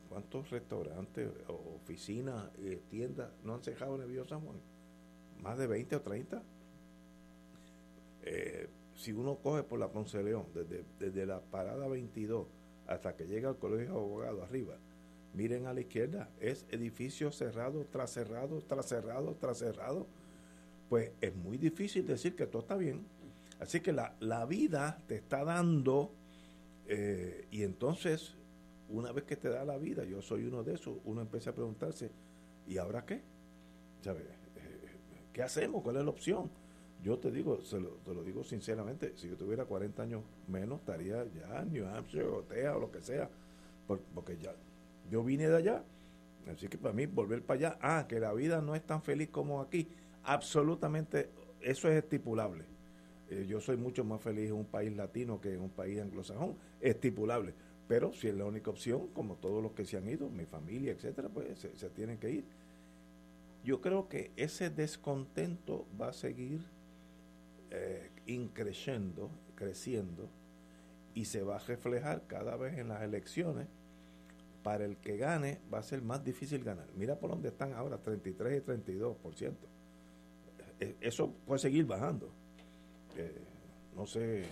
[0.10, 2.50] ¿Cuántos restaurantes, oficinas,
[2.90, 4.58] tiendas no han cejado en San Juan?
[5.42, 6.44] ¿Más de 20 o 30?
[8.24, 12.48] Eh, si uno coge por la Ponce León, desde, desde la parada 22
[12.88, 14.78] hasta que llega al Colegio de Abogados arriba,
[15.34, 20.08] miren a la izquierda, es edificio cerrado, tras cerrado, tras cerrado, tras cerrado.
[20.90, 23.06] Pues es muy difícil decir que todo está bien
[23.60, 26.14] Así que la, la vida te está dando,
[26.86, 28.36] eh, y entonces,
[28.90, 31.54] una vez que te da la vida, yo soy uno de esos, uno empieza a
[31.54, 32.12] preguntarse,
[32.68, 33.24] ¿y ahora qué?
[34.02, 34.22] ¿Sabe?
[34.22, 34.92] Eh,
[35.34, 35.82] ¿Qué hacemos?
[35.82, 36.52] ¿Cuál es la opción?
[37.02, 40.80] Yo te digo, se lo, te lo digo sinceramente, si yo tuviera 40 años menos,
[40.80, 43.30] estaría ya en New Hampshire o Texas o lo que sea,
[43.88, 44.54] porque ya
[45.10, 45.84] yo vine de allá.
[46.52, 49.30] Así que para mí volver para allá, ah, que la vida no es tan feliz
[49.30, 49.90] como aquí,
[50.24, 51.30] absolutamente,
[51.60, 52.77] eso es estipulable
[53.30, 56.56] eh, yo soy mucho más feliz en un país latino que en un país anglosajón,
[56.80, 57.54] estipulable.
[57.88, 60.92] Pero si es la única opción, como todos los que se han ido, mi familia,
[60.92, 62.46] etcétera, pues se, tienen que ir.
[63.64, 66.62] Yo creo que ese descontento va a seguir
[67.72, 70.30] eh, increciendo, creciendo,
[71.14, 73.68] y se va a reflejar cada vez en las elecciones.
[74.64, 76.88] Para el que gane va a ser más difícil ganar.
[76.96, 79.54] Mira por dónde están ahora, 33 y 32%.
[80.80, 82.30] Eh, eso puede seguir bajando
[83.96, 84.44] no sé,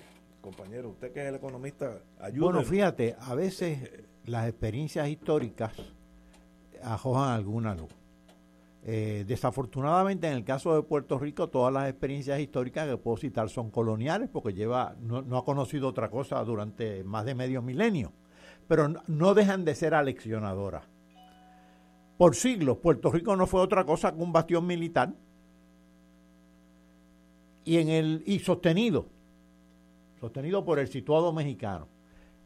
[0.42, 2.46] compañero, usted que es el economista, ayuda.
[2.46, 3.90] Bueno, fíjate, a veces
[4.26, 5.74] las experiencias históricas
[6.84, 7.92] arrojan alguna luz.
[8.88, 13.50] Eh, desafortunadamente, en el caso de Puerto Rico, todas las experiencias históricas que puedo citar
[13.50, 18.14] son coloniales, porque lleva no, no ha conocido otra cosa durante más de medio milenio,
[18.68, 20.84] pero no dejan de ser aleccionadoras.
[22.18, 25.14] Por siglos, Puerto Rico no fue otra cosa que un bastión militar
[27.66, 29.08] y en el y sostenido
[30.20, 31.88] sostenido por el situado mexicano.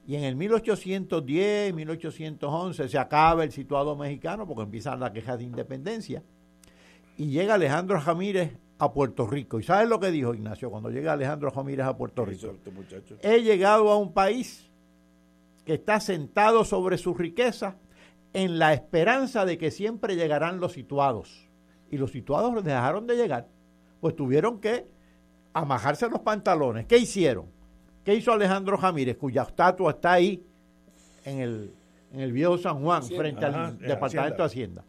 [0.07, 5.43] Y en el 1810 1811 se acaba el situado mexicano porque empiezan las quejas de
[5.45, 6.23] independencia.
[7.15, 9.59] Y llega Alejandro Ramírez a Puerto Rico.
[9.59, 12.55] Y sabes lo que dijo Ignacio cuando llega Alejandro Ramírez a Puerto Rico
[13.21, 14.69] he llegado a un país
[15.65, 17.75] que está sentado sobre su riqueza
[18.33, 21.47] en la esperanza de que siempre llegarán los situados.
[21.91, 23.47] Y los situados dejaron de llegar
[23.99, 24.87] pues tuvieron que
[25.53, 26.85] amajarse los pantalones.
[26.85, 27.45] ¿Qué hicieron?
[28.03, 30.43] ¿Qué hizo Alejandro Jamírez, cuya estatua está ahí
[31.26, 31.73] en el,
[32.13, 34.84] en el viejo San Juan, frente al Departamento de Hacienda?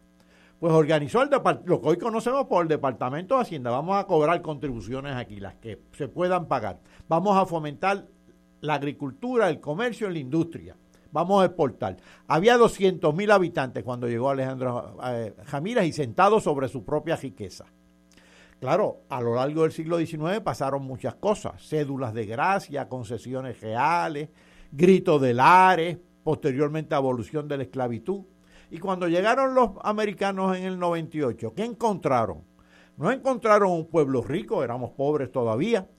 [0.59, 1.29] Pues organizó el
[1.65, 3.71] lo que hoy conocemos por el Departamento de Hacienda.
[3.71, 6.79] Vamos a cobrar contribuciones aquí, las que se puedan pagar.
[7.07, 8.05] Vamos a fomentar
[8.61, 10.77] la agricultura, el comercio y la industria.
[11.11, 11.97] Vamos a exportar.
[12.27, 17.65] Había 200 mil habitantes cuando llegó Alejandro eh, Jamírez y sentado sobre su propia riqueza.
[18.61, 24.29] Claro, a lo largo del siglo XIX pasaron muchas cosas, cédulas de gracia, concesiones reales,
[24.71, 28.21] gritos de lares, posteriormente abolición de la esclavitud.
[28.69, 32.43] Y cuando llegaron los americanos en el 98, ¿qué encontraron?
[32.97, 35.89] No encontraron un pueblo rico, éramos pobres todavía,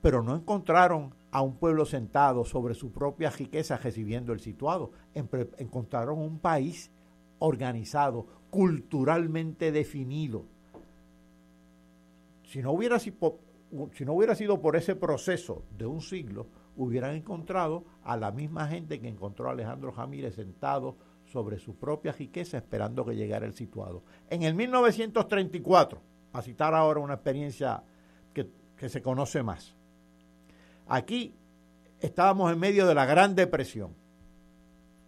[0.00, 4.92] pero no encontraron a un pueblo sentado sobre su propia riqueza recibiendo el situado.
[5.12, 6.92] encontraron un país
[7.40, 10.51] organizado, culturalmente definido.
[12.52, 12.98] Si no hubiera,
[14.34, 19.48] sido por ese proceso de un siglo, hubieran encontrado a la misma gente que encontró
[19.48, 24.02] a Alejandro Jamírez sentado sobre su propia riqueza esperando que llegara el situado.
[24.28, 26.02] En el 1934,
[26.34, 27.82] a citar ahora una experiencia
[28.34, 29.74] que se conoce más,
[30.86, 31.34] aquí
[32.00, 33.94] estábamos en medio de la Gran Depresión,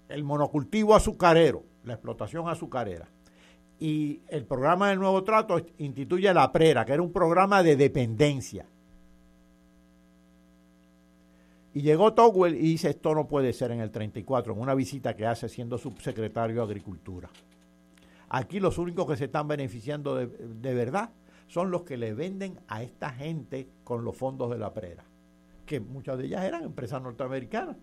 [0.09, 3.11] el monocultivo azucarero, la explotación azucarera.
[3.85, 8.65] Y el programa del Nuevo Trato instituye la PRERA, que era un programa de dependencia.
[11.75, 15.15] Y llegó Togwell y dice, esto no puede ser en el 34, en una visita
[15.15, 17.29] que hace siendo subsecretario de Agricultura.
[18.31, 21.11] Aquí los únicos que se están beneficiando de, de verdad
[21.47, 25.05] son los que le venden a esta gente con los fondos de la prera,
[25.67, 27.77] que muchas de ellas eran empresas norteamericanas,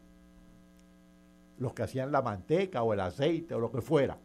[1.59, 4.17] los que hacían la manteca o el aceite o lo que fuera.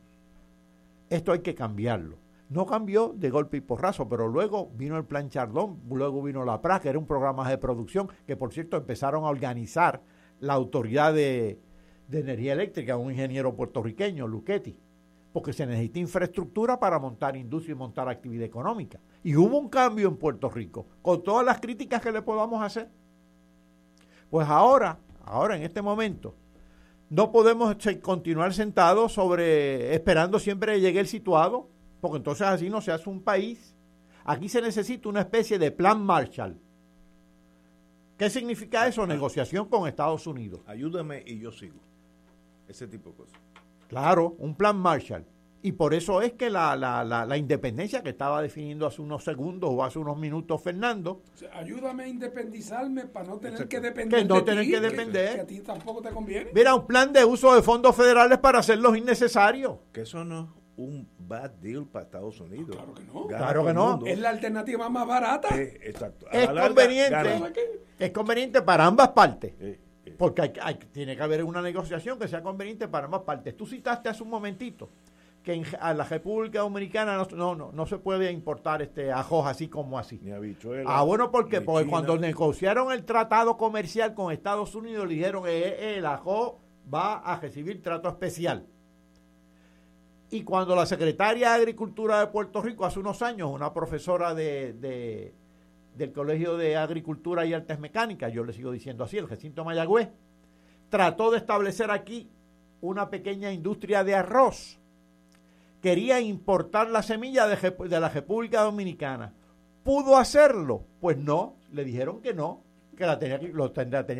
[1.08, 2.18] Esto hay que cambiarlo.
[2.48, 6.60] No cambió de golpe y porrazo, pero luego vino el Plan Chardón, luego vino la
[6.62, 10.02] PRA, que era un programa de producción que, por cierto, empezaron a organizar
[10.38, 11.60] la Autoridad de,
[12.10, 14.78] Energía Eléctrica, un ingeniero puertorriqueño, Luchetti,
[15.32, 19.00] porque se necesita infraestructura para montar industria y montar actividad económica.
[19.24, 22.88] Y hubo un cambio en Puerto Rico, con todas las críticas que le podamos hacer.
[24.30, 26.36] Pues ahora, ahora en este momento,
[27.08, 31.68] no podemos continuar sentados sobre esperando siempre que llegue el situado
[32.00, 33.74] porque entonces así no se hace un país.
[34.24, 36.60] Aquí se necesita una especie de plan Marshall.
[38.16, 39.06] ¿Qué significa eso?
[39.06, 40.60] Negociación con Estados Unidos.
[40.66, 41.80] Ayúdame y yo sigo.
[42.68, 43.40] Ese tipo de cosas.
[43.88, 45.24] Claro, un plan Marshall.
[45.62, 49.70] Y por eso es que la, la, la, independencia que estaba definiendo hace unos segundos
[49.72, 51.22] o hace unos minutos Fernando.
[51.52, 54.20] ayúdame a independizarme para no tener que depender.
[54.20, 55.34] Que no tener que depender.
[55.34, 56.50] Que, a ti tampoco te conviene.
[56.54, 59.78] Mira, un plan de uso de fondos federales para hacerlos innecesarios.
[59.92, 62.76] Que eso no un bad deal para Estados Unidos.
[62.76, 63.26] Claro que no.
[63.26, 64.06] claro que no.
[64.06, 65.48] Es la alternativa más barata.
[65.58, 66.26] Eh, exacto.
[66.30, 67.52] Es conveniente.
[67.98, 69.54] es conveniente para ambas partes.
[69.58, 70.14] Eh, eh.
[70.16, 73.56] Porque hay, tiene que haber una negociación que sea conveniente para ambas partes.
[73.56, 74.90] Tú citaste hace un momentito
[75.46, 79.68] que en, a la República Dominicana no, no, no, se puede importar este ajos así
[79.68, 80.18] como así.
[80.20, 80.32] Ni
[80.84, 81.60] Ah, bueno, ¿por qué?
[81.60, 86.58] Porque cuando negociaron el tratado comercial con Estados Unidos, le dijeron que el ajo
[86.92, 88.66] va a recibir trato especial.
[90.30, 95.32] Y cuando la secretaria de Agricultura de Puerto Rico, hace unos años, una profesora de,
[95.94, 100.08] del Colegio de Agricultura y Artes Mecánicas, yo le sigo diciendo así, el recinto Mayagüez,
[100.88, 102.32] trató de establecer aquí
[102.80, 104.80] una pequeña industria de arroz.
[105.86, 109.32] Quería importar la semilla de, la República Dominicana.
[109.84, 110.84] ¿Pudo hacerlo?
[110.98, 112.64] Pues no, le dijeron que no,
[112.96, 113.38] que la tenía,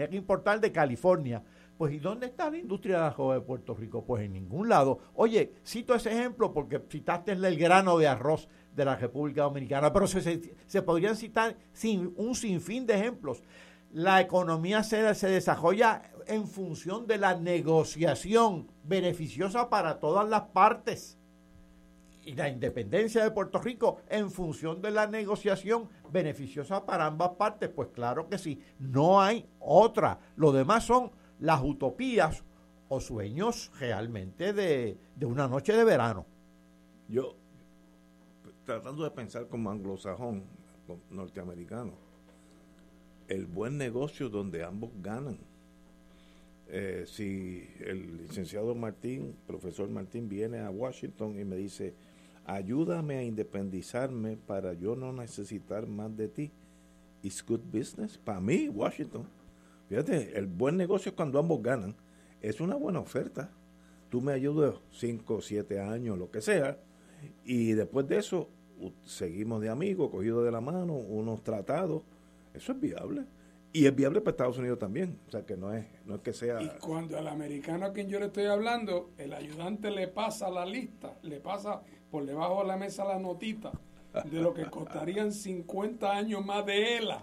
[0.09, 1.43] que importar de California.
[1.77, 4.05] Pues ¿y dónde está la industria de arroz de Puerto Rico?
[4.05, 5.01] Pues en ningún lado.
[5.15, 10.07] Oye, cito ese ejemplo porque citaste el grano de arroz de la República Dominicana, pero
[10.07, 13.43] se, podrían citar sin, un sinfín de ejemplos.
[13.91, 21.19] La economía se, se desarrolla en función de la negociación beneficiosa para todas las partes
[22.27, 27.71] y la independencia de Puerto Rico en función de la negociación beneficiosa para ambas partes,
[27.71, 30.19] pues claro que sí, no hay otra.
[30.35, 32.43] Lo demás son las utopías
[32.89, 36.27] o sueños realmente de, una noche de verano.
[37.09, 37.37] Yo,
[38.65, 40.45] tratando de pensar como anglosajón,
[41.11, 41.93] norteamericano,
[43.29, 45.39] el buen negocio donde ambos ganan.
[46.69, 51.95] Eh, si el licenciado Martín, profesor Martín, viene a Washington y me dice,
[52.47, 56.53] ayúdame a independizarme para yo no necesitar más de ti,
[57.23, 58.17] it's good business.
[58.19, 59.27] Para mí, Washington
[59.89, 61.95] Fíjate, el buen negocio es cuando ambos ganan.
[62.41, 63.51] Es una buena oferta.
[64.11, 66.79] Tú me ayudas 5, 7 años, lo que sea,
[67.45, 68.49] y después de eso
[69.05, 72.03] seguimos de amigos, cogidos de la mano, unos tratados.
[72.55, 73.25] Eso es viable.
[73.73, 75.19] Y es viable para Estados Unidos también.
[75.29, 76.63] O sea, que no es, no es que sea...
[76.63, 80.65] Y cuando al americano a quien yo le estoy hablando, el ayudante le pasa la
[80.65, 83.73] lista, le pasa por debajo de la mesa la notita
[84.25, 87.23] de lo que costarían 50 años más de ELA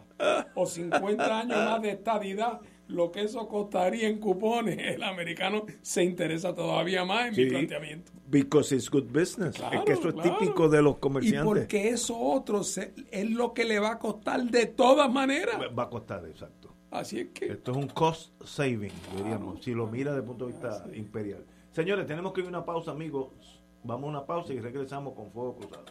[0.53, 6.03] o 50 años más de estadidad, lo que eso costaría en cupones, el americano se
[6.03, 8.11] interesa todavía más en mi planteamiento.
[8.27, 9.55] Because it's good business.
[9.72, 11.41] es que eso es típico de los comerciantes.
[11.41, 15.55] Y porque eso otro es lo que le va a costar de todas maneras.
[15.77, 16.73] Va a costar, exacto.
[16.89, 17.47] Así es que.
[17.47, 21.45] Esto es un cost saving, diríamos, si lo mira desde el punto de vista imperial.
[21.72, 23.30] Señores, tenemos que ir a una pausa, amigos.
[23.84, 25.85] Vamos a una pausa y regresamos con Fuego Cruzado.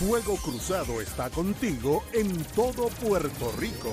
[0.00, 3.92] Fuego Cruzado está contigo en todo Puerto Rico.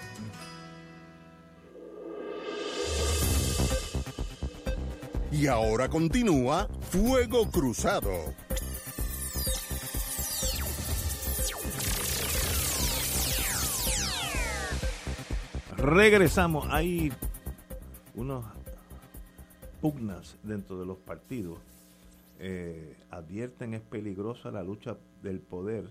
[5.31, 8.11] Y ahora continúa Fuego Cruzado.
[15.77, 16.67] Regresamos.
[16.69, 17.13] Hay
[18.13, 18.43] unos
[19.79, 21.59] pugnas dentro de los partidos.
[22.39, 25.89] Eh, advierten es peligrosa la lucha del poder.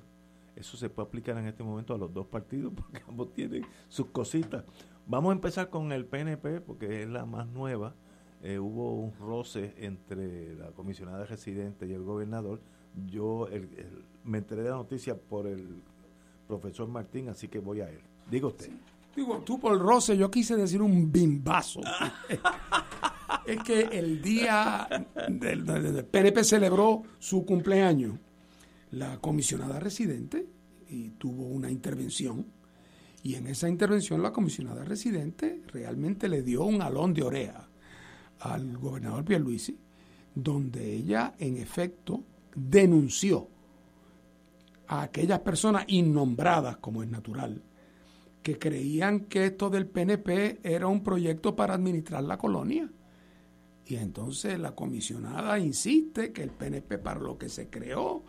[0.55, 4.07] Eso se puede aplicar en este momento a los dos partidos porque ambos tienen sus
[4.09, 4.65] cositas.
[5.07, 7.95] Vamos a empezar con el PNP porque es la más nueva
[8.43, 12.61] eh, hubo un roce entre la comisionada residente y el gobernador.
[13.07, 13.49] Yo
[14.25, 15.83] me enteré de la noticia por el
[16.47, 18.01] profesor Martín, así que voy a él.
[18.31, 18.71] Diga usted.
[19.15, 21.81] Digo, tú por el roce, yo quise decir un bimbazo.
[23.47, 24.89] es que el día
[25.29, 28.19] del, del PNP celebró su cumpleaños,
[28.93, 30.47] la comisionada residente,
[30.89, 32.47] y tuvo una intervención.
[33.23, 37.70] Y en esa intervención la comisionada residente realmente le dio un alón de oreja
[38.41, 39.79] al gobernador Pierluisi,
[40.35, 43.49] donde ella en efecto denunció
[44.89, 47.63] a aquellas personas innombradas, como es natural,
[48.43, 52.91] que creían que esto del PNP era un proyecto para administrar la colonia.
[53.87, 58.25] Y entonces la comisionada insiste que el PNP para lo que se creó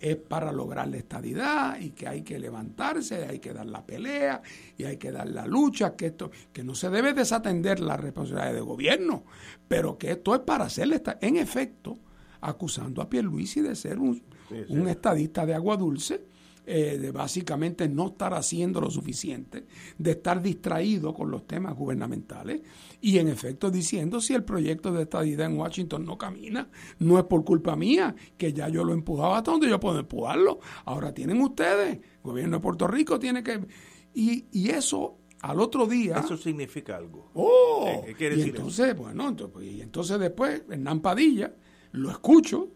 [0.00, 4.42] es para lograr la estadidad y que hay que levantarse, hay que dar la pelea
[4.76, 8.54] y hay que dar la lucha, que esto, que no se debe desatender la responsabilidad
[8.54, 9.24] de gobierno,
[9.68, 11.98] pero que esto es para hacerle, en efecto,
[12.40, 14.22] acusando a Pierluisi de ser un,
[14.68, 16.35] un estadista de agua dulce
[16.66, 19.66] eh, de básicamente no estar haciendo lo suficiente,
[19.96, 22.60] de estar distraído con los temas gubernamentales
[23.00, 26.68] y en efecto diciendo si el proyecto de estadidad en Washington no camina,
[26.98, 30.58] no es por culpa mía, que ya yo lo empujaba hasta donde yo puedo empujarlo.
[30.84, 33.64] Ahora tienen ustedes, el gobierno de Puerto Rico tiene que...
[34.12, 36.16] Y, y eso al otro día.
[36.24, 37.30] Eso significa algo.
[37.34, 38.02] ¡Oh!
[38.04, 41.54] ¿Qué, quiere y entonces, bueno, entonces, y entonces después, Hernán Padilla,
[41.92, 42.70] lo escucho,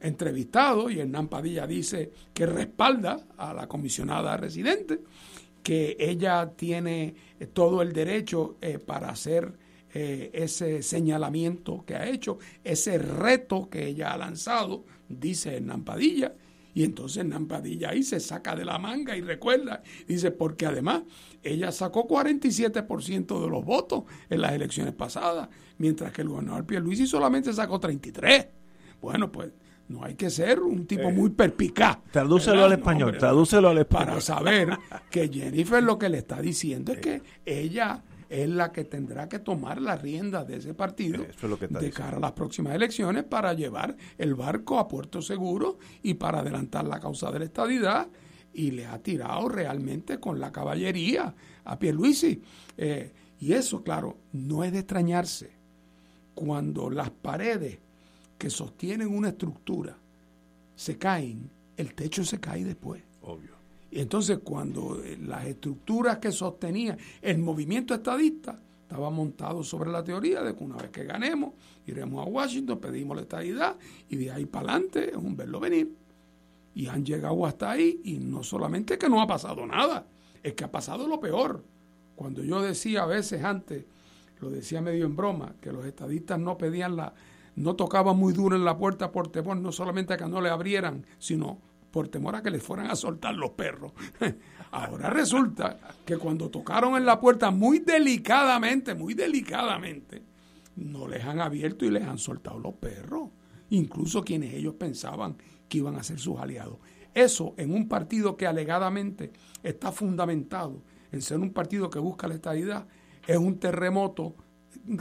[0.00, 5.00] entrevistado y Hernán Padilla dice que respalda a la comisionada residente
[5.62, 7.14] que ella tiene
[7.52, 9.52] todo el derecho eh, para hacer
[9.92, 16.34] eh, ese señalamiento que ha hecho, ese reto que ella ha lanzado, dice Hernán Padilla,
[16.78, 21.02] y entonces Nampadilla ahí se saca de la manga y recuerda, dice, porque además
[21.42, 25.48] ella sacó 47% de los votos en las elecciones pasadas,
[25.78, 28.46] mientras que el gobernador Pierluisi solamente sacó 33.
[29.00, 29.50] Bueno, pues
[29.88, 31.98] no hay que ser un tipo Eh, muy perpicaz.
[32.12, 32.72] tradúcelo ¿verdad?
[32.72, 34.08] al español, tradúcelo al español.
[34.08, 34.78] Para saber
[35.10, 39.38] que Jennifer lo que le está diciendo es que ella es la que tendrá que
[39.38, 42.04] tomar la rienda de ese partido Eso es lo que está de diciendo.
[42.04, 46.86] cara a las próximas elecciones para llevar el barco a puerto seguro y para adelantar
[46.86, 48.08] la causa de la estadidad
[48.52, 51.34] y le ha tirado realmente con la caballería
[51.64, 52.42] a Pierluisi.
[52.76, 55.52] Eh, y eso, claro, no es de extrañarse
[56.34, 57.78] cuando las paredes
[58.38, 59.98] que sostienen una estructura
[60.76, 63.02] se caen, el techo se cae después.
[63.22, 63.50] Obvio.
[63.90, 70.04] Y entonces cuando eh, las estructuras que sostenían el movimiento estadista estaba montado sobre la
[70.04, 71.52] teoría de que una vez que ganemos,
[71.86, 73.76] iremos a Washington, pedimos la estadidad
[74.08, 75.94] y de ahí para adelante es un verlo venir.
[76.74, 80.06] Y han llegado hasta ahí y no solamente que no ha pasado nada,
[80.42, 81.64] es que ha pasado lo peor.
[82.14, 83.84] Cuando yo decía a veces antes,
[84.40, 87.14] lo decía medio en broma, que los estadistas no pedían la,
[87.58, 90.48] no tocaban muy duro en la puerta por temor, no solamente a que no le
[90.48, 91.58] abrieran, sino
[91.90, 93.92] por temor a que les fueran a soltar los perros.
[94.70, 100.22] Ahora resulta que cuando tocaron en la puerta muy delicadamente, muy delicadamente,
[100.76, 103.30] no les han abierto y les han soltado los perros,
[103.70, 105.36] incluso quienes ellos pensaban
[105.68, 106.78] que iban a ser sus aliados.
[107.12, 109.32] Eso en un partido que alegadamente
[109.64, 112.86] está fundamentado en ser un partido que busca la estabilidad,
[113.26, 114.36] es un terremoto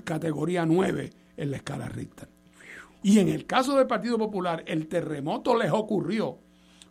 [0.04, 2.37] categoría 9 en la escala Richter.
[3.04, 6.40] Y en el caso del Partido Popular, el terremoto les ocurrió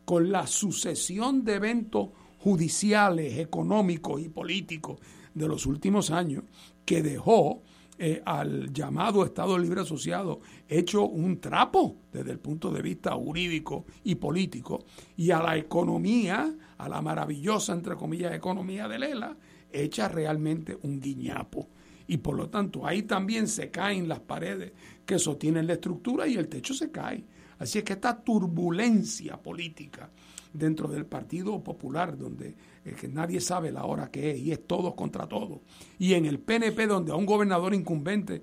[0.05, 5.01] con la sucesión de eventos judiciales, económicos y políticos
[5.35, 6.45] de los últimos años
[6.85, 7.63] que dejó
[7.99, 13.87] eh, al llamado Estado Libre Asociado hecho un trapo desde el punto de vista jurídico
[14.05, 14.85] y político
[15.17, 19.37] y a la economía, a la maravillosa, entre comillas, economía de Lela,
[19.73, 21.69] hecha realmente un guiñapo.
[22.07, 24.73] Y por lo tanto ahí también se caen las paredes
[25.05, 27.25] que sostienen la estructura y el techo se cae.
[27.59, 30.11] Así es que esta turbulencia política
[30.53, 32.55] dentro del Partido Popular, donde
[32.85, 35.61] eh, que nadie sabe la hora que es y es todos contra todos,
[35.99, 38.43] y en el PNP, donde a un gobernador incumbente,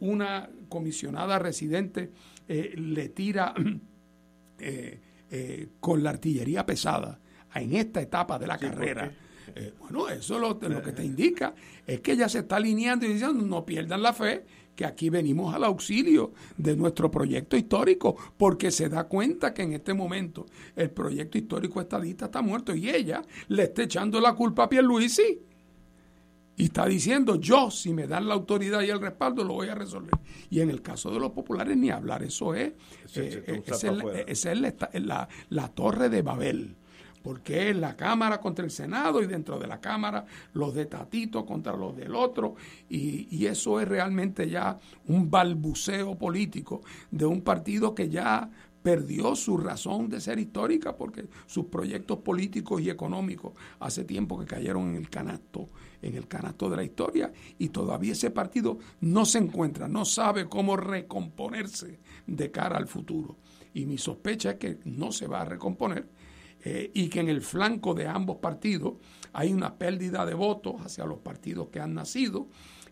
[0.00, 2.10] una comisionada residente
[2.48, 3.54] eh, le tira
[4.58, 7.20] eh, eh, con la artillería pesada
[7.54, 9.12] en esta etapa de la Sí, ¿por carrera.
[9.54, 11.54] Eh, bueno, eso lo, lo que te indica
[11.86, 15.54] es que ella se está alineando y diciendo no pierdan la fe que aquí venimos
[15.54, 20.90] al auxilio de nuestro proyecto histórico, porque se da cuenta que en este momento el
[20.90, 25.40] proyecto histórico estadista está muerto y ella le está echando la culpa a Pierluisi
[26.56, 29.74] y está diciendo yo si me dan la autoridad y el respaldo lo voy a
[29.74, 30.14] resolver.
[30.50, 32.68] Y en el caso de los populares ni hablar, eso es,
[33.16, 34.20] eh, eh, esa es la- afuera.
[34.20, 36.76] esa es la, esta- la- la torre de Babel
[37.22, 40.24] porque es la Cámara contra el Senado y dentro de la Cámara
[40.54, 42.56] los de Tatito contra los del otro,
[42.88, 48.50] y, y eso es realmente ya un balbuceo político de un partido que ya
[48.82, 54.46] perdió su razón de ser histórica porque sus proyectos políticos y económicos hace tiempo que
[54.46, 55.68] cayeron en el canasto,
[56.02, 60.48] en el canasto de la historia y todavía ese partido no se encuentra, no sabe
[60.48, 63.36] cómo recomponerse de cara al futuro.
[63.74, 66.06] Y mi sospecha es que no se va a recomponer
[66.64, 68.94] eh, y que en el flanco de ambos partidos
[69.32, 72.48] hay una pérdida de votos hacia los partidos que han nacido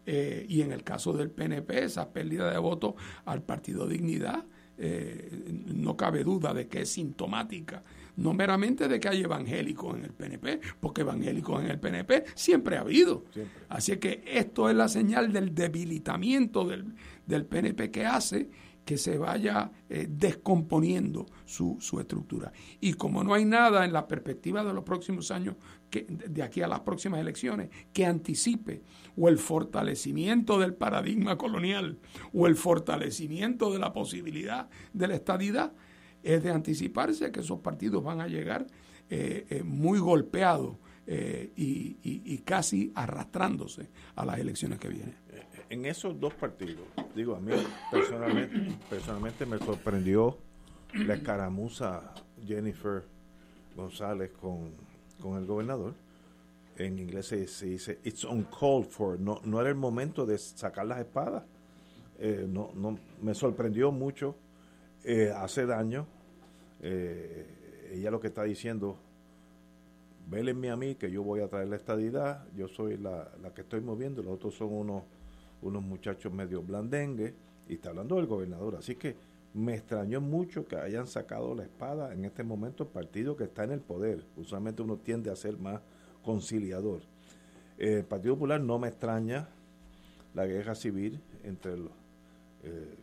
[0.06, 2.94] eh, y en el caso del PNP esa pérdida de votos
[3.26, 4.44] al Partido Dignidad
[4.76, 7.82] eh, no cabe duda de que es sintomática
[8.16, 12.76] no meramente de que hay evangélicos en el PNP, porque evangélicos en el PNP siempre
[12.76, 13.24] ha habido.
[13.68, 16.94] Así que esto es la señal del debilitamiento del,
[17.26, 18.50] del PNP que hace
[18.90, 22.52] que se vaya eh, descomponiendo su, su estructura.
[22.80, 25.54] Y como no hay nada en la perspectiva de los próximos años,
[25.90, 28.82] que, de aquí a las próximas elecciones, que anticipe
[29.16, 32.00] o el fortalecimiento del paradigma colonial
[32.34, 35.72] o el fortalecimiento de la posibilidad de la estadidad,
[36.24, 38.66] es de anticiparse que esos partidos van a llegar
[39.08, 40.78] eh, eh, muy golpeados
[41.56, 45.16] y casi arrastrándose a las elecciones que vienen.
[45.70, 46.84] En esos dos partidos,
[47.14, 47.52] digo, a mí
[47.92, 50.36] personalmente, personalmente me sorprendió
[50.92, 52.12] la escaramuza
[52.44, 53.04] Jennifer
[53.76, 54.72] González con,
[55.20, 55.94] con el gobernador.
[56.76, 60.86] En inglés se, se dice, it's uncalled for, no, no era el momento de sacar
[60.86, 61.44] las espadas.
[62.18, 64.34] Eh, no, no, me sorprendió mucho,
[65.04, 66.04] eh, hace daño.
[66.80, 68.98] Eh, ella lo que está diciendo,
[70.28, 73.60] vélenme a mí que yo voy a traer la estadidad, yo soy la, la que
[73.60, 75.04] estoy moviendo, los otros son unos,
[75.62, 77.34] unos muchachos medio blandengue,
[77.68, 78.76] y está hablando del gobernador.
[78.76, 79.16] Así que
[79.54, 83.64] me extrañó mucho que hayan sacado la espada en este momento el partido que está
[83.64, 84.24] en el poder.
[84.36, 85.80] Usualmente uno tiende a ser más
[86.24, 87.00] conciliador.
[87.78, 89.48] el Partido Popular no me extraña
[90.34, 91.92] la guerra civil entre los...
[92.62, 92.96] Eh,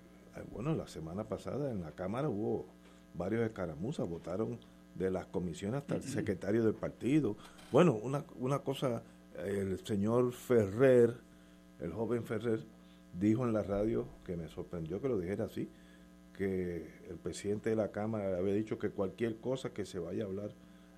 [0.51, 2.67] bueno, la semana pasada en la Cámara hubo
[3.15, 4.59] varios escaramuzas, votaron
[4.93, 7.35] de las comisiones hasta el secretario del partido.
[7.71, 9.01] Bueno, una, una cosa,
[9.43, 11.15] el señor Ferrer,
[11.80, 12.64] el joven Ferrer,
[13.20, 15.70] dijo en la radio, que me sorprendió que lo dijera así,
[16.34, 20.28] que el presidente de la Cámara había dicho que cualquier cosa que se vaya a
[20.28, 20.52] hablar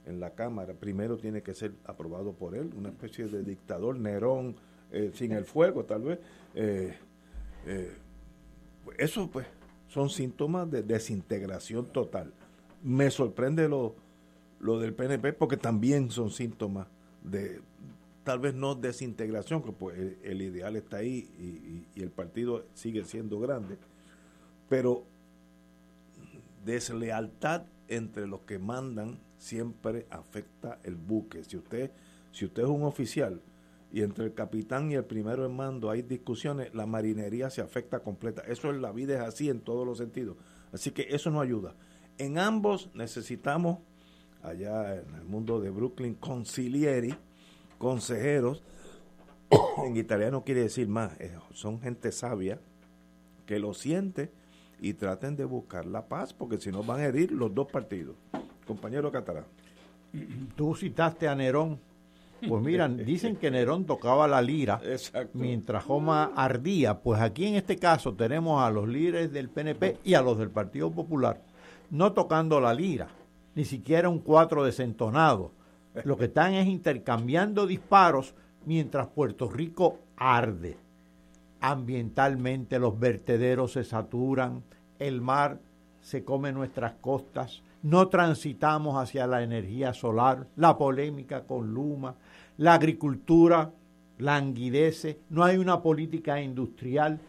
[0.06, 4.56] en la Cámara primero tiene que ser aprobado por él, una especie de dictador, Nerón,
[4.92, 6.20] eh, sin el fuego tal vez.
[6.56, 6.94] Eh,
[7.66, 7.94] eh,
[8.98, 9.46] eso pues
[9.88, 12.34] son síntomas de desintegración total.
[12.84, 13.96] Me sorprende lo,
[14.60, 16.88] lo del PNP porque también son síntomas
[17.24, 17.62] de
[18.30, 23.40] tal vez no desintegración, que pues el, ideal está ahí y, el partido sigue siendo
[23.40, 23.80] grande,
[24.70, 25.08] pero
[26.64, 31.44] deslealtad entre los que mandan siempre afecta el buque.
[31.44, 31.90] Si usted,
[32.32, 33.42] si usted es un oficial
[33.92, 38.02] y entre el capitán y el primero en mando hay discusiones, la marinería se afecta
[38.02, 38.44] completa.
[38.44, 40.38] Eso es la vida es así en todos los sentidos.
[40.72, 41.74] Así que eso no ayuda.
[42.20, 43.80] En ambos necesitamos,
[44.44, 47.16] allá en el mundo de Brooklyn, concilieri,
[47.80, 48.62] consejeros,
[49.86, 52.60] en italiano quiere decir más, eh, son gente sabia
[53.48, 54.32] que lo siente
[54.80, 58.16] y traten de buscar la paz, porque si no van a herir los dos partidos.
[58.68, 59.46] Compañero Catarán.
[60.56, 61.80] Tú citaste a Nerón.
[62.48, 64.80] Pues miran, dicen que Nerón tocaba la lira
[65.34, 67.00] mientras Roma ardía.
[67.00, 70.52] Pues aquí en este caso tenemos a los líderes del PNP y a los del
[70.52, 71.42] Partido Popular
[71.90, 73.08] no tocando la lira,
[73.56, 75.52] ni siquiera un cuatro desentonado,
[76.04, 78.34] lo que están es intercambiando disparos
[78.66, 80.78] mientras Puerto Rico arde.
[81.62, 84.64] Ambientalmente los vertederos se saturan,
[84.98, 85.60] el mar
[86.02, 92.16] se come nuestras costas, no transitamos hacia la energía solar, la polémica con Luma,
[92.58, 93.72] la agricultura
[94.18, 97.20] languidece, no hay una política industrial,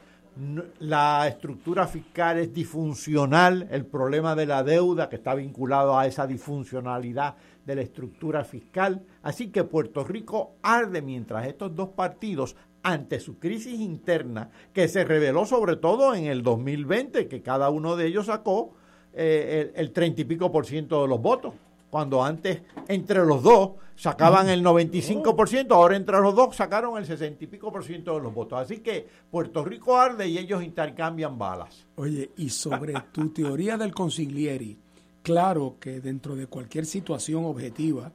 [0.79, 6.27] la estructura fiscal es disfuncional, el problema de la deuda que está vinculado a esa
[6.27, 7.35] disfuncionalidad
[7.65, 9.05] de la estructura fiscal.
[9.23, 15.05] Así que Puerto Rico arde mientras estos dos partidos, ante su crisis interna, que se
[15.05, 18.73] reveló sobre todo en el 2020, que cada uno de ellos sacó
[19.13, 21.55] eh, el treinta y pico por ciento de los votos,
[21.91, 27.45] cuando antes entre los dos sacaban el 95%, ahora entre los dos sacaron el 60
[27.45, 28.61] y pico por ciento de los votos.
[28.61, 31.87] Así que Puerto Rico arde y ellos intercambian balas.
[31.97, 34.79] Oye, y sobre tu teoría del consiglieri,
[35.23, 38.13] claro que dentro de cualquier situación objetiva,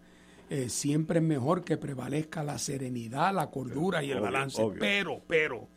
[0.50, 4.64] eh, siempre es mejor que prevalezca la serenidad, la cordura y el balance.
[4.80, 5.68] Pero, pero,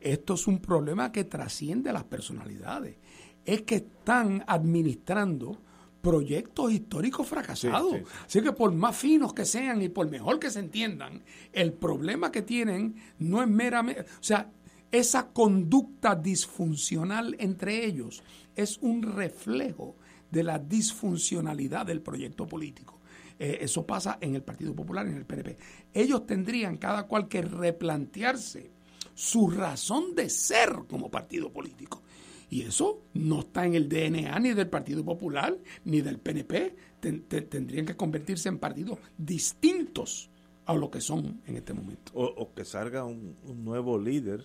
[0.00, 2.96] esto es un problema que trasciende las personalidades.
[3.44, 5.58] Es que están administrando
[6.00, 7.96] proyectos históricos fracasados.
[8.24, 11.22] Así que por más finos que sean y por mejor que se entiendan,
[11.52, 14.50] el problema que tienen no es meramente, o sea,
[14.92, 18.22] esa conducta disfuncional entre ellos
[18.54, 19.96] es un reflejo
[20.30, 23.00] de la disfuncionalidad del proyecto político.
[23.38, 25.56] Eh, eso pasa en el Partido Popular, en el PNP.
[25.92, 28.70] Ellos tendrían cada cual que replantearse
[29.14, 32.02] su razón de ser como partido político.
[32.48, 36.76] Y eso no está en el DNA ni del Partido Popular ni del PNP.
[37.00, 40.30] tendrían que convertirse en partidos distintos
[40.66, 42.12] a lo que son en este momento.
[42.14, 44.44] O, que salga un, nuevo líder,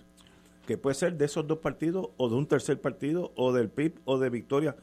[0.66, 4.00] que puede ser de esos dos partidos o de un tercer partido o del PIB
[4.06, 4.76] o de Victoria.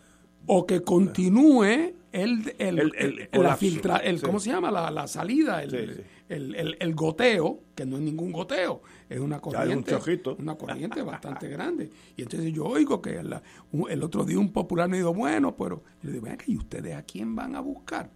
[0.47, 4.70] O que continúe el, el, la filtra, el ¿cómo se llama?
[4.70, 9.94] La, salida, el, el, goteo, que no es ningún goteo, es una corriente,
[10.39, 11.90] una corriente bastante grande.
[12.16, 16.10] Y entonces yo oigo que el otro día un popular me dijo, bueno, pero yo
[16.10, 18.10] le digo, ¿y ustedes a quién van a buscar?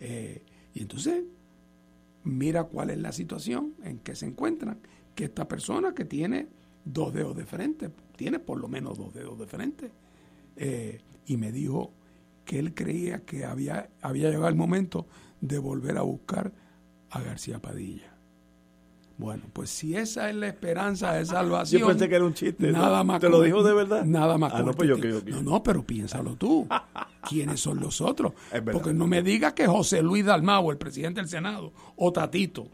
[0.00, 0.42] Eh,
[0.74, 1.24] y entonces
[2.24, 4.78] mira cuál es la situación en que se encuentran,
[5.14, 6.48] que esta persona que tiene
[6.84, 9.90] dos dedos de frente, tiene por lo menos dos dedos de frente,
[10.56, 11.92] eh, y me dijo
[12.44, 15.06] que él creía que había, había llegado el momento
[15.40, 16.52] de volver a buscar
[17.10, 18.10] a García Padilla.
[19.20, 21.82] Bueno, pues si esa es la esperanza de salvación.
[21.82, 22.72] Yo pensé que era un chiste.
[22.72, 24.02] Nada más ¿Te lo dijo de verdad?
[24.02, 24.50] Nada más.
[24.54, 26.66] Ah, no, pues yo, no, no, pero piénsalo tú.
[27.28, 28.32] ¿Quiénes son los otros?
[28.72, 32.66] Porque no me digas que José Luis Dalmau, el presidente del Senado, o Tatito.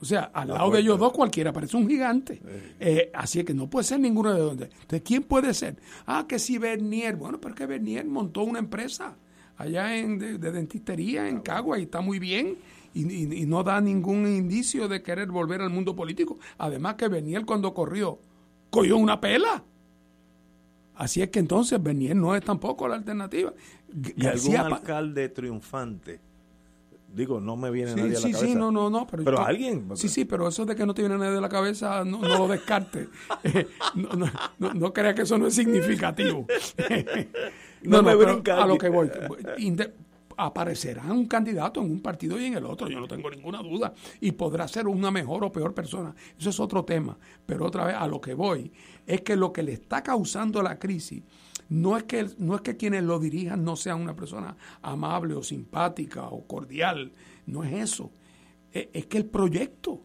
[0.00, 2.40] O sea, al lado de ellos dos cualquiera parece un gigante.
[2.78, 4.64] Eh, así que no puede ser ninguno de donde.
[4.64, 5.76] Entonces, ¿quién puede ser?
[6.06, 7.16] Ah, que si Bernier.
[7.16, 9.16] Bueno, pero que Bernier montó una empresa
[9.58, 12.56] allá en, de, dentistería en Cagua y está muy bien
[12.94, 16.38] y, no da ningún indicio de querer volver al mundo político.
[16.58, 18.18] Además que Beniel cuando corrió,
[18.70, 19.62] cogió una pela.
[20.94, 23.52] Así es que entonces Beniel no es tampoco la alternativa.
[24.16, 26.20] ¿Y algún alcalde triunfante?
[27.12, 28.46] Digo, no me viene nadie a la cabeza.
[28.46, 29.06] Sí, no, no, no.
[29.06, 29.88] Pero, alguien.
[29.94, 32.48] Sí, sí, pero eso de que no te viene nadie a la cabeza, no, lo
[32.48, 33.08] descarte.
[33.42, 36.46] Eh, no, no, no, creas que eso no es significativo.
[37.82, 39.10] no, me a lo que voy
[40.46, 43.92] aparecerá un candidato en un partido y en el otro, yo no tengo ninguna duda,
[44.20, 46.14] y podrá ser una mejor o peor persona.
[46.38, 47.16] Eso es otro tema,
[47.46, 48.72] pero otra vez a lo que voy
[49.06, 51.22] es que lo que le está causando la crisis
[51.70, 55.42] no es que, no es que quienes lo dirijan no sean una persona amable o
[55.42, 57.12] simpática o cordial,
[57.46, 58.10] no es eso,
[58.72, 60.02] es, que el proyecto,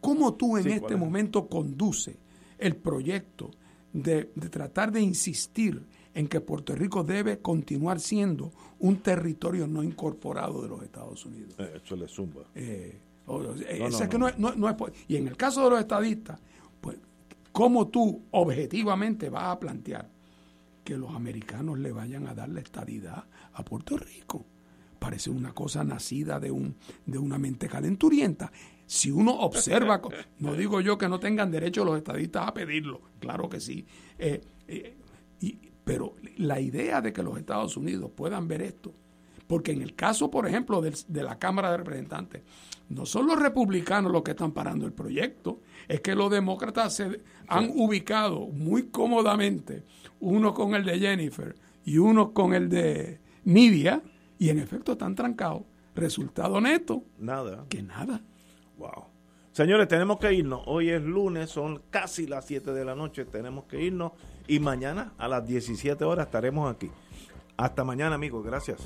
[0.00, 2.16] cómo tú en este momento conduces
[2.58, 3.50] el proyecto
[3.92, 5.84] de, de tratar de insistir
[6.14, 11.54] en que Puerto Rico debe continuar siendo un territorio no incorporado de los Estados Unidos.
[11.58, 12.42] Eh, eso le zumba.
[12.54, 13.00] Eh,
[15.08, 16.40] y en el caso de los estadistas,
[16.80, 16.96] pues,
[17.52, 20.08] ¿cómo tú objetivamente vas a plantear
[20.90, 23.22] que los americanos le vayan a dar la estadidad
[23.52, 24.44] a Puerto Rico?
[24.98, 26.74] Parece una cosa nacida de, un,
[27.06, 28.50] de una mente calenturienta.
[28.86, 30.02] Si uno observa,
[30.40, 33.86] no digo yo que no tengan derecho los estadistas a pedirlo, claro que sí.
[34.18, 34.40] Eh,
[35.40, 38.92] y, pero la idea de que los Estados Unidos puedan ver esto,
[39.50, 42.42] porque en el caso, por ejemplo, de, la Cámara de Representantes,
[42.88, 45.58] no son los republicanos los que están parando el proyecto,
[45.88, 49.82] es que los demócratas se han ubicado muy cómodamente,
[50.20, 54.00] uno con el de Jennifer y uno con el de Nidia,
[54.38, 55.62] y en efecto están trancados.
[55.96, 57.02] Resultado neto.
[57.18, 57.64] Nada.
[57.68, 58.20] Que nada.
[58.78, 59.06] Wow.
[59.50, 60.62] Señores, tenemos que irnos.
[60.66, 64.12] Hoy es lunes, son casi las 7 de la noche, tenemos que irnos.
[64.46, 66.88] Y mañana a las 17 horas estaremos aquí.
[67.56, 68.44] Hasta mañana, amigos.
[68.46, 68.78] Gracias.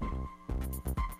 [0.00, 1.19] あっ。